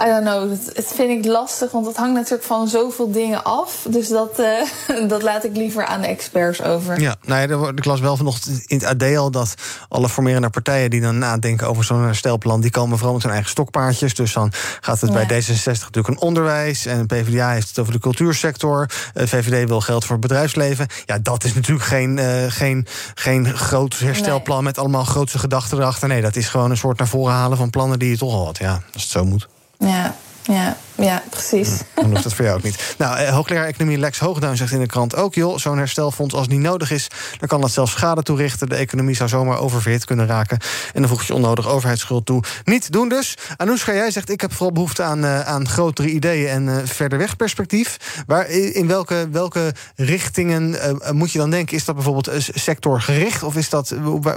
I 0.00 0.04
don't 0.04 0.24
know, 0.24 0.48
dat, 0.48 0.74
dat 0.74 0.92
vind 0.94 1.24
ik 1.24 1.30
lastig, 1.30 1.70
want 1.70 1.86
het 1.86 1.96
hangt 1.96 2.14
natuurlijk 2.14 2.44
van 2.44 2.68
zoveel 2.68 3.12
dingen 3.12 3.44
af. 3.44 3.86
Dus 3.88 4.08
dat, 4.08 4.40
uh, 4.40 5.08
dat 5.12 5.22
laat 5.22 5.44
ik 5.44 5.56
liever 5.56 5.86
aan 5.86 6.00
de 6.00 6.06
experts 6.06 6.62
over. 6.62 7.00
Ja, 7.00 7.16
nou 7.22 7.64
ja, 7.64 7.72
ik 7.74 7.84
las 7.84 8.00
wel 8.00 8.16
vanochtend 8.16 8.62
in 8.66 8.78
het 8.78 8.86
AD 8.86 9.16
al 9.16 9.30
dat 9.30 9.54
alle 9.88 10.08
formerende 10.08 10.50
partijen 10.50 10.90
die 10.90 11.00
dan 11.00 11.18
nadenken 11.18 11.68
over 11.68 11.84
zo'n 11.84 12.02
herstelplan, 12.02 12.60
die 12.60 12.70
komen 12.70 12.96
vooral 12.96 13.14
met 13.14 13.22
hun 13.22 13.32
eigen 13.32 13.50
stokpaardjes. 13.50 14.14
Dus 14.14 14.32
dan 14.32 14.52
gaat 14.80 15.00
het 15.00 15.12
ja. 15.12 15.26
bij 15.26 15.42
D66 15.42 15.64
natuurlijk 15.64 16.08
een 16.08 16.20
onderwijs. 16.20 16.86
En 16.86 17.06
PvdA 17.06 17.50
heeft 17.50 17.68
het 17.68 17.78
over 17.78 17.92
de 17.92 17.98
cultuursector. 17.98 18.86
VVD 19.14 19.68
wil 19.68 19.80
geld 19.80 20.04
voor 20.04 20.16
het 20.16 20.26
bedrijfsleven. 20.26 20.86
Ja, 21.06 21.18
dat 21.18 21.44
is 21.44 21.54
natuurlijk 21.54 21.86
geen, 21.86 22.16
uh, 22.16 22.44
geen, 22.48 22.86
geen 23.14 23.56
groot 23.56 23.98
herstelplan 23.98 24.56
nee. 24.56 24.66
met 24.66 24.78
allemaal 24.78 25.04
grootse 25.04 25.38
gedachten 25.38 25.78
erachter. 25.78 26.08
Nee, 26.08 26.20
dat 26.20 26.36
is 26.36 26.48
gewoon 26.48 26.70
een 26.70 26.76
soort 26.76 26.98
naar 26.98 27.08
voren 27.08 27.34
halen 27.34 27.56
van 27.56 27.70
plannen 27.70 27.98
die 27.98 28.10
je 28.10 28.18
toch 28.18 28.32
al 28.32 28.44
had. 28.44 28.58
Ja, 28.58 28.80
als 28.92 29.02
het 29.02 29.12
zo 29.12 29.24
moet. 29.24 29.48
Ja, 29.82 30.14
ja, 30.48 30.76
ja, 30.96 31.22
precies. 31.30 31.80
Dan 31.94 32.10
hoeft 32.10 32.22
dat 32.22 32.34
voor 32.34 32.44
jou 32.44 32.56
ook 32.56 32.62
niet. 32.62 32.94
Nou, 32.98 33.18
eh, 33.18 33.34
hoogleraar 33.34 33.66
economie 33.66 33.98
Lex 33.98 34.18
Hoogduin 34.18 34.56
zegt 34.56 34.72
in 34.72 34.78
de 34.78 34.86
krant 34.86 35.16
ook... 35.16 35.34
joh, 35.34 35.58
zo'n 35.58 35.78
herstelfonds 35.78 36.34
als 36.34 36.48
niet 36.48 36.60
nodig 36.60 36.90
is... 36.90 37.08
dan 37.38 37.48
kan 37.48 37.60
dat 37.60 37.70
zelfs 37.70 37.92
schade 37.92 38.22
toerichten. 38.22 38.68
De 38.68 38.74
economie 38.74 39.14
zou 39.14 39.28
zomaar 39.28 39.58
oververhit 39.58 40.04
kunnen 40.04 40.26
raken. 40.26 40.58
En 40.94 41.00
dan 41.00 41.10
voeg 41.10 41.22
je 41.22 41.34
onnodig 41.34 41.68
overheidsschuld 41.68 42.26
toe. 42.26 42.42
Niet 42.64 42.92
doen 42.92 43.08
dus. 43.08 43.36
Anoushka, 43.56 43.94
jij 43.94 44.10
zegt... 44.10 44.30
ik 44.30 44.40
heb 44.40 44.52
vooral 44.52 44.72
behoefte 44.72 45.02
aan, 45.02 45.24
uh, 45.24 45.40
aan 45.40 45.68
grotere 45.68 46.08
ideeën 46.08 46.48
en 46.48 46.66
uh, 46.66 46.76
verder 46.84 47.18
weg 47.18 47.36
perspectief. 47.36 48.22
Waar, 48.26 48.48
in 48.50 48.86
welke, 48.86 49.28
welke 49.30 49.74
richtingen 49.96 50.70
uh, 50.70 51.10
moet 51.10 51.32
je 51.32 51.38
dan 51.38 51.50
denken? 51.50 51.76
Is 51.76 51.84
dat 51.84 51.94
bijvoorbeeld 51.94 52.30
sectorgericht? 52.54 53.42
Of 53.42 53.56
is 53.56 53.68
dat... 53.68 53.94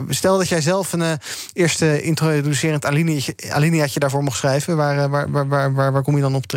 Stel 0.09 0.37
dat 0.37 0.49
jij 0.49 0.61
zelf 0.61 0.93
een 0.93 1.19
eerste 1.53 2.01
introducerend 2.01 2.85
alineaatje, 2.85 3.35
alineaatje 3.49 3.99
daarvoor 3.99 4.23
mocht 4.23 4.37
schrijven. 4.37 4.77
Waar, 4.77 5.09
waar, 5.09 5.31
waar, 5.31 5.47
waar, 5.47 5.73
waar, 5.73 5.91
waar 5.91 6.03
kom 6.03 6.15
je 6.15 6.21
dan 6.21 6.35
op 6.35 6.47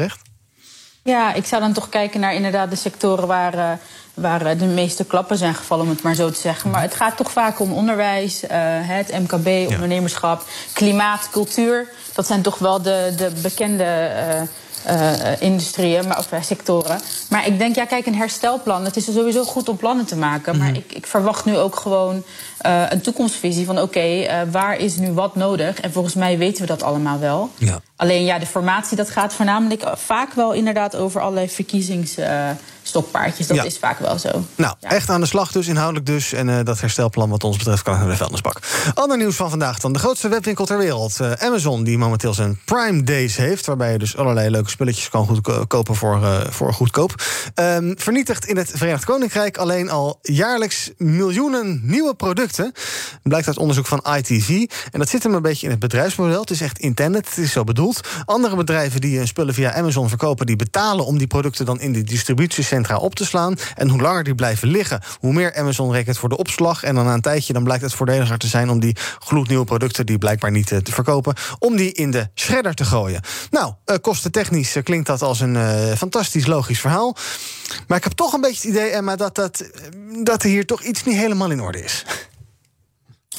Ja, 1.02 1.34
ik 1.34 1.46
zou 1.46 1.62
dan 1.62 1.72
toch 1.72 1.88
kijken 1.88 2.20
naar 2.20 2.34
inderdaad 2.34 2.70
de 2.70 2.76
sectoren 2.76 3.26
waar, 3.26 3.54
uh, 3.54 3.72
waar 4.20 4.56
de 4.56 4.64
meeste 4.64 5.04
klappen 5.04 5.38
zijn 5.38 5.54
gevallen, 5.54 5.84
om 5.84 5.90
het 5.90 6.02
maar 6.02 6.14
zo 6.14 6.30
te 6.30 6.40
zeggen. 6.40 6.70
Maar 6.70 6.82
het 6.82 6.94
gaat 6.94 7.16
toch 7.16 7.30
vaak 7.30 7.60
om 7.60 7.72
onderwijs, 7.72 8.44
uh, 8.44 8.50
het 8.82 9.18
MKB, 9.18 9.46
ja. 9.46 9.74
ondernemerschap, 9.74 10.44
klimaat, 10.72 11.28
cultuur. 11.30 11.88
Dat 12.14 12.26
zijn 12.26 12.42
toch 12.42 12.58
wel 12.58 12.82
de, 12.82 13.12
de 13.16 13.32
bekende 13.42 13.84
uh, 13.84 14.42
uh, 14.86 15.40
industrieën 15.40 16.08
maar, 16.08 16.18
of 16.18 16.28
sectoren. 16.40 17.00
Maar 17.28 17.46
ik 17.46 17.58
denk, 17.58 17.74
ja, 17.74 17.84
kijk, 17.84 18.06
een 18.06 18.14
herstelplan. 18.14 18.84
Het 18.84 18.96
is 18.96 19.04
sowieso 19.04 19.44
goed 19.44 19.68
om 19.68 19.76
plannen 19.76 20.04
te 20.04 20.16
maken. 20.16 20.54
Mm 20.54 20.60
-hmm. 20.60 20.70
Maar 20.72 20.78
ik, 20.78 20.92
ik, 20.92 21.06
verwacht 21.06 21.44
nu 21.44 21.56
ook 21.56 21.76
gewoon 21.76 22.22
uh, 22.66 22.82
een 22.88 23.00
toekomstvisie 23.00 23.66
van: 23.66 23.80
oké, 23.80 23.98
okay, 23.98 24.50
waar 24.50 24.78
is 24.78 24.96
nu 24.96 25.12
wat 25.12 25.36
nodig? 25.36 25.80
En 25.80 25.92
volgens 25.92 26.14
mij 26.14 26.38
weten 26.38 26.60
we 26.60 26.66
dat 26.66 26.82
allemaal 26.82 27.18
wel. 27.18 27.50
Ja. 27.56 27.80
Alleen 27.96 28.24
ja, 28.24 28.38
de 28.38 28.46
formatie 28.46 28.96
dat 28.96 29.10
gaat 29.10 29.34
voornamelijk 29.34 29.82
vaak 29.94 30.32
wel 30.32 30.52
inderdaad 30.52 30.96
over 30.96 31.20
allerlei 31.20 31.48
verkiezings 31.48 32.14
stokpaardjes. 32.88 33.46
Dat 33.46 33.56
Ja. 33.56 33.62
is 33.64 33.78
vaak 33.78 33.98
wel 33.98 34.18
zo. 34.18 34.44
Nou, 34.54 34.74
echt 34.80 35.10
aan 35.10 35.20
de 35.20 35.26
slag 35.26 35.52
dus, 35.52 35.66
inhoudelijk 35.66 36.06
dus. 36.06 36.32
En 36.32 36.48
eh, 36.48 36.64
dat 36.64 36.80
herstelplan 36.80 37.30
wat 37.30 37.44
ons 37.44 37.56
betreft 37.56 37.82
kan 37.82 37.98
naar 37.98 38.08
de 38.08 38.16
vuilnisbak. 38.16 38.58
Ander 38.94 39.16
nieuws 39.16 39.36
van 39.36 39.50
vandaag 39.50 39.78
dan. 39.78 39.92
De 39.92 39.98
grootste 39.98 40.28
webwinkel 40.28 40.64
ter 40.66 40.78
wereld, 40.78 41.20
eh, 41.20 41.32
Amazon... 41.32 41.84
die 41.84 41.98
momenteel 41.98 42.34
zijn 42.34 42.60
Prime 42.64 43.02
Days 43.02 43.36
heeft... 43.36 43.66
waarbij 43.66 43.92
je 43.92 43.98
dus 43.98 44.16
allerlei 44.16 44.50
leuke 44.50 44.70
spulletjes 44.70 45.08
kan 45.08 45.26
goedko- 45.26 45.64
kopen 45.66 45.94
voor, 45.94 46.22
eh, 46.24 46.40
voor 46.50 46.72
goedkoop... 46.72 47.14
Ehm, 47.54 47.92
vernietigt 47.96 48.44
in 48.44 48.56
het 48.56 48.70
Verenigd 48.74 49.04
Koninkrijk 49.04 49.56
alleen 49.56 49.90
al 49.90 50.18
jaarlijks 50.22 50.90
miljoenen 50.96 51.80
nieuwe 51.82 52.14
producten. 52.14 52.72
Blijkt 53.22 53.46
uit 53.46 53.58
onderzoek 53.58 53.86
van 53.86 54.04
ITV. 54.16 54.48
En 54.90 54.98
dat 54.98 55.08
zit 55.08 55.22
hem 55.22 55.34
een 55.34 55.42
beetje 55.42 55.64
in 55.64 55.70
het 55.70 55.80
bedrijfsmodel. 55.80 56.40
Het 56.40 56.50
is 56.50 56.60
echt 56.60 56.78
intended, 56.78 57.28
het 57.28 57.38
is 57.38 57.52
zo 57.52 57.64
bedoeld. 57.64 58.00
Andere 58.24 58.56
bedrijven 58.56 59.00
die 59.00 59.16
hun 59.18 59.26
spullen 59.26 59.54
via 59.54 59.74
Amazon 59.74 60.08
verkopen... 60.08 60.46
die 60.46 60.56
betalen 60.56 61.04
om 61.06 61.18
die 61.18 61.26
producten 61.26 61.66
dan 61.66 61.80
in 61.80 61.92
de 61.92 62.02
distributiecentra 62.02 62.77
op 62.86 63.14
te 63.14 63.24
slaan. 63.24 63.56
En 63.74 63.88
hoe 63.88 64.00
langer 64.00 64.24
die 64.24 64.34
blijven 64.34 64.68
liggen, 64.68 65.00
hoe 65.20 65.32
meer 65.32 65.54
Amazon 65.54 65.92
rekent 65.92 66.18
voor 66.18 66.28
de 66.28 66.36
opslag. 66.36 66.82
En 66.82 66.94
dan 66.94 67.04
na 67.04 67.14
een 67.14 67.20
tijdje 67.20 67.52
dan 67.52 67.64
blijkt 67.64 67.82
het 67.82 67.94
voordeliger 67.94 68.38
te 68.38 68.46
zijn... 68.46 68.70
om 68.70 68.80
die 68.80 68.96
gloednieuwe 69.18 69.64
producten, 69.64 70.06
die 70.06 70.18
blijkbaar 70.18 70.50
niet 70.50 70.72
eh, 70.72 70.78
te 70.78 70.92
verkopen... 70.92 71.34
om 71.58 71.76
die 71.76 71.92
in 71.92 72.10
de 72.10 72.28
shredder 72.34 72.74
te 72.74 72.84
gooien. 72.84 73.20
Nou, 73.50 73.72
eh, 73.84 73.96
kostentechnisch 74.00 74.76
eh, 74.76 74.82
klinkt 74.82 75.06
dat 75.06 75.22
als 75.22 75.40
een 75.40 75.56
fantastisch 75.96 76.46
logisch 76.46 76.80
verhaal. 76.80 77.16
Maar 77.86 77.98
ik 77.98 78.04
heb 78.04 78.12
toch 78.12 78.32
een 78.32 78.40
beetje 78.40 78.68
het 78.68 78.76
idee, 78.76 78.90
Emma... 78.90 79.16
dat, 79.16 79.34
dat, 79.34 79.64
dat 80.22 80.42
er 80.42 80.48
hier 80.48 80.66
toch 80.66 80.82
iets 80.82 81.04
niet 81.04 81.16
helemaal 81.16 81.50
in 81.50 81.60
orde 81.60 81.84
is. 81.84 82.04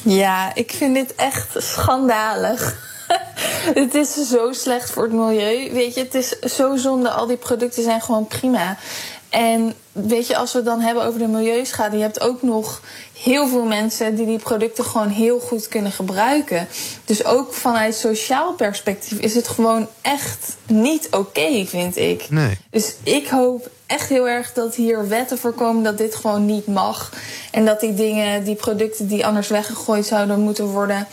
Ja, 0.02 0.54
ik 0.54 0.72
vind 0.76 0.94
dit 0.94 1.14
echt 1.14 1.54
schandalig. 1.56 2.88
het 3.82 3.94
is 3.94 4.28
zo 4.28 4.52
slecht 4.52 4.90
voor 4.90 5.02
het 5.02 5.12
milieu. 5.12 5.72
Weet 5.72 5.94
je, 5.94 6.00
het 6.00 6.14
is 6.14 6.38
zo 6.38 6.76
zonde. 6.76 7.10
Al 7.10 7.26
die 7.26 7.36
producten 7.36 7.82
zijn 7.82 8.00
gewoon 8.00 8.26
prima. 8.26 8.76
En 9.30 9.74
weet 9.92 10.26
je, 10.26 10.36
als 10.36 10.52
we 10.52 10.58
het 10.58 10.66
dan 10.66 10.80
hebben 10.80 11.04
over 11.04 11.18
de 11.18 11.26
milieuschade, 11.26 11.96
je 11.96 12.02
hebt 12.02 12.20
ook 12.20 12.42
nog 12.42 12.80
heel 13.22 13.48
veel 13.48 13.64
mensen 13.64 14.14
die 14.14 14.26
die 14.26 14.38
producten 14.38 14.84
gewoon 14.84 15.08
heel 15.08 15.40
goed 15.40 15.68
kunnen 15.68 15.92
gebruiken. 15.92 16.68
Dus 17.04 17.24
ook 17.24 17.54
vanuit 17.54 17.94
sociaal 17.94 18.52
perspectief 18.52 19.18
is 19.18 19.34
het 19.34 19.48
gewoon 19.48 19.88
echt 20.00 20.56
niet 20.66 21.08
oké, 21.10 21.64
vind 21.66 21.96
ik. 21.96 22.30
Nee. 22.30 22.58
Dus 22.70 22.94
ik 23.02 23.28
hoop 23.28 23.70
echt 23.86 24.08
heel 24.08 24.28
erg 24.28 24.52
dat 24.52 24.74
hier 24.74 25.08
wetten 25.08 25.38
voorkomen 25.38 25.82
dat 25.82 25.98
dit 25.98 26.14
gewoon 26.14 26.46
niet 26.46 26.66
mag. 26.66 27.12
En 27.50 27.64
dat 27.64 27.80
die 27.80 27.94
dingen, 27.94 28.44
die 28.44 28.54
producten 28.54 29.06
die 29.06 29.26
anders 29.26 29.48
weggegooid 29.48 30.06
zouden 30.06 30.40
moeten 30.40 30.66
worden, 30.66 31.06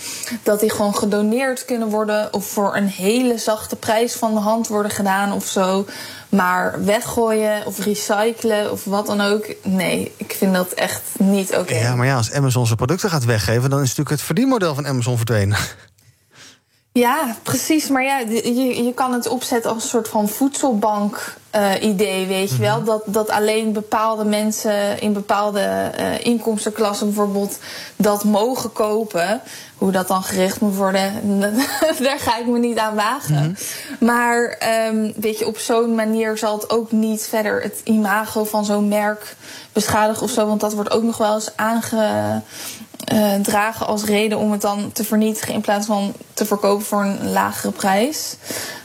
dat 0.43 0.59
die 0.59 0.69
gewoon 0.69 0.95
gedoneerd 0.95 1.65
kunnen 1.65 1.89
worden. 1.89 2.33
Of 2.33 2.45
voor 2.45 2.75
een 2.75 2.87
hele 2.87 3.37
zachte 3.37 3.75
prijs 3.75 4.13
van 4.13 4.33
de 4.33 4.39
hand 4.39 4.67
worden 4.67 4.91
gedaan 4.91 5.33
of 5.33 5.45
zo. 5.45 5.85
Maar 6.29 6.85
weggooien 6.85 7.65
of 7.65 7.79
recyclen 7.79 8.71
of 8.71 8.83
wat 8.83 9.05
dan 9.05 9.21
ook. 9.21 9.53
Nee, 9.63 10.11
ik 10.17 10.35
vind 10.37 10.53
dat 10.53 10.71
echt 10.71 11.01
niet 11.17 11.55
oké. 11.55 11.75
Ja, 11.75 11.95
maar 11.95 12.05
ja, 12.05 12.15
als 12.15 12.31
Amazon 12.31 12.65
zijn 12.65 12.77
producten 12.77 13.09
gaat 13.09 13.25
weggeven... 13.25 13.69
dan 13.69 13.79
is 13.79 13.87
natuurlijk 13.87 14.09
het 14.09 14.21
verdienmodel 14.21 14.75
van 14.75 14.87
Amazon 14.87 15.15
verdwenen. 15.15 15.57
Ja, 16.97 17.35
precies. 17.43 17.87
Maar 17.87 18.03
ja, 18.03 18.17
je, 18.17 18.83
je 18.83 18.93
kan 18.93 19.13
het 19.13 19.27
opzetten 19.27 19.71
als 19.71 19.83
een 19.83 19.89
soort 19.89 20.07
van 20.07 20.29
voedselbank-idee, 20.29 22.25
weet 22.27 22.49
je 22.49 22.57
wel. 22.57 22.83
Dat, 22.83 23.03
dat 23.05 23.29
alleen 23.29 23.73
bepaalde 23.73 24.25
mensen 24.25 25.01
in 25.01 25.13
bepaalde 25.13 25.59
eh, 25.59 26.25
inkomstenklassen 26.25 27.07
bijvoorbeeld 27.07 27.57
dat 27.95 28.23
mogen 28.23 28.73
kopen. 28.73 29.41
Hoe 29.75 29.91
dat 29.91 30.07
dan 30.07 30.23
gericht 30.23 30.59
moet 30.59 30.75
worden, 30.75 31.13
daar 32.03 32.19
ga 32.19 32.37
ik 32.37 32.47
me 32.47 32.59
niet 32.59 32.77
aan 32.77 32.95
wagen. 32.95 33.57
Maar 33.99 34.43
ehm, 34.43 35.11
weet 35.15 35.39
je, 35.39 35.47
op 35.47 35.57
zo'n 35.57 35.95
manier 35.95 36.37
zal 36.37 36.57
het 36.57 36.69
ook 36.69 36.91
niet 36.91 37.27
verder 37.27 37.61
het 37.61 37.81
imago 37.83 38.43
van 38.43 38.65
zo'n 38.65 38.87
merk 38.87 39.35
beschadigen 39.73 40.23
of 40.23 40.29
zo. 40.29 40.47
Want 40.47 40.59
dat 40.59 40.73
wordt 40.73 40.91
ook 40.91 41.03
nog 41.03 41.17
wel 41.17 41.33
eens 41.33 41.51
aange 41.55 42.41
eh, 43.05 43.33
dragen 43.35 43.87
als 43.87 44.03
reden 44.03 44.37
om 44.37 44.51
het 44.51 44.61
dan 44.61 44.91
te 44.91 45.03
vernietigen 45.03 45.53
in 45.53 45.61
plaats 45.61 45.85
van 45.85 46.13
te 46.37 46.45
verkopen 46.45 46.85
voor 46.85 47.01
een 47.03 47.29
lagere 47.31 47.71
prijs. 47.71 48.35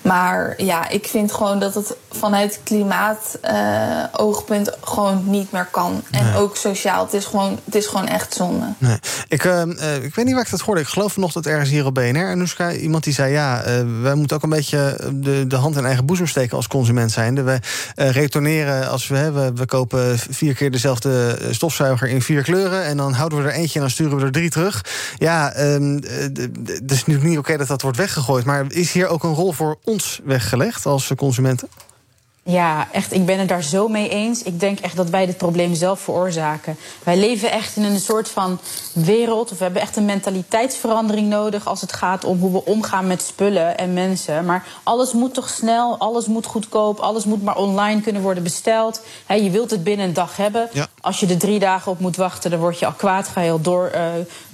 Maar 0.02 0.54
ja, 0.56 0.88
ik 0.88 1.06
vind 1.06 1.32
gewoon 1.32 1.58
dat 1.60 1.74
het 1.74 1.94
vanuit 2.10 2.60
klimaat 2.64 3.38
eh, 3.40 4.04
oogpunt 4.12 4.70
gewoon 4.84 5.22
niet 5.26 5.52
meer 5.52 5.68
kan. 5.70 6.02
En 6.10 6.24
Nee. 6.24 6.36
ook 6.36 6.56
sociaal. 6.56 7.04
Het 7.04 7.12
is 7.14 7.24
gewoon, 7.24 7.58
het 7.64 7.74
is 7.74 7.86
gewoon 7.86 8.06
echt 8.06 8.34
zonde. 8.34 8.64
Nee. 8.78 8.96
Ik, 9.28 9.44
eh, 9.44 9.62
eh, 9.62 10.04
ik 10.04 10.14
weet 10.14 10.24
niet 10.24 10.34
waar 10.34 10.44
ik 10.44 10.50
dat 10.50 10.60
hoorde. 10.60 10.80
Ik 10.80 10.86
geloof 10.86 11.12
vanochtend 11.12 11.46
ergens 11.46 11.70
hier 11.70 11.86
op 11.86 11.94
BNR. 11.94 12.28
En 12.30 12.38
Noeska, 12.38 12.72
iemand 12.72 13.04
die 13.04 13.12
zei... 13.12 13.32
ja, 13.32 13.62
eh, 13.62 13.74
wij 14.02 14.14
moeten 14.14 14.36
ook 14.36 14.42
een 14.42 14.48
beetje 14.48 15.10
de, 15.14 15.46
de 15.46 15.56
hand 15.56 15.76
in 15.76 15.84
eigen 15.86 16.06
boezem 16.06 16.26
steken 16.26 16.56
als 16.56 16.66
consument 16.68 17.10
zijnde. 17.12 17.42
We 17.42 17.58
retourneren 17.94 18.88
als 18.90 19.08
we, 19.08 19.32
we... 19.32 19.52
We 19.54 19.66
kopen 19.66 20.18
vier 20.18 20.54
keer 20.54 20.70
dezelfde 20.70 21.38
stofzuiger 21.50 22.08
in 22.08 22.22
vier 22.22 22.42
kleuren... 22.42 22.84
en 22.84 22.96
dan 22.96 23.12
houden 23.12 23.38
we 23.42 23.48
er 23.48 23.54
eentje 23.54 23.74
en 23.74 23.80
dan 23.80 23.90
sturen 23.90 24.16
we 24.18 24.24
er 24.24 24.32
drie 24.32 24.50
terug. 24.50 24.84
Ja, 25.18 25.52
ehm, 25.52 25.96
eh, 25.96 26.24
d- 26.24 26.34
d- 26.34 26.68
het 26.68 26.90
is 26.90 26.98
natuurlijk 26.98 27.24
niet 27.24 27.38
oké 27.42 27.57
dat 27.57 27.68
dat 27.68 27.83
wordt 27.83 27.96
weggegooid... 27.96 28.44
maar 28.44 28.72
is 28.72 28.92
hier 28.92 29.07
ook 29.07 29.24
een 29.24 29.35
rol 29.35 29.52
voor 29.52 29.78
ons 29.85 30.20
weggelegd 30.24 30.87
als 30.87 31.12
consumenten? 31.16 31.68
Ja, 32.44 32.88
echt, 32.92 33.12
ik 33.12 33.26
ben 33.26 33.38
het 33.38 33.48
daar 33.48 33.62
zo 33.62 33.88
mee 33.88 34.09
eens. 34.09 34.42
Ik 34.42 34.61
denk 34.61 34.81
echt 34.81 34.96
dat 34.96 35.11
wij 35.11 35.26
dit 35.26 35.37
probleem 35.37 35.74
zelf 35.74 36.00
veroorzaken. 36.00 36.76
Wij 37.02 37.16
leven 37.16 37.50
echt 37.50 37.76
in 37.76 37.83
een 37.83 38.00
soort 38.00 38.28
van 38.28 38.59
wereld, 38.92 39.50
of 39.50 39.59
we 39.59 39.64
hebben 39.64 39.83
echt 39.83 39.96
een 39.96 40.05
mentaliteitsverandering 40.05 41.28
nodig 41.28 41.66
als 41.66 41.81
het 41.81 41.92
gaat 41.92 42.24
om 42.24 42.38
hoe 42.38 42.52
we 42.52 42.64
omgaan 42.64 43.07
met 43.07 43.22
spullen 43.22 43.78
en 43.78 43.92
mensen. 43.92 44.44
Maar 44.44 44.66
alles 44.83 45.12
moet 45.12 45.35
toch 45.35 45.48
snel, 45.48 45.98
alles 45.98 46.26
moet 46.26 46.46
goedkoop, 46.46 46.98
alles 46.98 47.24
moet 47.24 47.42
maar 47.42 47.57
online 47.57 48.00
kunnen 48.00 48.22
worden 48.22 48.42
besteld. 48.42 49.02
Je 49.28 49.50
wilt 49.50 49.70
het 49.70 49.85
binnen 49.85 50.07
een 50.07 50.14
dag 50.14 50.37
hebben. 50.37 50.68
Ja. 50.72 50.87
Als 51.00 51.20
je 51.20 51.26
er 51.26 51.38
drie 51.38 51.59
dagen 51.59 51.92
op 51.92 51.98
moet 51.98 52.16
wachten, 52.16 52.50
dan 52.50 52.61
word 52.61 52.78
je 52.78 52.87
al 52.87 52.92
kwaad. 52.92 53.28
Ga 53.28 53.40
je 53.40 53.50
al 53.50 53.61
door 53.61 53.87
eh 53.87 54.02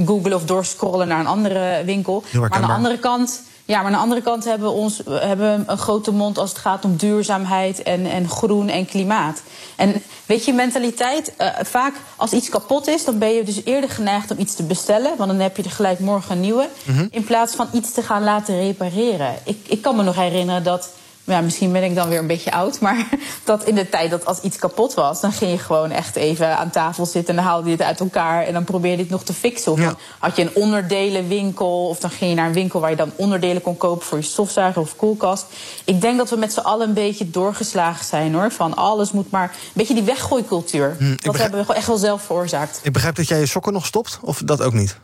googlen 0.07 0.35
of 0.35 0.44
doorscrollen 0.44 1.09
naar 1.09 1.20
een 1.20 1.27
andere 1.27 1.83
winkel. 1.85 2.22
Maar 2.33 2.51
aan 2.51 2.61
de 2.61 2.72
andere 2.72 2.98
kant. 2.98 3.42
Ja, 3.68 3.76
maar 3.76 3.87
aan 3.87 3.92
de 3.92 3.98
andere 3.98 4.22
kant 4.22 4.44
hebben 4.44 4.68
we, 4.68 4.74
ons, 4.74 5.02
hebben 5.09 5.64
een 5.66 5.78
grote 5.78 6.12
mond 6.12 6.38
als 6.38 6.50
het 6.50 6.59
gaat 6.59 6.85
om 6.85 6.96
duurzaamheid 6.96 7.83
en, 7.83 8.07
en 8.07 8.28
groen 8.28 8.68
en 8.68 8.87
klimaat. 8.87 9.42
En 9.76 10.02
weet 10.26 10.44
je, 10.44 10.52
mentaliteit, 10.52 11.37
eh, 11.37 11.48
vaak 11.62 11.94
als 12.16 12.33
iets 12.33 12.48
kapot 12.48 12.87
is, 12.87 13.04
dan 13.04 13.18
ben 13.18 13.35
je 13.35 13.42
dus 13.42 13.64
eerder 13.64 13.90
geneigd 13.90 14.31
om 14.31 14.38
iets 14.38 14.54
te 14.54 14.62
bestellen. 14.62 15.16
Want 15.16 15.31
dan 15.31 15.40
heb 15.40 15.57
je 15.57 15.62
er 15.62 15.70
gelijk 15.70 15.98
morgen 15.98 16.33
een 16.33 16.40
nieuwe. 16.40 16.68
In 17.11 17.24
plaats 17.24 17.54
van 17.54 17.68
iets 17.72 17.92
te 17.92 18.02
gaan 18.02 18.24
laten 18.24 18.61
repareren. 18.61 19.35
Ik, 19.44 19.59
ik 19.66 19.83
kan 19.83 19.96
me 19.96 20.02
nog 20.02 20.14
herinneren 20.14 20.64
dat. 20.64 20.90
Ja, 21.29 21.41
misschien 21.41 21.73
ben 21.73 21.83
ik 21.85 21.95
dan 21.95 22.09
weer 22.09 22.19
een 22.19 22.27
beetje 22.27 22.53
oud. 22.53 22.81
Maar 22.81 23.09
dat 23.45 23.64
in 23.64 23.75
de 23.75 23.88
tijd 23.88 24.11
dat 24.11 24.25
als 24.27 24.41
iets 24.41 24.57
kapot 24.57 24.95
was, 24.95 25.21
dan 25.21 25.33
ging 25.33 25.51
je 25.51 25.59
gewoon 25.59 25.91
echt 25.91 26.17
even 26.17 26.57
aan 26.59 26.71
tafel 26.71 27.07
zitten. 27.07 27.37
En 27.37 27.37
dan 27.43 27.45
haalde 27.51 27.67
je 27.71 27.77
het 27.77 27.83
uit 27.87 28.01
elkaar. 28.01 28.43
En 28.45 28.53
dan 28.53 28.64
probeerde 28.64 28.97
je 28.97 29.03
het 29.03 29.11
nog 29.12 29.23
te 29.25 29.33
fixen. 29.33 29.73
Of 29.73 29.79
Ja. 29.81 29.95
had 30.19 30.37
je 30.37 30.43
een 30.43 30.55
onderdelenwinkel. 30.55 31.88
Of 31.88 31.99
dan 31.99 32.11
ging 32.11 32.31
je 32.31 32.37
naar 32.37 32.47
een 32.47 32.53
winkel 32.53 32.81
waar 32.81 32.91
je 32.91 32.97
dan 32.97 33.12
onderdelen 33.17 33.62
kon 33.62 33.77
kopen 33.77 34.07
voor 34.07 34.19
je 34.19 34.25
stofzuiger 34.25 34.83
of 34.83 34.97
koelkast. 34.97 35.47
Ik 35.85 36.01
denk 36.01 36.19
dat 36.19 36.31
we 36.31 36.37
met 36.37 36.53
z'n 36.53 36.61
allen 36.61 36.88
een 36.88 36.95
beetje 36.95 37.31
doorgeslagen 37.31 38.05
zijn 38.05 38.35
hoor. 38.35 38.51
Van 38.53 38.77
alles 38.77 39.12
moet 39.12 39.31
maar. 39.31 39.45
Een 39.45 39.71
beetje 39.73 39.95
die 39.95 40.03
weggooicultuur. 40.03 40.97
dat 40.99 41.17
begrijp- 41.17 41.38
hebben 41.38 41.67
we 41.67 41.75
echt 41.75 41.87
wel 41.87 41.97
zelf 41.97 42.23
veroorzaakt. 42.23 42.81
Ik 42.83 42.93
begrijp 42.93 43.17
dat 43.17 43.29
jij 43.29 43.38
je 43.38 43.47
sokken 43.47 43.73
nog 43.73 43.87
stopt, 43.87 44.19
of 44.23 44.43
dat 44.45 44.62
ook 44.62 44.73
niet? 44.73 44.97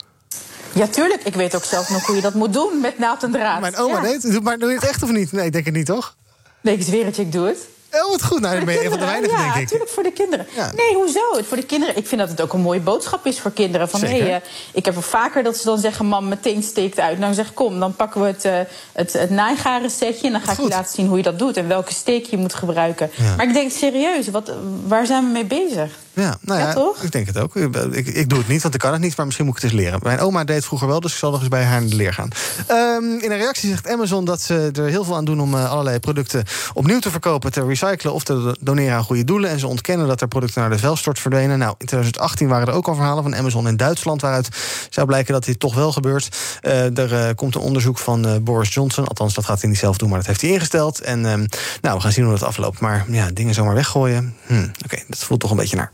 Ja, 0.75 0.87
tuurlijk. 0.87 1.23
Ik 1.23 1.35
weet 1.35 1.55
ook 1.55 1.63
zelf 1.63 1.89
nog 1.89 2.05
hoe 2.05 2.15
je 2.15 2.21
dat 2.21 2.33
moet 2.33 2.53
doen 2.53 2.79
met 2.81 2.99
naald 2.99 3.23
en 3.23 3.31
draad. 3.31 3.59
Mijn 3.59 3.75
oma 3.75 3.95
ja. 3.95 4.01
deed 4.01 4.23
het. 4.23 4.43
Maar 4.43 4.57
doe 4.57 4.69
je 4.69 4.75
het 4.75 4.87
echt 4.87 5.03
of 5.03 5.11
niet? 5.11 5.31
Nee, 5.31 5.45
ik 5.45 5.51
denk 5.51 5.65
het 5.65 5.73
niet, 5.73 5.85
toch? 5.85 6.15
Nee, 6.61 6.75
ik 6.75 6.83
zweer 6.83 7.05
het 7.05 7.15
je, 7.15 7.21
ik 7.21 7.31
doe 7.31 7.47
het. 7.47 7.57
Oh, 7.91 8.11
wat 8.11 8.23
goed. 8.23 8.39
Nou, 8.39 8.55
dan 8.55 8.65
ben 8.65 8.73
je 8.73 8.83
een 8.83 8.89
van 8.89 8.99
de 8.99 9.05
weinigen, 9.05 9.37
ja, 9.37 9.43
denk 9.43 9.55
ik. 9.55 9.61
natuurlijk 9.61 9.89
voor 9.89 10.03
de 10.03 10.11
kinderen. 10.11 10.47
Ja. 10.55 10.71
Nee, 10.75 10.93
hoezo? 10.93 11.19
Voor 11.43 11.57
de 11.57 11.65
kinderen. 11.65 11.97
Ik 11.97 12.07
vind 12.07 12.21
dat 12.21 12.29
het 12.29 12.41
ook 12.41 12.53
een 12.53 12.61
mooie 12.61 12.79
boodschap 12.79 13.25
is 13.25 13.39
voor 13.39 13.51
kinderen. 13.51 13.89
Van, 13.89 14.01
hey, 14.01 14.33
eh, 14.33 14.41
ik 14.73 14.85
heb 14.85 14.93
wel 14.93 15.03
vaker 15.03 15.43
dat 15.43 15.57
ze 15.57 15.65
dan 15.65 15.79
zeggen: 15.79 16.05
Mam, 16.05 16.27
meteen 16.27 16.63
steekt 16.63 16.99
uit. 16.99 17.19
Nou 17.19 17.33
zeg 17.33 17.53
kom, 17.53 17.79
dan 17.79 17.95
pakken 17.95 18.21
we 18.21 18.27
het, 18.27 18.45
eh 18.45 18.59
het, 18.91 19.13
het 19.13 19.29
naaigaren 19.29 19.89
setje. 19.89 20.27
En 20.27 20.31
dan 20.31 20.41
ga 20.41 20.51
ik 20.51 20.57
je 20.57 20.67
laten 20.67 20.93
zien 20.93 21.07
hoe 21.07 21.17
je 21.17 21.23
dat 21.23 21.39
doet 21.39 21.57
en 21.57 21.67
welke 21.67 21.93
steek 21.93 22.25
je 22.25 22.37
moet 22.37 22.53
gebruiken. 22.53 23.11
Ja. 23.15 23.35
Maar 23.35 23.47
ik 23.47 23.53
denk 23.53 23.71
serieus, 23.71 24.27
wat, 24.27 24.51
waar 24.87 25.05
zijn 25.05 25.23
we 25.25 25.31
mee 25.31 25.45
bezig? 25.45 25.91
Ja, 26.15 26.37
nou 26.41 26.59
ja, 26.59 26.67
Ja, 26.67 26.73
toch? 26.73 27.01
ik 27.03 27.11
denk 27.11 27.27
het 27.27 27.37
ook. 27.37 27.55
Ik, 27.55 28.07
ik 28.07 28.29
doe 28.29 28.37
het 28.37 28.47
niet, 28.47 28.61
want 28.61 28.73
ik 28.73 28.79
kan 28.79 28.91
het 28.91 29.01
niet, 29.01 29.17
maar 29.17 29.25
misschien 29.25 29.45
moet 29.45 29.57
ik 29.57 29.61
het 29.61 29.71
eens 29.71 29.81
leren. 29.81 29.99
Mijn 30.03 30.19
oma 30.19 30.43
deed 30.43 30.55
het 30.55 30.65
vroeger 30.65 30.87
wel, 30.87 30.99
dus 30.99 31.11
ik 31.11 31.17
zal 31.17 31.31
nog 31.31 31.39
eens 31.39 31.49
bij 31.49 31.63
haar 31.63 31.81
in 31.81 31.89
de 31.89 31.95
leer 31.95 32.13
gaan. 32.13 32.29
Ehm, 32.67 33.03
in 33.03 33.31
een 33.31 33.37
reactie 33.37 33.69
zegt 33.69 33.87
Amazon 33.87 34.25
dat 34.25 34.41
ze 34.41 34.69
er 34.73 34.85
heel 34.85 35.03
veel 35.03 35.15
aan 35.15 35.25
doen 35.25 35.41
om 35.41 35.53
eh, 35.53 35.71
allerlei 35.71 35.99
producten 35.99 36.43
opnieuw 36.73 36.99
te 36.99 37.11
verkopen, 37.11 37.51
te 37.51 37.65
recyclen 37.65 38.13
of 38.13 38.23
te 38.23 38.55
doneren 38.59 38.95
aan 38.95 39.03
goede 39.03 39.23
doelen. 39.23 39.49
En 39.49 39.59
ze 39.59 39.67
ontkennen 39.67 40.07
dat 40.07 40.21
er 40.21 40.27
producten 40.27 40.61
naar 40.61 40.69
de 40.69 40.79
vuilstort 40.79 41.19
verdwenen. 41.19 41.59
Nou, 41.59 41.75
in 41.77 41.85
2018 41.85 42.47
waren 42.47 42.67
er 42.67 42.73
ook 42.73 42.87
al 42.87 42.95
verhalen 42.95 43.23
van 43.23 43.35
Amazon 43.35 43.67
in 43.67 43.77
Duitsland, 43.77 44.21
waaruit 44.21 44.49
zou 44.89 45.07
blijken 45.07 45.33
dat 45.33 45.43
dit 45.45 45.59
toch 45.59 45.75
wel 45.75 45.91
gebeurt. 45.91 46.37
Eh, 46.61 46.97
er 46.97 47.13
eh, 47.13 47.35
komt 47.35 47.55
een 47.55 47.61
onderzoek 47.61 47.97
van 47.97 48.43
Boris 48.43 48.73
Johnson, 48.73 49.07
althans 49.07 49.33
dat 49.33 49.45
gaat 49.45 49.61
hij 49.61 49.69
niet 49.69 49.79
zelf 49.79 49.97
doen, 49.97 50.09
maar 50.09 50.17
dat 50.17 50.27
heeft 50.27 50.41
hij 50.41 50.49
ingesteld. 50.49 51.01
En 51.01 51.25
ehm, 51.25 51.45
nou, 51.81 51.95
we 51.95 52.01
gaan 52.01 52.11
zien 52.11 52.23
hoe 52.23 52.33
dat 52.33 52.43
afloopt. 52.43 52.79
Maar 52.79 53.05
ja, 53.07 53.29
dingen 53.33 53.53
zomaar 53.53 53.75
weggooien, 53.75 54.35
hm, 54.45 54.67
oké, 54.83 55.03
dat 55.07 55.19
voelt 55.19 55.39
toch 55.39 55.51
een 55.51 55.57
beetje 55.57 55.75
naar. 55.75 55.91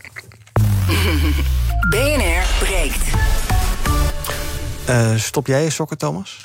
BNR 1.90 2.44
breekt. 2.60 3.04
Eh, 4.86 5.16
stop 5.16 5.48
jij 5.48 5.64
je 5.64 5.70
sokken, 5.70 5.98
Thomas? 5.98 6.42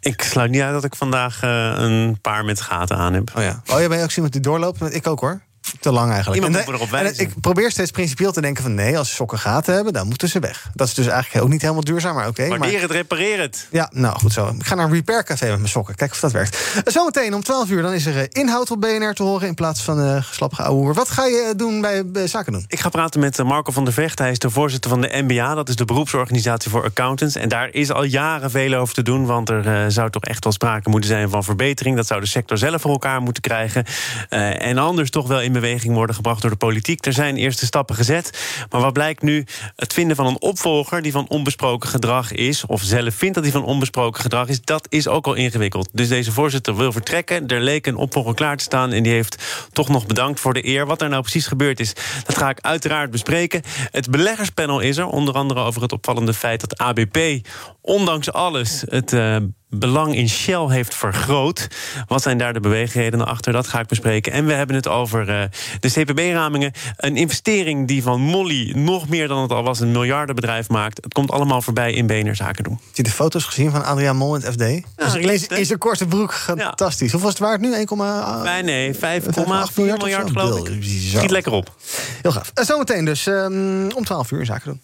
Ik 0.00 0.22
sluit 0.22 0.50
niet 0.50 0.60
uit 0.60 0.72
dat 0.72 0.84
ik 0.84 0.94
vandaag 0.96 1.42
eh, 1.42 1.72
een 1.76 2.18
paar 2.20 2.44
met 2.44 2.60
gaten 2.60 2.96
aan 2.96 3.12
heb. 3.12 3.30
Oh 3.36 3.42
ja. 3.42 3.62
Oh, 3.66 3.78
jij 3.78 3.88
bent 3.88 4.02
ook 4.02 4.10
zo 4.10 4.14
iemand 4.14 4.32
die 4.32 4.42
doorloopt? 4.42 4.94
Ik 4.94 5.06
ook 5.06 5.20
hoor. 5.20 5.40
Te 5.80 5.92
lang 5.92 6.10
eigenlijk. 6.12 6.42
Iemand 6.44 6.56
En 6.56 6.70
moet 6.70 6.70
me 6.80 6.84
erop 6.84 6.94
en 6.98 7.02
wijzen. 7.04 7.24
ik 7.24 7.40
probeer 7.40 7.70
steeds 7.70 7.90
principieel 7.90 8.32
te 8.32 8.40
denken 8.40 8.62
van 8.62 8.74
nee, 8.74 8.98
als 8.98 9.14
sokken 9.14 9.38
gaten 9.38 9.74
hebben, 9.74 9.92
dan 9.92 10.06
moeten 10.06 10.28
ze 10.28 10.38
weg. 10.38 10.70
Dat 10.74 10.86
is 10.88 10.94
dus 10.94 11.06
eigenlijk 11.06 11.44
ook 11.44 11.50
niet 11.50 11.60
helemaal 11.62 11.84
duurzaam, 11.84 12.14
maar 12.14 12.26
oké. 12.28 12.48
maar- 12.48 12.58
Waardeer 12.58 12.80
het, 12.80 12.90
repareer 12.90 13.40
het. 13.40 13.66
ja, 13.70 13.90
nou 13.94 14.18
goed 14.18 14.32
zo. 14.32 14.48
Ik 14.58 14.66
ga 14.66 14.74
naar 14.74 14.84
een 14.86 14.92
repair 14.92 15.24
café 15.24 15.46
met 15.48 15.56
mijn 15.56 15.68
sokken. 15.68 15.94
Kijk 15.94 16.10
of 16.10 16.20
dat 16.20 16.32
werkt. 16.32 16.82
Zometeen 16.84 17.34
om 17.34 17.42
12 17.42 17.70
uur 17.70 17.82
dan 17.82 17.92
is 17.92 18.06
er 18.06 18.16
eh, 18.18 18.24
inhoud 18.28 18.70
op 18.70 18.80
BNR 18.80 19.14
te 19.14 19.22
horen... 19.22 19.48
in 19.48 19.54
plaats 19.54 19.82
van 19.82 20.00
eh 20.00 20.22
geslappige 20.22 20.62
ouwe. 20.62 20.92
Wat 20.92 21.10
ga 21.10 21.24
je 21.24 21.46
eh, 21.50 21.56
doen 21.58 21.80
bij 21.80 22.26
Zaken 22.26 22.52
doen? 22.52 22.64
Ik 22.66 22.80
ga 22.80 22.88
praten 22.88 23.20
met 23.20 23.42
Marco 23.42 23.72
van 23.72 23.84
der 23.84 23.92
Vecht. 23.92 24.18
Hij 24.18 24.30
is 24.30 24.38
de 24.38 24.50
voorzitter 24.50 24.90
van 24.90 25.00
de 25.00 25.24
NBA. 25.26 25.54
Dat 25.54 25.68
is 25.68 25.76
de 25.76 25.84
beroepsorganisatie 25.84 26.70
voor 26.70 26.84
accountants. 26.84 27.34
En 27.36 27.48
daar 27.48 27.68
is 27.72 27.90
al 27.92 28.02
jaren 28.04 28.50
veel 28.50 28.74
over 28.74 28.94
te 28.94 29.02
doen. 29.02 29.26
Want 29.26 29.48
er 29.48 29.92
zou 29.92 30.10
toch 30.10 30.22
echt 30.24 30.44
wel 30.44 30.52
sprake 30.52 30.88
moeten 30.88 31.10
zijn 31.10 31.30
van 31.30 31.44
verbetering. 31.44 31.96
Dat 31.96 32.06
zou 32.06 32.20
de 32.20 32.26
sector 32.26 32.58
zelf 32.58 32.80
voor 32.80 32.90
elkaar 32.90 33.20
moeten 33.22 33.42
krijgen. 33.42 33.84
En 34.58 34.78
anders 34.78 35.10
toch 35.10 35.26
wel 35.26 35.40
in 35.40 35.52
beweging 35.60 35.94
worden 35.94 36.14
gebracht 36.14 36.40
door 36.40 36.50
de 36.50 36.56
politiek. 36.56 37.06
Er 37.06 37.12
zijn 37.12 37.36
eerste 37.36 37.66
stappen 37.66 37.94
gezet. 37.94 38.38
Maar 38.70 38.80
wat 38.80 38.92
blijkt 38.92 39.22
nu? 39.22 39.44
Het 39.76 39.92
vinden 39.92 40.16
van 40.16 40.26
een 40.26 40.40
opvolger 40.40 41.02
die 41.02 41.12
van 41.12 41.28
onbesproken 41.28 41.88
gedrag 41.88 42.32
is... 42.32 42.66
of 42.66 42.82
zelf 42.82 43.14
vindt 43.14 43.34
dat 43.34 43.44
hij 43.44 43.52
van 43.52 43.64
onbesproken 43.64 44.20
gedrag 44.20 44.48
is... 44.48 44.60
dat 44.60 44.86
is 44.88 45.08
ook 45.08 45.26
al 45.26 45.34
ingewikkeld. 45.34 45.88
Dus 45.92 46.08
deze 46.08 46.32
voorzitter 46.32 46.76
wil 46.76 46.92
vertrekken. 46.92 47.46
Er 47.46 47.60
leek 47.60 47.86
een 47.86 47.96
opvolger 47.96 48.34
klaar 48.34 48.56
te 48.56 48.64
staan... 48.64 48.92
en 48.92 49.02
die 49.02 49.12
heeft 49.12 49.66
toch 49.72 49.88
nog 49.88 50.06
bedankt 50.06 50.40
voor 50.40 50.54
de 50.54 50.66
eer. 50.66 50.86
Wat 50.86 51.02
er 51.02 51.08
nou 51.08 51.22
precies 51.22 51.46
gebeurd 51.46 51.80
is, 51.80 51.92
dat 52.24 52.38
ga 52.38 52.48
ik 52.48 52.60
uiteraard 52.60 53.10
bespreken. 53.10 53.62
Het 53.90 54.10
beleggerspanel 54.10 54.80
is 54.80 54.96
er, 54.96 55.06
onder 55.06 55.34
andere 55.34 55.60
over 55.60 55.82
het 55.82 55.92
opvallende 55.92 56.34
feit... 56.34 56.60
dat 56.60 56.78
ABP, 56.78 57.18
ondanks 57.88 58.32
alles, 58.32 58.82
het... 58.88 59.12
eh, 59.12 59.36
belang 59.70 60.14
in 60.14 60.28
Shell 60.28 60.66
heeft 60.68 60.94
vergroot. 60.94 61.68
Wat 62.06 62.22
zijn 62.22 62.38
daar 62.38 62.52
de 62.52 62.60
beweegredenen 62.60 63.26
achter? 63.26 63.52
Dat 63.52 63.66
ga 63.66 63.80
ik 63.80 63.86
bespreken. 63.86 64.32
En 64.32 64.46
we 64.46 64.52
hebben 64.52 64.76
het 64.76 64.88
over 64.88 65.28
eh, 65.28 65.42
de 65.80 65.90
CPB-ramingen. 65.90 66.72
Een 66.96 67.16
investering 67.16 67.88
die 67.88 68.02
van 68.02 68.20
Molly 68.20 68.72
nog 68.76 69.08
meer 69.08 69.28
dan 69.28 69.42
het 69.42 69.50
al 69.52 69.62
was... 69.62 69.80
een 69.80 69.90
miljardenbedrijf 69.92 70.68
maakt. 70.68 71.04
Het 71.04 71.12
komt 71.12 71.30
allemaal 71.30 71.62
voorbij 71.62 71.92
in 71.92 72.06
BNR 72.06 72.34
Zaken 72.36 72.64
doen. 72.64 72.80
Heb 72.86 72.96
je 72.96 73.02
de 73.02 73.10
foto's 73.10 73.44
gezien 73.44 73.70
van 73.70 73.84
Adriaan 73.84 74.16
Mol 74.16 74.34
in 74.34 74.40
het 74.42 74.52
FD? 74.52 74.58
dus 74.96 75.14
ik 75.14 75.24
lees 75.24 75.46
in 75.46 75.66
zijn 75.66 75.78
korte 75.78 76.06
broek. 76.06 76.32
Fantastisch. 76.34 77.10
Hoeveel 77.12 77.30
was 77.30 77.38
het 77.38 77.48
waard 77.48 77.60
nu? 77.60 77.74
1,8 77.74 78.42
Nee, 78.44 78.62
nee, 78.62 78.94
5,4 78.94 79.00
miljard, 79.76 80.30
geloof 80.30 80.58
ik. 80.68 80.80
bizar. 80.80 81.18
Schiet 81.18 81.30
lekker 81.30 81.52
op. 81.52 81.74
Heel 82.22 82.32
gaaf. 82.32 82.50
Eh, 82.54 82.64
Zometeen 82.64 83.04
dus 83.04 83.26
ehm, 83.26 83.88
om 83.94 84.04
12 84.04 84.30
uur 84.30 84.46
Zaken 84.46 84.64
doen. 84.70 84.80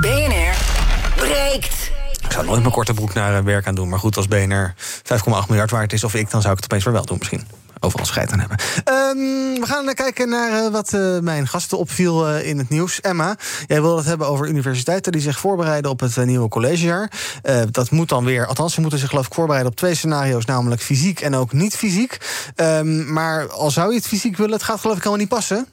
BNR 0.00 0.43
breekt. 1.24 1.90
Ik 2.22 2.32
zou 2.32 2.44
nooit 2.46 2.60
mijn 2.60 2.72
korte 2.72 2.94
broek 2.94 3.14
naar 3.14 3.36
eh, 3.36 3.44
werk 3.44 3.66
aan 3.66 3.74
doen. 3.74 3.88
Maar 3.88 3.98
goed, 3.98 4.16
als 4.16 4.28
BNR 4.28 4.74
5,8 4.76 5.14
miljard 5.48 5.70
waard 5.70 5.92
is 5.92 6.04
of 6.04 6.14
ik... 6.14 6.30
dan 6.30 6.40
zou 6.40 6.52
ik 6.52 6.62
het 6.62 6.72
opeens 6.72 6.84
wel 6.84 7.04
doen 7.04 7.18
misschien. 7.18 7.46
Overal 7.80 8.06
scheid 8.06 8.32
aan 8.32 8.38
hebben. 8.38 8.58
Ehm, 8.84 9.60
we 9.60 9.66
gaan 9.66 9.88
eh, 9.88 9.94
kijken 9.94 10.28
naar 10.28 10.64
eh, 10.64 10.70
wat 10.70 10.96
mijn 11.22 11.48
gasten 11.48 11.78
opviel 11.78 12.36
in 12.38 12.58
het 12.58 12.68
nieuws. 12.68 13.00
Emma, 13.00 13.36
jij 13.66 13.80
wilde 13.80 13.96
het 13.96 14.06
hebben 14.06 14.28
over 14.28 14.48
universiteiten... 14.48 15.12
die 15.12 15.20
zich 15.20 15.38
voorbereiden 15.38 15.90
op 15.90 16.00
het 16.00 16.16
nieuwe 16.16 16.48
collegejaar. 16.48 17.10
Dat 17.70 17.90
moet 17.90 18.08
dan 18.08 18.24
weer, 18.24 18.46
althans 18.46 18.74
ze 18.74 18.80
moeten 18.80 18.98
zich 18.98 19.08
geloof 19.08 19.26
ik 19.26 19.34
voorbereiden... 19.34 19.72
op 19.72 19.78
twee 19.78 19.94
scenario's, 19.94 20.44
namelijk 20.44 20.82
fysiek 20.82 21.20
en 21.20 21.34
ook 21.34 21.52
niet 21.52 21.76
fysiek. 21.76 22.18
Ehm, 22.54 23.12
maar 23.12 23.48
al 23.48 23.70
zou 23.70 23.90
je 23.90 23.96
het 23.96 24.06
fysiek 24.06 24.36
willen, 24.36 24.52
het 24.52 24.62
gaat 24.62 24.80
geloof 24.80 24.96
ik 24.96 25.02
helemaal 25.02 25.24
niet 25.24 25.34
passen. 25.34 25.66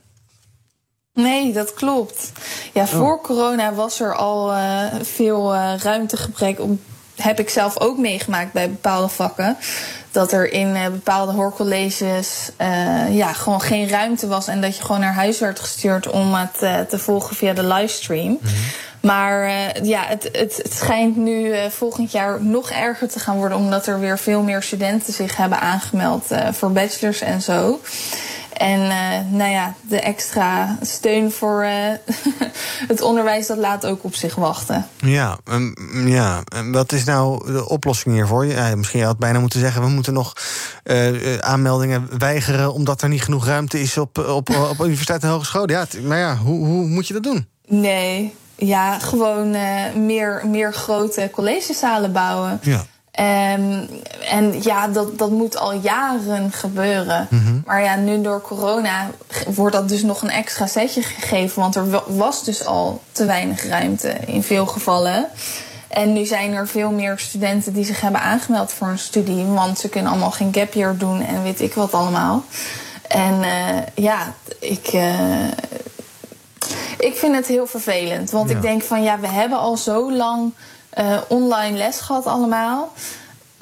Nee, 1.13 1.53
dat 1.53 1.73
klopt. 1.73 2.31
Ja, 2.73 2.87
voor 2.87 3.21
corona 3.21 3.73
was 3.73 3.99
er 3.99 4.15
al 4.15 4.51
eh, 4.51 4.85
veel 5.01 5.53
eh, 5.53 5.73
ruimtegebrek. 5.77 6.59
Om, 6.59 6.81
heb 7.15 7.39
ik 7.39 7.49
zelf 7.49 7.79
ook 7.79 7.97
meegemaakt 7.97 8.53
bij 8.53 8.69
bepaalde 8.69 9.07
vakken. 9.07 9.57
Dat 10.11 10.31
er 10.31 10.51
in 10.51 10.75
eh, 10.75 10.85
bepaalde 10.85 11.31
hoorcolleges 11.31 12.51
ja, 13.09 13.33
gewoon 13.33 13.61
geen 13.61 13.89
ruimte 13.89 14.27
was. 14.27 14.47
En 14.47 14.61
dat 14.61 14.77
je 14.77 14.83
gewoon 14.83 15.01
naar 15.01 15.13
huis 15.13 15.39
werd 15.39 15.59
gestuurd 15.59 16.09
om 16.09 16.33
het 16.33 16.89
te 16.89 16.99
volgen 16.99 17.35
via 17.35 17.53
de 17.53 17.63
livestream. 17.63 18.39
Maar 19.01 19.43
eh, 19.43 19.83
ja, 19.83 20.03
het, 20.05 20.23
het, 20.31 20.59
het 20.63 20.73
schijnt 20.73 21.15
nu 21.15 21.55
volgend 21.69 22.11
jaar 22.11 22.43
nog 22.43 22.71
erger 22.71 23.09
te 23.09 23.19
gaan 23.19 23.37
worden. 23.37 23.57
Omdat 23.57 23.87
er 23.87 23.99
weer 23.99 24.19
veel 24.19 24.41
meer 24.41 24.63
studenten 24.63 25.13
zich 25.13 25.37
hebben 25.37 25.59
aangemeld 25.59 26.25
voor 26.51 26.71
bachelors 26.71 27.21
en 27.21 27.41
zo. 27.41 27.79
En 28.61 28.81
eh, 28.81 29.31
nou 29.31 29.51
ja, 29.51 29.73
de 29.81 29.99
extra 29.99 30.77
steun 30.81 31.31
voor 31.31 31.63
eh, 31.63 32.13
het 32.91 33.01
onderwijs, 33.01 33.47
dat 33.47 33.57
laat 33.57 33.85
ook 33.85 34.03
op 34.03 34.15
zich 34.15 34.35
wachten. 34.35 34.87
Ja, 34.97 35.37
ehm, 35.45 36.07
ja. 36.07 36.41
En 36.55 36.71
wat 36.71 36.91
is 36.91 37.03
nou 37.03 37.51
de 37.51 37.69
oplossing 37.69 38.15
hiervoor? 38.15 38.45
Ja, 38.45 38.75
misschien 38.75 39.03
had 39.03 39.17
bijna 39.17 39.39
moeten 39.39 39.59
zeggen... 39.59 39.81
we 39.81 39.87
moeten 39.87 40.13
nog 40.13 40.33
eh, 40.83 41.37
aanmeldingen 41.37 42.09
weigeren... 42.17 42.73
omdat 42.73 43.01
er 43.01 43.09
niet 43.09 43.23
genoeg 43.23 43.45
ruimte 43.45 43.81
is 43.81 43.97
op, 43.97 44.17
op, 44.17 44.49
op 44.49 44.79
universiteit 44.79 45.23
en 45.23 45.29
hogescholen. 45.29 45.69
Ja, 45.69 45.85
maar 46.03 46.17
ja, 46.17 46.35
hoe, 46.35 46.65
hoe 46.65 46.87
moet 46.87 47.07
je 47.07 47.13
dat 47.13 47.23
doen? 47.23 47.47
Nee, 47.67 48.33
ja, 48.55 48.99
gewoon 48.99 49.55
meer, 50.05 50.41
meer 50.45 50.73
grote 50.73 51.29
collegezalen 51.31 52.11
bouwen. 52.11 52.59
Ja. 52.61 52.85
Ehm, 53.11 53.83
en 54.29 54.61
ja, 54.61 54.87
dat, 54.87 55.17
dat 55.17 55.29
moet 55.29 55.57
al 55.57 55.73
jaren 55.73 56.51
gebeuren. 56.51 57.27
Mhm. 57.29 57.59
Maar 57.65 57.83
ja, 57.83 57.95
nu 57.95 58.21
door 58.21 58.41
corona 58.41 59.07
wordt 59.47 59.75
dat 59.75 59.89
dus 59.89 60.03
nog 60.03 60.21
een 60.21 60.29
extra 60.29 60.67
setje 60.67 61.01
gegeven. 61.01 61.61
Want 61.61 61.75
er 61.75 61.89
wa- 61.89 62.03
was 62.07 62.43
dus 62.43 62.65
al 62.65 63.01
te 63.11 63.25
weinig 63.25 63.67
ruimte 63.67 64.09
in 64.25 64.43
veel 64.43 64.65
gevallen. 64.65 65.27
En 65.87 66.13
nu 66.13 66.25
zijn 66.25 66.53
er 66.53 66.67
veel 66.67 66.91
meer 66.91 67.19
studenten 67.19 67.73
die 67.73 67.85
zich 67.85 68.01
hebben 68.01 68.21
aangemeld 68.21 68.71
voor 68.71 68.87
een 68.87 68.99
studie. 68.99 69.45
Want 69.45 69.79
ze 69.79 69.89
kunnen 69.89 70.11
allemaal 70.11 70.31
geen 70.31 70.53
gap 70.53 70.73
year 70.73 70.97
doen 70.97 71.21
en 71.25 71.43
weet 71.43 71.61
ik 71.61 71.73
wat 71.73 71.93
allemaal. 71.93 72.43
En 73.07 73.43
eh, 73.43 73.77
ja, 73.95 74.33
ik, 74.59 74.87
eh, 74.87 75.47
ik 76.97 77.15
vind 77.15 77.35
het 77.35 77.47
heel 77.47 77.65
vervelend. 77.67 78.31
Want 78.31 78.49
Ja. 78.49 78.55
ik 78.55 78.61
denk 78.61 78.83
van 78.83 79.03
ja, 79.03 79.19
we 79.19 79.27
hebben 79.27 79.57
al 79.59 79.77
zo 79.77 80.11
lang 80.13 80.53
eh, 80.91 81.17
online 81.27 81.77
les 81.77 81.99
gehad 81.99 82.25
allemaal. 82.25 82.93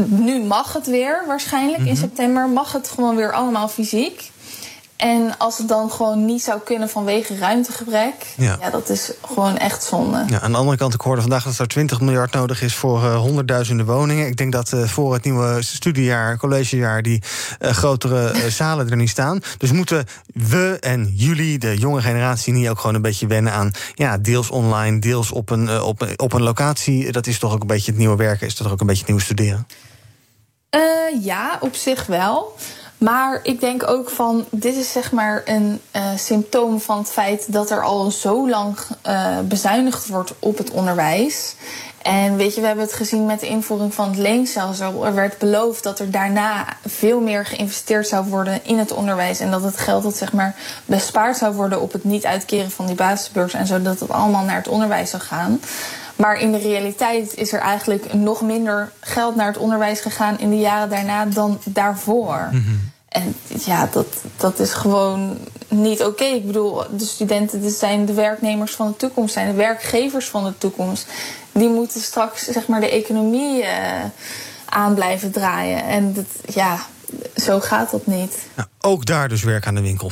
Nu 0.05 0.43
mag 0.43 0.73
het 0.73 0.85
weer 0.87 1.23
waarschijnlijk. 1.27 1.79
In 1.79 1.83
Mhm. 1.85 1.95
september 1.95 2.49
mag 2.49 2.71
het 2.71 2.89
gewoon 2.89 3.15
weer 3.15 3.33
allemaal 3.33 3.67
fysiek. 3.67 4.31
En 4.99 5.37
als 5.37 5.57
het 5.57 5.67
dan 5.67 5.91
gewoon 5.91 6.25
niet 6.25 6.41
zou 6.43 6.59
kunnen 6.59 6.89
vanwege 6.89 7.37
ruimtegebrek... 7.37 8.13
Ja. 8.37 8.57
Ja, 8.61 8.69
dat 8.69 8.89
is 8.89 9.11
gewoon 9.25 9.57
echt 9.57 9.83
zonde. 9.83 10.23
Ja, 10.27 10.39
aan 10.41 10.51
de 10.51 10.57
andere 10.57 10.77
kant, 10.77 10.93
ik 10.93 11.01
hoorde 11.01 11.21
vandaag 11.21 11.43
dat 11.43 11.57
er 11.57 11.67
20 11.67 12.01
miljard 12.01 12.31
nodig 12.33 12.61
is 12.61 12.75
voor 12.75 13.03
eh, 13.03 13.15
honderdduizenden 13.17 13.85
woningen. 13.85 14.27
Ik 14.27 14.37
denk 14.37 14.51
dat 14.51 14.73
eh, 14.73 14.83
voor 14.83 15.13
het 15.13 15.23
nieuwe 15.23 15.57
studiejaar, 15.61 16.37
collegejaar, 16.37 17.01
die 17.01 17.21
eh, 17.59 17.71
grotere 17.71 18.33
zalen 18.49 18.89
er 18.89 18.95
niet 18.95 19.09
staan. 19.09 19.39
Dus 19.57 19.71
moeten 19.71 20.05
we 20.33 20.77
en 20.79 21.11
jullie, 21.15 21.57
de 21.59 21.77
jonge 21.77 22.01
generatie, 22.01 22.53
niet 22.53 22.69
ook 22.69 22.79
gewoon 22.79 22.95
een 22.95 23.01
beetje 23.01 23.27
wennen 23.27 23.53
aan 23.53 23.71
ja, 23.93 24.17
deels 24.17 24.49
online, 24.49 24.99
deels 24.99 25.31
op 25.31 25.49
een, 25.49 25.81
op, 25.81 26.01
een- 26.01 26.19
op 26.19 26.33
een 26.33 26.43
locatie. 26.43 27.11
Dat 27.11 27.27
is 27.27 27.39
toch 27.39 27.53
ook 27.53 27.61
een 27.61 27.67
beetje 27.67 27.91
het 27.91 27.99
nieuwe 27.99 28.15
werken, 28.15 28.47
is 28.47 28.55
toch 28.55 28.71
ook 28.71 28.79
een 28.81 28.87
beetje 28.87 29.01
het 29.01 29.07
nieuwe 29.09 29.23
studeren. 29.23 29.67
Eh, 30.69 30.79
ja, 31.23 31.57
op 31.61 31.75
zich 31.75 32.05
wel. 32.05 32.55
Maar 32.99 33.39
ik 33.43 33.59
denk 33.59 33.89
ook 33.89 34.09
van, 34.09 34.45
dit 34.49 34.75
is 34.75 34.91
zeg 34.91 35.11
maar 35.11 35.41
een 35.45 35.81
eh, 35.91 36.03
symptoom 36.15 36.81
van 36.81 36.97
het 36.97 37.09
feit 37.09 37.53
dat 37.53 37.69
er 37.69 37.83
al 37.83 38.11
zo 38.11 38.49
lang 38.49 38.77
eh, 39.01 39.39
bezuinigd 39.39 40.07
wordt 40.07 40.33
op 40.39 40.57
het 40.57 40.71
onderwijs. 40.71 41.55
En 42.01 42.35
weet 42.35 42.55
je, 42.55 42.61
we 42.61 42.67
hebben 42.67 42.85
het 42.85 42.93
gezien 42.93 43.25
met 43.25 43.39
de 43.39 43.47
invoering 43.47 43.93
van 43.93 44.07
het 44.07 44.17
leenstelsel. 44.17 45.05
Er 45.05 45.13
werd 45.13 45.37
beloofd 45.37 45.83
dat 45.83 45.99
er 45.99 46.11
daarna 46.11 46.65
veel 46.85 47.19
meer 47.19 47.45
geïnvesteerd 47.45 48.07
zou 48.07 48.25
worden 48.25 48.59
in 48.63 48.77
het 48.77 48.91
onderwijs. 48.91 49.39
En 49.39 49.51
dat 49.51 49.63
het 49.63 49.77
geld 49.77 50.03
dat 50.03 50.17
zeg 50.17 50.33
maar 50.33 50.55
bespaard 50.85 51.37
zou 51.37 51.55
worden 51.55 51.81
op 51.81 51.91
het 51.91 52.03
niet 52.03 52.25
uitkeren 52.25 52.71
van 52.71 52.85
die 52.85 52.95
basisbeurs 52.95 53.53
en 53.53 53.67
zo, 53.67 53.81
dat 53.81 53.99
het 53.99 54.09
allemaal 54.11 54.43
naar 54.43 54.55
het 54.55 54.67
onderwijs 54.67 55.09
zou 55.09 55.23
gaan. 55.23 55.59
Maar 56.19 56.39
in 56.39 56.51
de 56.51 56.57
realiteit 56.57 57.35
is 57.35 57.53
er 57.53 57.59
eigenlijk 57.59 58.13
nog 58.13 58.41
minder 58.41 58.91
geld 58.99 59.35
naar 59.35 59.47
het 59.47 59.57
onderwijs 59.57 59.99
gegaan 59.99 60.39
in 60.39 60.49
de 60.49 60.59
jaren 60.59 60.89
daarna 60.89 61.25
dan 61.25 61.59
daarvoor. 61.65 62.49
En 63.09 63.35
ja, 63.65 63.89
dat, 63.91 64.07
dat 64.37 64.59
is 64.59 64.73
gewoon 64.73 65.37
niet 65.67 66.03
oké. 66.03 66.23
Ik 66.23 66.45
bedoel, 66.45 66.83
de 66.97 67.05
studenten 67.05 67.71
zijn 67.71 68.05
de 68.05 68.13
werknemers 68.13 68.75
van 68.75 68.87
de 68.87 68.95
toekomst, 68.95 69.33
zijn 69.33 69.47
de 69.47 69.53
werkgevers 69.53 70.29
van 70.29 70.43
de 70.43 70.57
toekomst. 70.57 71.07
Die 71.51 71.69
moeten 71.69 72.01
straks 72.01 72.43
zeg 72.43 72.67
maar 72.67 72.79
de 72.79 72.89
economie 72.89 73.63
eh, 73.63 74.03
aan 74.65 74.93
blijven 74.93 75.31
draaien. 75.31 75.83
En 75.83 76.13
dat, 76.13 76.55
ja, 76.55 76.85
zo 77.35 77.59
gaat 77.59 77.91
dat 77.91 78.07
niet. 78.07 78.37
Nou, 78.55 78.67
ook 78.81 79.05
daar 79.05 79.27
dus 79.27 79.43
werk 79.43 79.67
aan 79.67 79.75
de 79.75 79.81
winkel. 79.81 80.11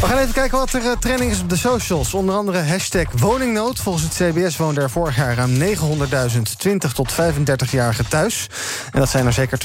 We 0.00 0.06
gaan 0.06 0.18
even 0.18 0.34
kijken 0.34 0.58
wat 0.58 0.72
er 0.72 0.82
uh, 0.82 0.92
trending 0.92 1.30
is 1.30 1.40
op 1.40 1.48
de 1.48 1.56
socials. 1.56 2.14
Onder 2.14 2.34
andere 2.34 2.58
hashtag 2.58 3.04
woningnood. 3.18 3.78
Volgens 3.78 4.04
het 4.04 4.14
CBS 4.14 4.56
woonden 4.56 4.82
er 4.82 4.90
vorig 4.90 5.16
jaar 5.16 5.34
ruim 5.34 5.58
900.000 5.60 6.40
20 6.58 6.92
tot 6.92 7.12
35-jarigen 7.12 8.08
thuis. 8.08 8.46
En 8.92 9.00
dat 9.00 9.08
zijn 9.08 9.26
er 9.26 9.32
zeker 9.32 9.58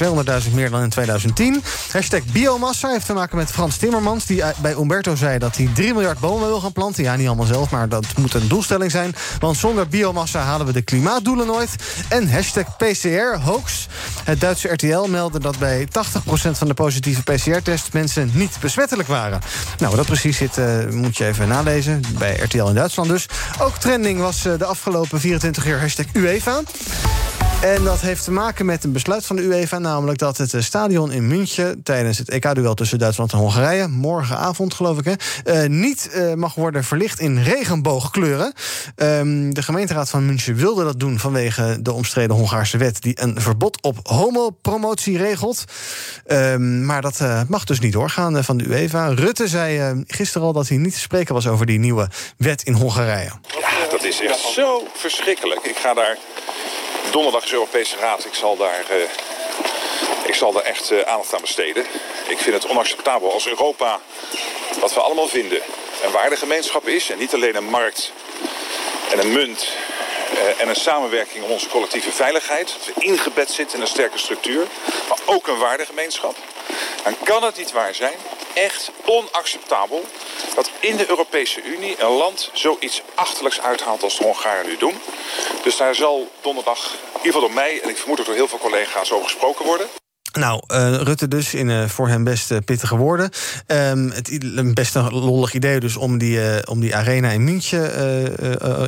200.000 0.44 0.54
meer 0.54 0.70
dan 0.70 0.82
in 0.82 0.88
2010. 0.88 1.62
Hashtag 1.90 2.24
biomassa 2.24 2.88
heeft 2.88 3.06
te 3.06 3.12
maken 3.12 3.36
met 3.36 3.50
Frans 3.50 3.76
Timmermans... 3.76 4.26
die 4.26 4.42
bij 4.62 4.72
Umberto 4.72 5.14
zei 5.14 5.38
dat 5.38 5.56
hij 5.56 5.68
3 5.74 5.92
miljard 5.92 6.18
bomen 6.18 6.48
wil 6.48 6.60
gaan 6.60 6.72
planten. 6.72 7.02
Ja, 7.02 7.16
niet 7.16 7.26
allemaal 7.26 7.46
zelf, 7.46 7.70
maar 7.70 7.88
dat 7.88 8.06
moet 8.16 8.34
een 8.34 8.48
doelstelling 8.48 8.90
zijn. 8.90 9.14
Want 9.38 9.56
zonder 9.56 9.88
biomassa 9.88 10.40
halen 10.40 10.66
we 10.66 10.72
de 10.72 10.82
klimaatdoelen 10.82 11.46
nooit. 11.46 11.76
En 12.08 12.30
hashtag 12.30 12.76
PCR, 12.76 13.40
hoax. 13.40 13.86
Het 14.24 14.40
Duitse 14.40 14.68
RTL 14.68 15.06
meldde 15.08 15.40
dat 15.40 15.58
bij 15.58 15.86
80% 15.86 15.90
van 16.50 16.68
de 16.68 16.74
positieve 16.74 17.22
PCR-tests... 17.22 17.90
mensen 17.90 18.30
niet 18.34 18.56
besmettelijk 18.60 19.08
waren. 19.08 19.40
Nou, 19.78 19.96
dat 19.96 20.08
zit, 20.30 20.58
uh, 20.58 20.88
moet 20.90 21.16
je 21.16 21.26
even 21.26 21.48
nalezen. 21.48 22.02
Bij 22.18 22.36
RTL 22.36 22.66
in 22.66 22.74
Duitsland 22.74 23.08
dus. 23.08 23.26
Ook 23.60 23.76
trending 23.76 24.20
was 24.20 24.46
uh, 24.46 24.58
de 24.58 24.64
afgelopen 24.64 25.20
24 25.20 25.66
uur 25.66 25.80
hashtag 25.80 26.06
UEFA. 26.12 26.60
En 27.62 27.84
dat 27.84 28.00
heeft 28.00 28.24
te 28.24 28.30
maken 28.30 28.66
met 28.66 28.84
een 28.84 28.92
besluit 28.92 29.26
van 29.26 29.36
de 29.36 29.42
UEFA... 29.42 29.78
namelijk 29.78 30.18
dat 30.18 30.36
het 30.36 30.54
stadion 30.58 31.12
in 31.12 31.26
München... 31.26 31.82
tijdens 31.82 32.18
het 32.18 32.30
EK-duel 32.30 32.74
tussen 32.74 32.98
Duitsland 32.98 33.32
en 33.32 33.38
Hongarije... 33.38 33.88
morgenavond, 33.88 34.74
geloof 34.74 34.98
ik, 34.98 35.04
hè, 35.04 35.64
uh, 35.64 35.68
niet 35.68 36.10
uh, 36.14 36.34
mag 36.34 36.54
worden 36.54 36.84
verlicht 36.84 37.20
in 37.20 37.42
regenboogkleuren. 37.42 38.52
Um, 38.96 39.54
de 39.54 39.62
gemeenteraad 39.62 40.10
van 40.10 40.26
München 40.26 40.54
wilde 40.54 40.84
dat 40.84 41.00
doen... 41.00 41.18
vanwege 41.18 41.78
de 41.82 41.92
omstreden 41.92 42.36
Hongaarse 42.36 42.76
wet... 42.76 43.02
die 43.02 43.22
een 43.22 43.40
verbod 43.40 43.82
op 43.82 43.98
homopromotie 44.02 45.18
regelt. 45.18 45.64
Um, 46.26 46.84
maar 46.84 47.02
dat 47.02 47.20
mag 47.48 47.64
dus 47.64 47.80
niet 47.80 47.92
doorgaan 47.92 48.44
van 48.44 48.56
de 48.56 48.64
UEFA. 48.64 49.06
Rutte 49.06 49.48
zei 49.48 50.02
gisteren 50.06 50.46
al 50.46 50.52
dat 50.52 50.68
hij 50.68 50.76
niet 50.76 50.94
te 50.94 51.00
spreken 51.00 51.34
was... 51.34 51.46
over 51.46 51.66
die 51.66 51.78
nieuwe 51.78 52.08
wet 52.36 52.62
in 52.62 52.74
Hongarije. 52.74 53.30
Ja, 53.60 53.90
dat 53.90 54.04
is 54.04 54.20
echt 54.20 54.38
zo 54.38 54.86
verschrikkelijk. 54.94 55.60
Ik 55.66 55.76
ga 55.76 55.94
daar 55.94 56.18
Donderdag 57.10 57.44
is 57.44 57.52
Europese 57.52 57.96
Raad. 57.96 58.24
Ik 58.24 58.34
zal 58.34 58.56
daar, 58.56 58.84
uh, 58.90 58.96
ik 60.24 60.34
zal 60.34 60.52
daar 60.52 60.62
echt 60.62 60.90
uh, 60.90 61.00
aandacht 61.00 61.34
aan 61.34 61.40
besteden. 61.40 61.86
Ik 62.26 62.38
vind 62.38 62.62
het 62.62 62.66
onacceptabel 62.66 63.32
als 63.32 63.46
Europa, 63.46 64.00
wat 64.80 64.94
we 64.94 65.00
allemaal 65.00 65.28
vinden, 65.28 65.60
een 66.04 66.10
waardegemeenschap 66.10 66.88
is. 66.88 67.10
En 67.10 67.18
niet 67.18 67.34
alleen 67.34 67.56
een 67.56 67.68
markt 67.68 68.12
en 69.10 69.18
een 69.18 69.32
munt 69.32 69.68
en 70.58 70.68
een 70.68 70.76
samenwerking 70.76 71.44
om 71.44 71.50
onze 71.50 71.68
collectieve 71.68 72.12
veiligheid. 72.12 72.74
Dat 72.78 72.94
we 72.94 73.04
ingebed 73.04 73.50
zitten 73.50 73.76
in 73.76 73.82
een 73.82 73.88
sterke 73.88 74.18
structuur. 74.18 74.66
Maar 75.08 75.18
ook 75.24 75.46
een 75.46 75.58
waardegemeenschap. 75.58 76.36
Dan 77.04 77.16
kan 77.24 77.42
het 77.42 77.56
niet 77.56 77.72
waar 77.72 77.94
zijn 77.94 78.14
echt 78.54 78.90
onacceptabel 79.04 80.04
dat 80.54 80.70
in 80.80 80.96
de 80.96 81.08
Europese 81.08 81.62
Unie 81.62 82.02
een 82.02 82.10
land 82.10 82.50
zoiets 82.52 83.02
achterlijks 83.14 83.60
uithaalt 83.60 84.02
als 84.02 84.18
de 84.18 84.24
Hongaren 84.24 84.66
nu 84.66 84.76
doen. 84.76 85.00
Dus 85.62 85.76
daar 85.76 85.94
zal 85.94 86.30
donderdag, 86.40 86.84
in 86.84 87.16
ieder 87.16 87.22
geval 87.22 87.40
door 87.40 87.52
mij 87.52 87.80
en 87.82 87.88
ik 87.88 87.96
vermoed 87.96 88.20
ook 88.20 88.26
door 88.26 88.34
heel 88.34 88.48
veel 88.48 88.58
collega's 88.58 89.10
over 89.10 89.24
gesproken 89.24 89.64
worden. 89.64 90.01
Nou, 90.32 90.62
uh, 90.68 90.94
Rutte 90.94 91.28
dus 91.28 91.54
in 91.54 91.68
uh, 91.68 91.88
voor 91.88 92.08
hem 92.08 92.24
best 92.24 92.50
uh, 92.50 92.58
pittige 92.64 92.96
woorden. 92.96 93.30
Um, 93.66 94.10
het 94.10 94.74
best 94.74 94.94
een 94.94 95.12
lollig 95.12 95.54
idee 95.54 95.80
dus 95.80 95.96
om 95.96 96.18
die, 96.18 96.66
om 96.68 96.80
die 96.80 96.96
arena 96.96 97.30
in 97.30 97.44
München 97.44 97.92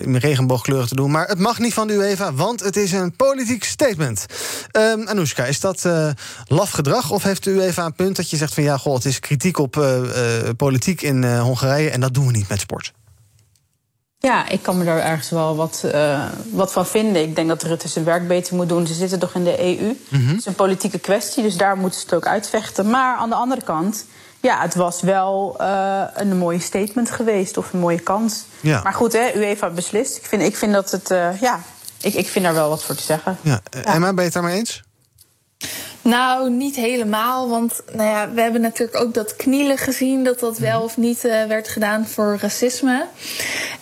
in 0.03 0.17
regenboogkleuren 0.17 0.89
te 0.89 0.95
doen. 0.95 1.11
Maar 1.11 1.29
het 1.29 1.39
mag 1.39 1.59
niet 1.59 1.75
van 1.75 1.87
de 1.87 1.93
UEFA, 1.93 2.33
want 2.33 2.61
het 2.61 2.77
is 2.77 2.93
een 2.93 3.17
politiek 3.17 3.65
statement. 3.65 4.27
Um, 4.73 5.09
Anoushka, 5.09 5.45
is 5.45 5.61
dat 5.61 5.89
laf 6.47 6.71
gedrag 6.71 7.11
of 7.11 7.23
heeft 7.23 7.45
de 7.45 7.51
UEFA 7.51 7.85
een 7.85 7.95
punt 7.95 8.17
dat 8.17 8.31
je 8.31 8.37
zegt 8.37 8.55
van 8.55 8.63
ja, 8.63 8.77
goh, 8.77 8.95
het 8.95 9.05
is 9.05 9.21
kritiek 9.21 9.59
op 9.59 9.85
politiek 10.57 11.03
in 11.03 11.39
Hongarije 11.39 11.91
en 11.91 12.01
dat 12.01 12.15
doen 12.15 12.27
we 12.27 12.33
niet 12.33 12.49
met 12.49 12.61
sport? 12.61 12.93
Ja, 14.25 14.49
ik 14.49 14.63
kan 14.63 14.79
me 14.79 14.85
daar 14.85 14.99
ergens 14.99 15.31
wel 15.31 15.57
wat, 15.57 15.83
uh, 15.85 16.25
wat 16.51 16.73
van 16.73 16.87
vinden. 16.87 17.23
Ik 17.23 17.37
denk 17.37 17.49
dat 17.49 17.63
Rutte 17.63 17.89
zijn 17.89 18.05
werk 18.05 18.29
beter 18.29 18.57
moet 18.57 18.69
doen. 18.69 18.87
Ze 18.87 18.95
zitten 18.95 19.19
toch 19.19 19.35
in 19.35 19.45
de 19.45 19.61
EU. 19.61 19.97
-hmm. 20.09 20.29
Het 20.29 20.39
is 20.39 20.47
een 20.47 20.55
politieke 20.55 20.99
kwestie, 20.99 21.43
dus 21.43 21.57
daar 21.57 21.77
moeten 21.77 22.01
ze 22.01 22.05
het 22.07 22.15
ook 22.15 22.27
uitvechten. 22.27 22.91
Maar 22.91 23.17
aan 23.17 23.29
de 23.29 23.35
andere 23.35 23.63
kant, 23.63 24.05
ja, 24.41 24.61
het 24.61 24.75
was 24.75 25.03
wel 25.03 25.57
uh, 25.61 26.03
een 26.15 26.37
mooie 26.37 26.61
statement 26.61 27.11
geweest 27.11 27.57
of 27.57 27.73
een 27.73 27.79
mooie 27.79 28.01
kans. 28.01 28.45
Ja. 28.61 28.83
Maar 28.83 28.95
goed, 28.95 29.13
hè, 29.13 29.33
UEFA 29.37 29.71
beslist. 29.71 30.17
Ik 30.17 30.25
vind, 30.25 30.43
ik 30.43 30.57
vind 30.57 30.73
dat 30.73 30.91
het, 30.91 31.11
uh, 31.11 31.41
ja, 31.41 31.61
ik, 32.01 32.15
ik 32.15 32.29
vind 32.29 32.45
daar 32.45 32.55
wel 32.55 32.69
wat 32.69 32.85
voor 32.85 32.95
te 32.95 33.03
zeggen. 33.03 33.39
Ja. 33.41 33.61
ja. 33.71 33.83
Emma, 33.83 34.07
ben 34.07 34.17
je 34.17 34.23
het 34.23 34.33
daarmee 34.33 34.59
eens? 34.59 34.83
Nou, 36.05 36.51
niet 36.51 36.77
helemaal. 36.77 37.49
Want 37.49 37.83
nou 37.93 38.09
ja, 38.09 38.31
we 38.31 38.41
hebben 38.41 38.61
natuurlijk 38.61 39.01
ook 39.01 39.15
dat 39.15 39.37
knielen 39.37 39.79
gezien, 39.79 40.25
dat 40.25 40.41
dat 40.41 40.59
wel 40.59 40.83
of 40.83 40.97
niet 40.97 41.25
uh, 41.25 41.45
werd 41.45 41.69
gedaan 41.69 42.07
voor 42.07 42.39
racisme. 42.41 43.07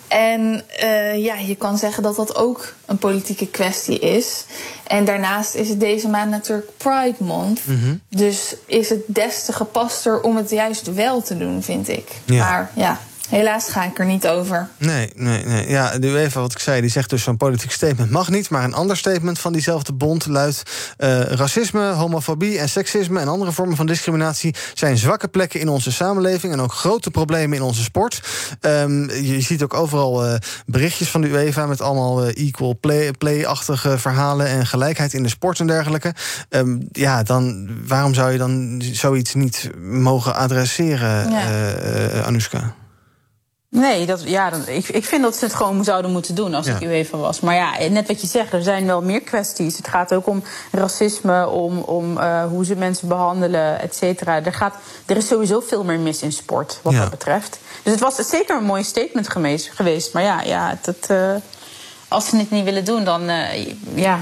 En 0.07 0.63
uh, 0.83 1.23
ja, 1.23 1.35
je 1.35 1.55
kan 1.55 1.77
zeggen 1.77 2.03
dat 2.03 2.15
dat 2.15 2.35
ook 2.35 2.73
een 2.85 2.97
politieke 2.97 3.47
kwestie 3.47 3.99
is. 3.99 4.45
En 4.87 5.05
daarnaast 5.05 5.55
is 5.55 5.69
het 5.69 5.79
deze 5.79 6.09
maand 6.09 6.29
natuurlijk 6.29 6.77
Pride 6.77 7.23
Month. 7.23 7.61
Mm 7.65 7.79
-hmm. 7.79 8.01
Dus 8.09 8.55
is 8.65 8.89
het 8.89 9.01
des 9.05 9.45
te 9.45 9.53
gepaster 9.53 10.21
om 10.21 10.35
het 10.35 10.49
juist 10.49 10.93
wel 10.93 11.21
te 11.21 11.37
doen, 11.37 11.63
vind 11.63 11.87
ik. 11.87 12.07
Ja. 12.25 12.45
Maar 12.45 12.71
ja, 12.75 12.99
Helaas 13.29 13.69
ga 13.69 13.83
ik 13.83 13.99
er 13.99 14.05
niet 14.05 14.27
over. 14.27 14.69
Nee, 14.77 15.11
nee, 15.15 15.45
nee. 15.45 15.69
Ja, 15.69 15.97
de 15.97 16.07
UEFA, 16.07 16.39
wat 16.39 16.51
ik 16.51 16.59
zei, 16.59 16.81
die 16.81 16.89
zegt 16.89 17.09
dus 17.09 17.23
zo'n 17.23 17.37
politiek 17.37 17.71
statement 17.71 18.09
mag 18.09 18.29
niet. 18.29 18.49
Maar 18.49 18.63
een 18.63 18.73
ander 18.73 18.97
statement 18.97 19.39
van 19.39 19.53
diezelfde 19.53 19.93
bond 19.93 20.25
luidt... 20.25 20.63
Uh, 20.97 21.21
racisme, 21.21 21.91
homofobie 21.91 22.59
en 22.59 22.69
seksisme 22.69 23.19
en 23.19 23.27
andere 23.27 23.51
vormen 23.51 23.75
van 23.75 23.85
discriminatie... 23.85 24.55
zijn 24.73 24.97
zwakke 24.97 25.27
plekken 25.27 25.59
in 25.59 25.69
onze 25.69 25.91
samenleving... 25.91 26.53
en 26.53 26.59
ook 26.59 26.73
grote 26.73 27.11
problemen 27.11 27.57
in 27.57 27.63
onze 27.63 27.83
sport. 27.83 28.21
Um, 28.61 29.09
je 29.09 29.41
ziet 29.41 29.63
ook 29.63 29.73
overal 29.73 30.25
uh, 30.25 30.35
berichtjes 30.65 31.09
van 31.09 31.21
de 31.21 31.27
UEFA... 31.27 31.65
met 31.65 31.81
allemaal 31.81 32.27
uh, 32.27 32.47
equal 32.47 32.77
play-achtige 33.17 33.87
play 33.87 33.99
verhalen... 33.99 34.47
en 34.47 34.65
gelijkheid 34.67 35.13
in 35.13 35.23
de 35.23 35.29
sport 35.29 35.59
en 35.59 35.67
dergelijke. 35.67 36.13
Um, 36.49 36.87
ja, 36.91 37.23
dan, 37.23 37.69
waarom 37.87 38.13
zou 38.13 38.31
je 38.31 38.37
dan 38.37 38.81
zoiets 38.91 39.33
niet 39.33 39.69
mogen 39.81 40.35
adresseren, 40.35 41.31
ja. 41.31 42.31
Nee, 43.75 44.05
dat, 44.05 44.21
ja, 44.25 44.49
dat, 44.49 44.67
ik, 44.67 44.87
ik 44.87 45.05
vind 45.05 45.23
dat 45.23 45.35
ze 45.35 45.45
het 45.45 45.53
gewoon 45.53 45.83
zouden 45.83 46.11
moeten 46.11 46.35
doen 46.35 46.53
als 46.53 46.65
ja. 46.65 46.75
ik 46.75 46.81
UEFA 46.81 47.17
was. 47.17 47.39
Maar 47.39 47.55
ja, 47.55 47.89
net 47.89 48.07
wat 48.07 48.21
je 48.21 48.27
zegt, 48.27 48.53
er 48.53 48.63
zijn 48.63 48.85
wel 48.85 49.01
meer 49.01 49.21
kwesties. 49.21 49.77
Het 49.77 49.87
gaat 49.87 50.13
ook 50.13 50.27
om 50.27 50.43
racisme, 50.71 51.47
om, 51.47 51.77
om 51.77 52.17
uh, 52.17 52.45
hoe 52.45 52.65
ze 52.65 52.75
mensen 52.75 53.07
behandelen, 53.07 53.79
et 53.79 53.95
cetera. 53.95 54.43
Er, 54.43 54.53
gaat, 54.53 54.75
er 55.05 55.17
is 55.17 55.27
sowieso 55.27 55.59
veel 55.59 55.83
meer 55.83 55.99
mis 55.99 56.21
in 56.21 56.31
sport, 56.31 56.79
wat 56.81 56.93
ja. 56.93 56.99
dat 56.99 57.09
betreft. 57.09 57.59
Dus 57.83 57.91
het 57.91 58.01
was 58.01 58.15
zeker 58.15 58.57
een 58.57 58.63
mooi 58.63 58.83
statement 58.83 59.29
geweest. 59.29 59.69
geweest. 59.73 60.13
Maar 60.13 60.23
ja, 60.23 60.41
ja 60.41 60.77
het, 60.81 61.07
uh, 61.11 61.35
als 62.07 62.29
ze 62.29 62.37
het 62.37 62.51
niet 62.51 62.63
willen 62.63 62.85
doen, 62.85 63.03
dan 63.03 63.29
uh, 63.29 63.65
ja, 63.95 64.19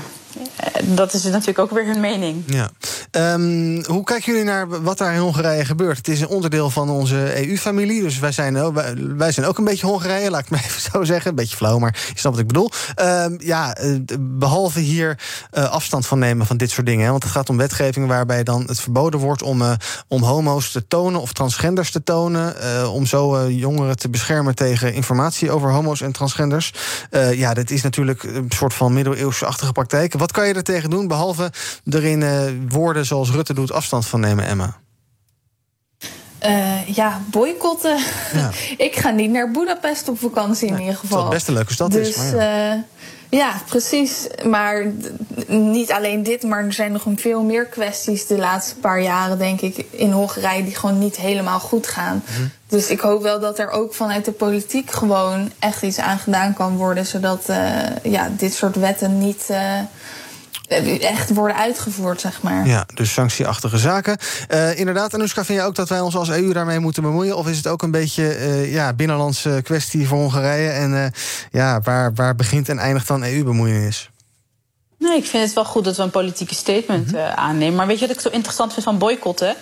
dat 0.83 1.13
is 1.13 1.23
natuurlijk 1.23 1.59
ook 1.59 1.71
weer 1.71 1.85
hun 1.85 1.99
mening. 1.99 2.43
Ja. 2.45 2.69
Um, 3.11 3.85
hoe 3.85 4.03
kijken 4.03 4.31
jullie 4.31 4.47
naar 4.47 4.83
wat 4.83 4.97
daar 4.97 5.13
in 5.13 5.19
Hongarije 5.19 5.65
gebeurt? 5.65 5.97
Het 5.97 6.07
is 6.07 6.21
een 6.21 6.27
onderdeel 6.27 6.69
van 6.69 6.89
onze 6.89 7.47
EU-familie. 7.47 8.01
Dus 8.01 8.19
wij 8.19 8.31
zijn, 8.31 8.57
ook, 8.57 8.81
wij 9.17 9.31
zijn 9.31 9.45
ook 9.45 9.57
een 9.57 9.63
beetje 9.63 9.85
Hongarije, 9.85 10.29
laat 10.29 10.41
ik 10.41 10.49
maar 10.51 10.63
even 10.63 10.91
zo 10.91 11.03
zeggen. 11.03 11.29
Een 11.29 11.35
beetje 11.35 11.55
flauw, 11.55 11.79
maar 11.79 11.99
je 12.13 12.19
snapt 12.19 12.35
wat 12.35 12.45
ik 12.45 12.47
bedoel. 12.47 12.71
Um, 13.01 13.35
ja, 13.39 13.75
behalve 14.19 14.79
hier 14.79 15.19
uh, 15.53 15.69
afstand 15.69 16.07
van 16.07 16.19
nemen 16.19 16.45
van 16.45 16.57
dit 16.57 16.71
soort 16.71 16.85
dingen. 16.85 17.05
Hè, 17.05 17.11
want 17.11 17.23
het 17.23 17.31
gaat 17.31 17.49
om 17.49 17.57
wetgeving 17.57 18.07
waarbij 18.07 18.43
dan 18.43 18.63
het 18.67 18.79
verboden 18.79 19.19
wordt 19.19 19.41
om, 19.41 19.63
om 20.07 20.23
homo's 20.23 20.71
te 20.71 20.87
tonen 20.87 21.21
of 21.21 21.33
transgenders 21.33 21.91
te 21.91 22.03
tonen. 22.03 22.55
Om 22.91 23.05
zo 23.05 23.49
jongeren 23.49 23.97
te 23.97 24.09
beschermen 24.09 24.55
tegen 24.55 24.93
informatie 24.93 25.51
over 25.51 25.71
homo's 25.71 26.01
en 26.01 26.11
transgenders. 26.11 26.73
ja, 27.31 27.53
dit 27.53 27.71
is 27.71 27.81
natuurlijk 27.81 28.23
een 28.23 28.51
soort 28.55 28.73
van 28.73 28.93
middeleeuwse-achtige 28.93 29.71
praktijk. 29.71 30.13
Wat 30.21 30.31
kan 30.31 30.47
je 30.47 30.53
er 30.53 30.63
tegen 30.63 30.89
doen, 30.89 31.07
behalve 31.07 31.51
erin 31.85 32.21
uh, 32.21 32.43
woorden 32.69 33.05
zoals 33.05 33.31
Rutte 33.31 33.53
doet 33.53 33.71
afstand 33.71 34.05
van 34.05 34.19
nemen, 34.19 34.45
Emma? 34.45 34.77
Uh, 36.45 36.87
ja, 36.87 37.21
boycotten. 37.31 37.97
Ja. 38.33 38.51
ik 38.87 38.95
ga 38.95 39.09
niet 39.09 39.31
naar 39.31 39.51
Budapest 39.51 40.07
op 40.07 40.19
vakantie 40.19 40.67
in 40.67 40.79
ieder 40.79 40.95
geval. 40.95 41.21
Wat 41.21 41.29
best 41.29 41.47
een 41.47 41.53
leuke 41.53 41.73
stad 41.73 41.91
dus, 41.91 42.09
is. 42.09 42.17
Maar 42.17 42.35
ja. 42.35 42.85
Ja, 43.31 43.61
precies. 43.69 44.27
Maar 44.45 44.85
niet 45.47 45.91
alleen 45.91 46.23
dit, 46.23 46.43
maar 46.43 46.65
er 46.65 46.73
zijn 46.73 46.91
nog 46.91 47.03
veel 47.15 47.43
meer 47.43 47.65
kwesties 47.65 48.27
de 48.27 48.37
laatste 48.37 48.75
paar 48.75 49.01
jaren, 49.01 49.37
denk 49.37 49.61
ik, 49.61 49.85
in 49.89 50.11
Hongarije 50.11 50.63
die 50.63 50.75
gewoon 50.75 50.99
niet 50.99 51.17
helemaal 51.17 51.59
goed 51.59 51.87
gaan. 51.87 52.15
Mm 52.15 52.35
-hmm. 52.35 52.51
Dus 52.67 52.89
ik 52.89 52.99
hoop 52.99 53.21
wel 53.21 53.39
dat 53.39 53.59
er 53.59 53.69
ook 53.69 53.93
vanuit 53.93 54.25
de 54.25 54.31
politiek 54.31 54.91
gewoon 54.91 55.51
echt 55.59 55.81
iets 55.81 55.99
aan 55.99 56.17
gedaan 56.17 56.53
kan 56.53 56.77
worden, 56.77 57.05
zodat 57.05 57.49
uh, 57.49 57.79
ja, 58.03 58.29
dit 58.37 58.53
soort 58.53 58.75
wetten 58.75 59.17
niet 59.17 59.49
echt 60.99 61.33
worden 61.33 61.57
uitgevoerd, 61.57 62.21
zeg 62.21 62.41
maar. 62.41 62.67
Ja, 62.67 62.85
dus 62.93 63.13
sanctieachtige 63.13 63.77
zaken. 63.77 64.17
Uh, 64.49 64.79
inderdaad, 64.79 65.13
Anoushka, 65.13 65.45
vind 65.45 65.59
je 65.59 65.65
ook 65.65 65.75
dat 65.75 65.89
wij 65.89 65.99
ons 65.99 66.15
als 66.15 66.29
EU 66.29 66.53
daarmee 66.53 66.79
moeten 66.79 67.03
bemoeien? 67.03 67.37
Of 67.37 67.47
is 67.47 67.57
het 67.57 67.67
ook 67.67 67.81
een 67.81 67.91
beetje 67.91 68.37
uh, 68.37 68.73
ja, 68.73 68.93
binnenlandse 68.93 69.59
kwestie 69.63 70.07
voor 70.07 70.17
Hongarije? 70.17 70.69
En 70.69 70.91
uh, 70.91 71.05
ja, 71.51 71.81
waar, 71.83 72.13
waar 72.13 72.35
begint 72.35 72.69
en 72.69 72.79
eindigt 72.79 73.07
dan 73.07 73.23
EU-bemoeienis? 73.23 74.09
Nee, 74.97 75.17
ik 75.17 75.25
vind 75.25 75.43
het 75.43 75.53
wel 75.53 75.65
goed 75.65 75.83
dat 75.83 75.97
we 75.97 76.03
een 76.03 76.09
politieke 76.09 76.55
statement 76.55 77.11
mm 77.11 77.17
-hmm. 77.17 77.35
aannemen. 77.35 77.75
Maar 77.75 77.87
weet 77.87 77.99
je 77.99 78.07
wat 78.07 78.15
ik 78.15 78.21
zo 78.21 78.29
interessant 78.29 78.73
vind 78.73 78.85
van 78.85 78.97
boycotten? 78.97 79.55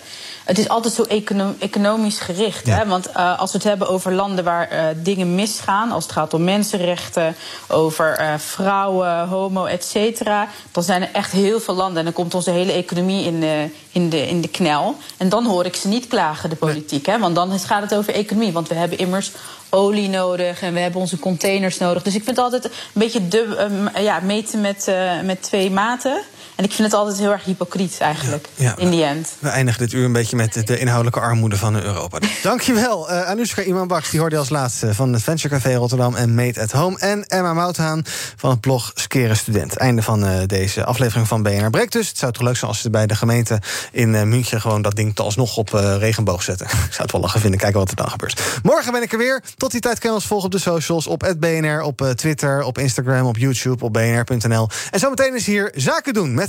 Het 0.44 0.58
is 0.58 0.68
altijd 0.68 0.94
zo 0.94 1.02
econo 1.02 1.54
economisch 1.58 2.18
gericht. 2.18 2.66
Hè? 2.66 2.86
Want 2.86 3.08
uh, 3.08 3.38
als 3.38 3.52
we 3.52 3.58
het 3.58 3.66
hebben 3.66 3.88
over 3.88 4.12
landen 4.12 4.44
waar 4.44 4.72
uh, 4.72 4.84
dingen 4.96 5.34
misgaan, 5.34 5.92
als 5.92 6.04
het 6.04 6.12
gaat 6.12 6.34
om 6.34 6.44
mensenrechten, 6.44 7.34
over 7.68 8.20
uh, 8.20 8.34
vrouwen, 8.36 9.28
homo, 9.28 9.64
et 9.64 9.84
cetera, 9.84 10.48
dan 10.72 10.82
zijn 10.82 11.02
er 11.02 11.08
echt 11.12 11.32
heel 11.32 11.60
veel 11.60 11.74
landen. 11.74 11.98
En 11.98 12.04
dan 12.04 12.12
komt 12.12 12.34
onze 12.34 12.50
hele 12.50 12.72
economie 12.72 13.24
in 13.24 13.40
de, 13.40 13.68
in 13.92 14.08
de, 14.08 14.28
in 14.28 14.40
de 14.40 14.48
knel. 14.48 14.96
En 15.16 15.28
dan 15.28 15.46
hoor 15.46 15.64
ik 15.64 15.76
ze 15.76 15.88
niet 15.88 16.06
klagen, 16.06 16.50
de 16.50 16.56
politiek. 16.56 17.06
Hè? 17.06 17.18
Want 17.18 17.34
dan 17.34 17.58
gaat 17.58 17.82
het 17.82 17.94
over 17.94 18.14
economie. 18.14 18.52
Want 18.52 18.68
we 18.68 18.74
hebben 18.74 18.98
immers 18.98 19.30
olie 19.70 20.08
nodig 20.08 20.62
en 20.62 20.74
we 20.74 20.80
hebben 20.80 21.00
onze 21.00 21.18
containers 21.18 21.78
nodig. 21.78 22.02
Dus 22.02 22.14
ik 22.14 22.24
vind 22.24 22.36
het 22.36 22.44
altijd 22.44 22.64
een 22.64 22.70
beetje 22.92 23.28
dub, 23.28 23.70
ja, 23.94 24.20
meten 24.20 24.60
met, 24.60 24.92
met 25.24 25.42
twee 25.42 25.70
maten. 25.70 26.22
En 26.60 26.66
ik 26.66 26.72
vind 26.72 26.88
het 26.88 26.96
altijd 26.96 27.18
heel 27.18 27.30
erg 27.30 27.44
hypocriet 27.44 27.96
eigenlijk, 28.00 28.48
ja, 28.54 28.74
in 28.76 28.90
die 28.90 29.04
end. 29.04 29.32
We 29.38 29.48
eindigen 29.48 29.80
dit 29.80 29.92
uur 29.92 30.04
een 30.04 30.12
beetje 30.12 30.36
met 30.36 30.66
de 30.66 30.78
inhoudelijke 30.78 31.20
armoede 31.20 31.56
van 31.56 31.82
Europa. 31.82 32.18
Dankjewel, 32.42 33.10
uh, 33.10 33.26
Anushka 33.26 33.62
Iman-Baks, 33.62 34.10
die 34.10 34.20
hoorde 34.20 34.34
je 34.34 34.40
als 34.40 34.50
laatste... 34.50 34.94
van 34.94 35.12
het 35.12 35.22
Venture 35.22 35.54
Café 35.54 35.74
Rotterdam 35.74 36.14
en 36.14 36.34
Made 36.34 36.60
at 36.60 36.72
Home. 36.72 36.98
En 36.98 37.24
Emma 37.24 37.52
Mouthaan 37.52 38.02
van 38.36 38.50
het 38.50 38.60
blog 38.60 38.90
Skeren 38.94 39.36
Student. 39.36 39.76
Einde 39.76 40.02
van 40.02 40.24
uh, 40.24 40.40
deze 40.46 40.84
aflevering 40.84 41.28
van 41.28 41.42
BNR 41.42 41.70
Break 41.70 41.90
dus. 41.90 42.08
Het 42.08 42.18
zou 42.18 42.32
toch 42.32 42.42
leuk 42.42 42.56
zijn 42.56 42.70
als 42.70 42.80
ze 42.80 42.90
bij 42.90 43.06
de 43.06 43.14
gemeente 43.14 43.58
in 43.92 44.14
uh, 44.14 44.22
München... 44.22 44.60
gewoon 44.60 44.82
dat 44.82 44.96
ding 44.96 45.18
alsnog 45.18 45.56
op 45.56 45.68
regenboog 45.98 46.42
zetten. 46.42 46.66
ik 46.88 46.92
zou 46.92 47.02
het 47.02 47.12
wel 47.12 47.20
lachen 47.20 47.40
vinden, 47.40 47.60
kijken 47.60 47.78
wat 47.78 47.90
er 47.90 47.96
dan 47.96 48.10
gebeurt. 48.10 48.40
Morgen 48.62 48.92
ben 48.92 49.02
ik 49.02 49.12
er 49.12 49.18
weer. 49.18 49.42
Tot 49.56 49.70
die 49.70 49.80
tijd 49.80 49.98
kan 49.98 50.10
je 50.10 50.16
ons 50.16 50.26
volgen 50.26 50.46
op 50.46 50.52
de 50.52 50.58
socials. 50.58 51.06
Op 51.06 51.34
BNR, 51.38 51.82
op 51.82 52.12
Twitter, 52.14 52.62
op 52.62 52.78
Instagram, 52.78 53.26
op 53.26 53.36
YouTube, 53.36 53.84
op 53.84 53.92
bnr.nl. 53.92 54.68
En 54.90 54.98
zometeen 54.98 55.34
is 55.34 55.46
hier 55.46 55.72
Zaken 55.74 56.14
doen 56.14 56.34